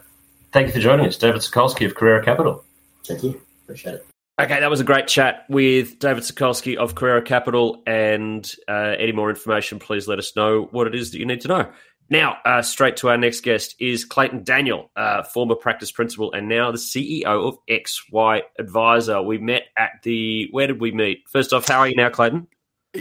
thank 0.52 0.66
you 0.66 0.72
for 0.72 0.80
joining 0.80 1.06
us, 1.06 1.16
David 1.16 1.40
Sokulsky 1.40 1.86
of 1.86 1.94
Carrara 1.94 2.24
Capital. 2.24 2.64
Thank 3.04 3.22
you. 3.22 3.40
Appreciate 3.64 3.94
it. 3.94 4.06
Okay, 4.40 4.58
that 4.58 4.68
was 4.68 4.80
a 4.80 4.84
great 4.84 5.06
chat 5.06 5.44
with 5.48 6.00
David 6.00 6.24
Sokulsky 6.24 6.76
of 6.76 6.96
Carrara 6.96 7.22
Capital. 7.22 7.82
And 7.86 8.50
uh, 8.66 8.96
any 8.98 9.12
more 9.12 9.30
information, 9.30 9.78
please 9.78 10.08
let 10.08 10.18
us 10.18 10.34
know 10.34 10.68
what 10.72 10.88
it 10.88 10.94
is 10.94 11.12
that 11.12 11.18
you 11.18 11.26
need 11.26 11.42
to 11.42 11.48
know. 11.48 11.70
Now, 12.10 12.36
uh, 12.44 12.62
straight 12.62 12.98
to 12.98 13.08
our 13.08 13.16
next 13.16 13.40
guest 13.40 13.76
is 13.78 14.04
Clayton 14.04 14.44
Daniel, 14.44 14.90
uh, 14.94 15.22
former 15.22 15.54
practice 15.54 15.90
principal 15.90 16.32
and 16.32 16.48
now 16.48 16.70
the 16.70 16.78
CEO 16.78 17.24
of 17.24 17.56
XY 17.68 18.42
Adviser. 18.58 19.22
We 19.22 19.38
met 19.38 19.62
at 19.76 20.02
the, 20.02 20.48
where 20.50 20.66
did 20.66 20.80
we 20.80 20.92
meet? 20.92 21.24
First 21.28 21.52
off, 21.52 21.66
how 21.66 21.80
are 21.80 21.88
you 21.88 21.96
now, 21.96 22.10
Clayton? 22.10 22.46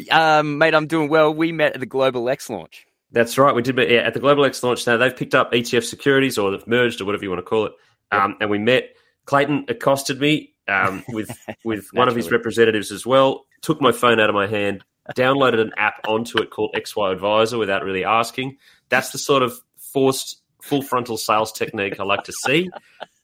Um, 0.10 0.58
mate, 0.58 0.74
I'm 0.74 0.88
doing 0.88 1.10
well. 1.10 1.34
We 1.34 1.52
met 1.52 1.74
at 1.74 1.80
the 1.80 1.86
Global 1.86 2.30
X 2.30 2.50
launch. 2.50 2.88
That's 3.12 3.38
right. 3.38 3.54
We 3.54 3.62
did 3.62 3.76
meet 3.76 3.92
yeah, 3.92 4.00
at 4.00 4.14
the 4.14 4.20
Global 4.20 4.46
X 4.46 4.64
launch. 4.64 4.88
Now, 4.88 4.98
they've 4.98 5.16
picked 5.16 5.36
up 5.36 5.52
ETF 5.52 5.84
securities 5.84 6.38
or 6.38 6.52
they've 6.52 6.68
merged 6.68 7.02
or 7.02 7.06
whatever 7.06 7.24
you 7.24 7.30
want 7.30 7.40
to 7.40 7.50
call 7.50 7.66
it. 7.66 7.74
Um, 8.12 8.38
and 8.40 8.50
we 8.50 8.58
met. 8.58 8.96
Clayton 9.26 9.66
accosted 9.70 10.20
me 10.20 10.54
um, 10.68 11.04
with 11.10 11.32
with 11.64 11.88
one 11.94 12.08
of 12.08 12.16
his 12.16 12.32
representatives 12.32 12.92
as 12.92 13.06
well. 13.06 13.46
Took 13.62 13.82
my 13.82 13.92
phone 13.92 14.20
out 14.20 14.30
of 14.30 14.36
my 14.36 14.48
hand, 14.48 14.84
downloaded 15.16 15.60
an 15.60 15.72
app 15.78 16.08
onto 16.08 16.38
it 16.40 16.50
called 16.50 16.74
XY 16.76 17.14
Adviser 17.14 17.58
without 17.58 17.84
really 17.84 18.06
asking. 18.06 18.58
That's 18.90 19.12
the 19.12 19.18
sort 19.18 19.44
of 19.44 19.60
forced 19.78 20.42
full 20.62 20.82
frontal 20.82 21.18
sales 21.18 21.52
technique 21.52 22.00
I 22.00 22.04
like 22.04 22.24
to 22.24 22.32
see. 22.32 22.70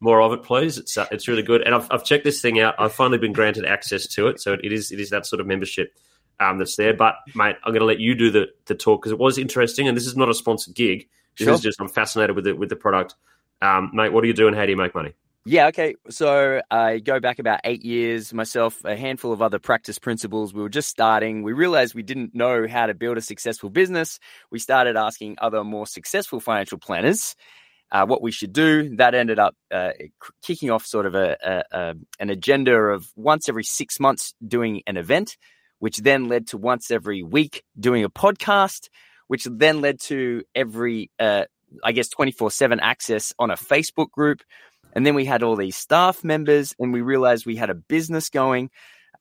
More 0.02 0.22
of 0.22 0.34
it, 0.34 0.44
please. 0.44 0.78
It's 0.78 0.98
uh, 0.98 1.08
it's 1.12 1.28
really 1.28 1.44
good. 1.44 1.62
And 1.62 1.74
I've, 1.74 1.88
I've 1.90 2.04
checked 2.04 2.24
this 2.26 2.42
thing 2.42 2.60
out. 2.60 2.76
I've 2.78 2.94
finally 2.94 3.18
been 3.18 3.34
granted 3.34 3.66
access 3.66 4.08
to 4.08 4.28
it, 4.28 4.40
so 4.42 4.54
it 4.54 4.72
is 4.72 4.92
it 4.92 5.00
is 5.00 5.10
that 5.10 5.26
sort 5.26 5.40
of 5.40 5.48
membership 5.48 5.94
um, 6.40 6.58
that's 6.58 6.76
there. 6.76 6.94
But 6.94 7.16
mate, 7.36 7.56
I'm 7.64 7.72
going 7.72 7.82
to 7.82 7.86
let 7.86 8.00
you 8.00 8.16
do 8.16 8.30
the 8.30 8.48
the 8.66 8.76
talk 8.76 9.02
because 9.02 9.12
it 9.12 9.20
was 9.20 9.38
interesting, 9.38 9.88
and 9.88 9.96
this 9.96 10.06
is 10.06 10.16
not 10.16 10.30
a 10.30 10.34
sponsored 10.34 10.76
gig. 10.76 11.08
This 11.38 11.46
Sure. 11.46 11.54
is 11.54 11.62
just 11.62 11.80
I'm 11.82 11.88
fascinated 11.88 12.36
with 12.36 12.48
it 12.48 12.58
with 12.58 12.70
the 12.70 12.76
product. 12.76 13.16
Um, 13.62 13.92
mate, 13.94 14.12
what 14.14 14.22
do 14.22 14.28
you 14.28 14.34
do 14.34 14.48
and 14.48 14.56
how 14.56 14.66
do 14.66 14.72
you 14.72 14.78
make 14.78 14.96
money? 14.96 15.14
Yeah, 15.50 15.66
okay. 15.70 15.96
So 16.12 16.62
I 16.70 17.00
go 17.00 17.20
back 17.20 17.40
about 17.40 17.62
eight 17.64 17.84
years, 17.84 18.36
myself, 18.36 18.86
a 18.86 18.96
handful 18.96 19.34
of 19.34 19.42
other 19.42 19.58
practice 19.58 19.98
principals. 19.98 20.54
We 20.54 20.62
were 20.62 20.70
just 20.70 20.90
starting. 20.90 21.42
We 21.42 21.54
realized 21.54 21.96
we 21.96 22.04
didn't 22.04 22.36
know 22.36 22.68
how 22.68 22.86
to 22.86 22.94
build 22.94 23.18
a 23.18 23.22
successful 23.22 23.72
business. 23.72 24.20
We 24.52 24.60
started 24.60 24.96
asking 24.96 25.38
other 25.42 25.64
more 25.64 25.88
successful 25.88 26.40
financial 26.40 26.78
planners 26.78 27.36
uh, 27.92 28.06
what 28.06 28.22
we 28.22 28.32
should 28.32 28.54
do. 28.54 28.96
That 28.98 29.16
ended 29.16 29.40
up 29.40 29.56
uh, 29.72 29.94
kicking 30.44 30.70
off 30.70 30.86
sort 30.86 31.08
of 31.08 31.16
a, 31.16 31.36
a, 31.44 31.64
a 31.72 31.96
an 32.20 32.30
agenda 32.30 32.76
of 32.76 33.08
once 33.16 33.50
every 33.50 33.64
six 33.64 34.00
months 34.00 34.36
doing 34.48 34.84
an 34.86 34.98
event, 34.98 35.36
which 35.80 35.98
then 35.98 36.28
led 36.28 36.46
to 36.50 36.60
once 36.60 36.92
every 36.92 37.24
week 37.24 37.64
doing 37.80 38.04
a 38.04 38.10
podcast, 38.12 38.90
which 39.30 39.46
then 39.46 39.82
led 39.82 40.00
to 40.02 40.44
every, 40.54 41.10
uh, 41.18 41.46
I 41.84 41.92
guess, 41.92 42.08
24 42.10 42.52
7 42.52 42.80
access 42.80 43.34
on 43.40 43.50
a 43.50 43.56
Facebook 43.56 44.12
group. 44.12 44.44
And 44.94 45.06
then 45.06 45.16
we 45.16 45.26
had 45.26 45.44
all 45.44 45.56
these 45.56 45.76
staff 45.76 46.24
members, 46.24 46.76
and 46.80 46.94
we 46.94 47.02
realized 47.02 47.46
we 47.46 47.56
had 47.56 47.70
a 47.70 47.76
business 47.76 48.30
going. 48.30 48.70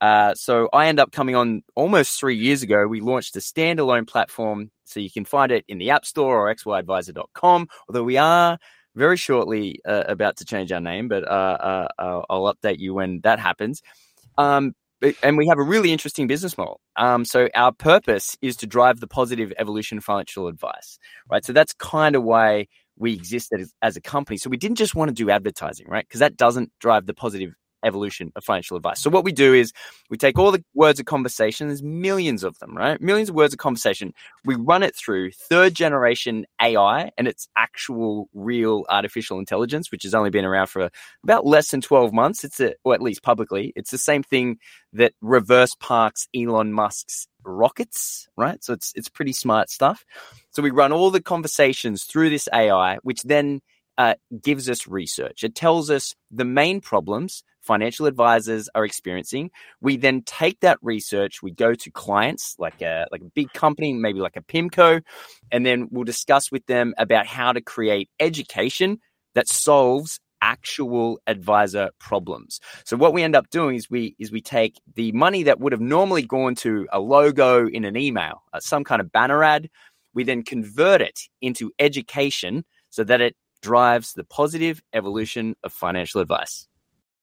Uh, 0.01 0.33
so 0.33 0.69
I 0.71 0.87
end 0.87 0.99
up 0.99 1.11
coming 1.11 1.35
on 1.35 1.61
almost 1.75 2.19
three 2.19 2.37
years 2.37 2.63
ago. 2.63 2.87
We 2.87 3.01
launched 3.01 3.35
a 3.35 3.39
standalone 3.39 4.07
platform, 4.07 4.71
so 4.85 4.99
you 4.99 5.11
can 5.11 5.25
find 5.25 5.51
it 5.51 5.65
in 5.67 5.77
the 5.77 5.89
App 5.89 6.05
Store 6.05 6.49
or 6.49 6.53
xyadviser.com. 6.55 7.67
Although 7.87 8.03
we 8.03 8.17
are 8.17 8.57
very 8.95 9.17
shortly 9.17 9.81
uh, 9.85 10.03
about 10.07 10.37
to 10.37 10.45
change 10.45 10.71
our 10.71 10.79
name, 10.79 11.07
but 11.07 11.27
uh, 11.27 11.87
uh, 11.97 12.21
I'll 12.29 12.53
update 12.53 12.79
you 12.79 12.93
when 12.93 13.21
that 13.23 13.39
happens. 13.39 13.81
Um, 14.37 14.73
and 15.23 15.37
we 15.37 15.47
have 15.47 15.57
a 15.57 15.63
really 15.63 15.91
interesting 15.91 16.27
business 16.27 16.57
model. 16.57 16.81
Um, 16.97 17.23
so 17.23 17.47
our 17.55 17.71
purpose 17.71 18.37
is 18.41 18.57
to 18.57 18.67
drive 18.67 18.99
the 18.99 19.07
positive 19.07 19.53
evolution 19.57 19.97
of 19.97 20.03
financial 20.03 20.47
advice, 20.47 20.99
right? 21.29 21.43
So 21.45 21.53
that's 21.53 21.73
kind 21.73 22.15
of 22.15 22.23
why 22.23 22.67
we 22.99 23.13
exist 23.13 23.51
as, 23.53 23.73
as 23.81 23.97
a 23.97 24.01
company. 24.01 24.37
So 24.37 24.49
we 24.49 24.57
didn't 24.57 24.77
just 24.77 24.93
want 24.93 25.09
to 25.09 25.15
do 25.15 25.29
advertising, 25.31 25.87
right? 25.87 26.05
Because 26.07 26.19
that 26.19 26.37
doesn't 26.37 26.71
drive 26.79 27.05
the 27.05 27.13
positive 27.13 27.53
evolution 27.83 28.31
of 28.35 28.43
financial 28.43 28.77
advice. 28.77 29.01
So 29.01 29.09
what 29.09 29.23
we 29.23 29.31
do 29.31 29.53
is 29.53 29.71
we 30.09 30.17
take 30.17 30.37
all 30.37 30.51
the 30.51 30.63
words 30.73 30.99
of 30.99 31.05
conversation, 31.05 31.67
there's 31.67 31.83
millions 31.83 32.43
of 32.43 32.57
them, 32.59 32.75
right? 32.75 32.99
Millions 33.01 33.29
of 33.29 33.35
words 33.35 33.53
of 33.53 33.59
conversation. 33.59 34.13
We 34.45 34.55
run 34.55 34.83
it 34.83 34.95
through 34.95 35.31
third 35.31 35.73
generation 35.73 36.45
AI 36.61 37.11
and 37.17 37.27
its 37.27 37.47
actual 37.57 38.29
real 38.33 38.85
artificial 38.89 39.39
intelligence, 39.39 39.91
which 39.91 40.03
has 40.03 40.13
only 40.13 40.29
been 40.29 40.45
around 40.45 40.67
for 40.67 40.89
about 41.23 41.45
less 41.45 41.71
than 41.71 41.81
12 41.81 42.13
months. 42.13 42.43
It's 42.43 42.59
a, 42.59 42.73
or 42.83 42.93
at 42.93 43.01
least 43.01 43.23
publicly, 43.23 43.73
it's 43.75 43.91
the 43.91 43.97
same 43.97 44.23
thing 44.23 44.57
that 44.93 45.13
reverse 45.21 45.75
parks 45.79 46.27
Elon 46.35 46.73
Musk's 46.73 47.27
rockets, 47.43 48.27
right? 48.37 48.63
So 48.63 48.73
it's, 48.73 48.91
it's 48.95 49.09
pretty 49.09 49.33
smart 49.33 49.69
stuff. 49.69 50.05
So 50.51 50.61
we 50.61 50.71
run 50.71 50.91
all 50.91 51.11
the 51.11 51.21
conversations 51.21 52.03
through 52.03 52.29
this 52.29 52.49
AI, 52.53 52.97
which 53.03 53.23
then 53.23 53.61
uh, 53.99 54.15
gives 54.41 54.69
us 54.69 54.87
research. 54.87 55.43
It 55.43 55.53
tells 55.53 55.91
us 55.91 56.15
the 56.31 56.45
main 56.45 56.79
problems 56.79 57.43
financial 57.61 58.05
advisors 58.05 58.69
are 58.73 58.85
experiencing. 58.85 59.51
We 59.81 59.97
then 59.97 60.23
take 60.23 60.61
that 60.61 60.79
research, 60.81 61.43
we 61.43 61.51
go 61.51 61.75
to 61.75 61.91
clients 61.91 62.55
like 62.57 62.81
a 62.81 63.05
like 63.11 63.21
a 63.21 63.31
big 63.35 63.51
company, 63.53 63.91
maybe 63.93 64.19
like 64.19 64.37
a 64.37 64.41
Pimco, 64.41 65.01
and 65.51 65.65
then 65.65 65.89
we'll 65.91 66.05
discuss 66.05 66.49
with 66.49 66.65
them 66.65 66.93
about 66.97 67.27
how 67.27 67.51
to 67.51 67.61
create 67.61 68.09
education 68.21 68.99
that 69.35 69.49
solves 69.49 70.19
actual 70.41 71.19
advisor 71.27 71.89
problems. 71.99 72.61
So 72.85 72.95
what 72.95 73.13
we 73.13 73.21
end 73.21 73.35
up 73.35 73.49
doing 73.49 73.75
is 73.75 73.89
we 73.89 74.15
is 74.17 74.31
we 74.31 74.39
take 74.39 74.79
the 74.95 75.11
money 75.11 75.43
that 75.43 75.59
would 75.59 75.73
have 75.73 75.81
normally 75.81 76.23
gone 76.23 76.55
to 76.55 76.87
a 76.93 77.01
logo 77.01 77.67
in 77.67 77.83
an 77.83 77.97
email, 77.97 78.43
uh, 78.53 78.61
some 78.61 78.85
kind 78.85 79.01
of 79.01 79.11
banner 79.11 79.43
ad, 79.43 79.69
we 80.13 80.23
then 80.23 80.43
convert 80.43 81.01
it 81.01 81.19
into 81.41 81.71
education 81.79 82.63
so 82.89 83.03
that 83.03 83.19
it 83.19 83.35
drives 83.61 84.13
the 84.13 84.23
positive 84.23 84.81
evolution 84.93 85.55
of 85.63 85.73
financial 85.73 86.21
advice. 86.21 86.67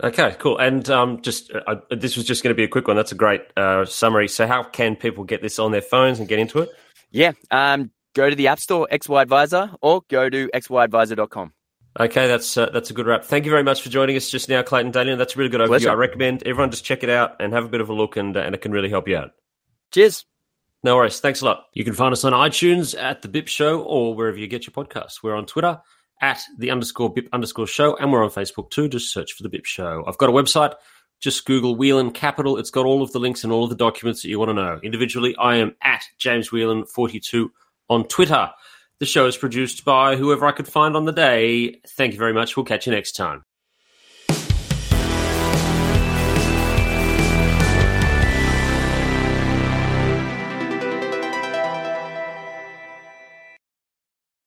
Okay, 0.02 0.36
cool. 0.38 0.58
And 0.58 0.88
um, 0.90 1.22
just 1.22 1.50
uh, 1.52 1.76
this 1.90 2.16
was 2.16 2.26
just 2.26 2.42
going 2.42 2.50
to 2.50 2.56
be 2.56 2.64
a 2.64 2.68
quick 2.68 2.86
one. 2.86 2.96
That's 2.96 3.12
a 3.12 3.16
great 3.16 3.42
uh, 3.56 3.86
summary. 3.86 4.28
So, 4.28 4.46
how 4.46 4.62
can 4.62 4.94
people 4.94 5.24
get 5.24 5.40
this 5.40 5.58
on 5.58 5.72
their 5.72 5.80
phones 5.80 6.18
and 6.18 6.28
get 6.28 6.38
into 6.38 6.60
it? 6.60 6.70
Yeah, 7.10 7.32
um, 7.50 7.90
go 8.14 8.28
to 8.28 8.36
the 8.36 8.48
App 8.48 8.60
Store, 8.60 8.86
XY 8.92 9.22
Adviser, 9.22 9.70
or 9.80 10.02
go 10.08 10.28
to 10.28 10.50
xyadviser.com. 10.52 11.52
Okay, 11.98 12.26
that's 12.26 12.58
uh, 12.58 12.68
that's 12.74 12.90
a 12.90 12.92
good 12.92 13.06
wrap. 13.06 13.24
Thank 13.24 13.46
you 13.46 13.50
very 13.50 13.62
much 13.62 13.80
for 13.80 13.88
joining 13.88 14.16
us 14.16 14.28
just 14.28 14.50
now, 14.50 14.62
Clayton 14.62 14.90
Daniel. 14.90 15.16
That's 15.16 15.34
a 15.34 15.38
really 15.38 15.48
good 15.48 15.60
overview. 15.62 15.68
Pleasure. 15.68 15.90
I 15.90 15.94
recommend 15.94 16.42
everyone 16.42 16.70
just 16.70 16.84
check 16.84 17.02
it 17.02 17.08
out 17.08 17.36
and 17.40 17.54
have 17.54 17.64
a 17.64 17.68
bit 17.68 17.80
of 17.80 17.88
a 17.88 17.94
look, 17.94 18.18
and, 18.18 18.36
uh, 18.36 18.40
and 18.40 18.54
it 18.54 18.60
can 18.60 18.72
really 18.72 18.90
help 18.90 19.08
you 19.08 19.16
out. 19.16 19.30
Cheers. 19.92 20.26
No 20.82 20.96
worries. 20.96 21.20
Thanks 21.20 21.40
a 21.40 21.46
lot. 21.46 21.64
You 21.72 21.84
can 21.84 21.94
find 21.94 22.12
us 22.12 22.22
on 22.22 22.34
iTunes 22.34 23.00
at 23.00 23.22
The 23.22 23.28
Bip 23.28 23.48
Show 23.48 23.80
or 23.80 24.14
wherever 24.14 24.36
you 24.36 24.46
get 24.46 24.66
your 24.66 24.72
podcasts. 24.72 25.22
We're 25.22 25.34
on 25.34 25.46
Twitter 25.46 25.80
at 26.20 26.40
the 26.58 26.70
underscore 26.70 27.12
Bip 27.12 27.28
underscore 27.32 27.66
show, 27.66 27.96
and 27.96 28.12
we're 28.12 28.24
on 28.24 28.30
Facebook 28.30 28.70
too. 28.70 28.88
Just 28.88 29.12
search 29.12 29.32
for 29.32 29.42
The 29.42 29.48
Bip 29.48 29.64
Show. 29.64 30.04
I've 30.06 30.18
got 30.18 30.28
a 30.28 30.32
website. 30.32 30.74
Just 31.20 31.46
Google 31.46 31.76
Whelan 31.76 32.10
Capital. 32.10 32.58
It's 32.58 32.70
got 32.70 32.84
all 32.84 33.02
of 33.02 33.12
the 33.12 33.18
links 33.18 33.42
and 33.42 33.52
all 33.52 33.64
of 33.64 33.70
the 33.70 33.76
documents 33.76 34.22
that 34.22 34.28
you 34.28 34.38
want 34.38 34.50
to 34.50 34.54
know. 34.54 34.80
Individually, 34.82 35.34
I 35.38 35.56
am 35.56 35.74
at 35.82 36.04
James 36.18 36.50
Whelan42 36.50 37.48
on 37.88 38.04
Twitter. 38.04 38.50
The 38.98 39.06
show 39.06 39.26
is 39.26 39.36
produced 39.36 39.84
by 39.84 40.16
whoever 40.16 40.46
I 40.46 40.52
could 40.52 40.68
find 40.68 40.96
on 40.96 41.04
the 41.04 41.12
day. 41.12 41.80
Thank 41.96 42.12
you 42.12 42.18
very 42.18 42.32
much. 42.32 42.56
We'll 42.56 42.66
catch 42.66 42.86
you 42.86 42.92
next 42.92 43.12
time. 43.12 43.44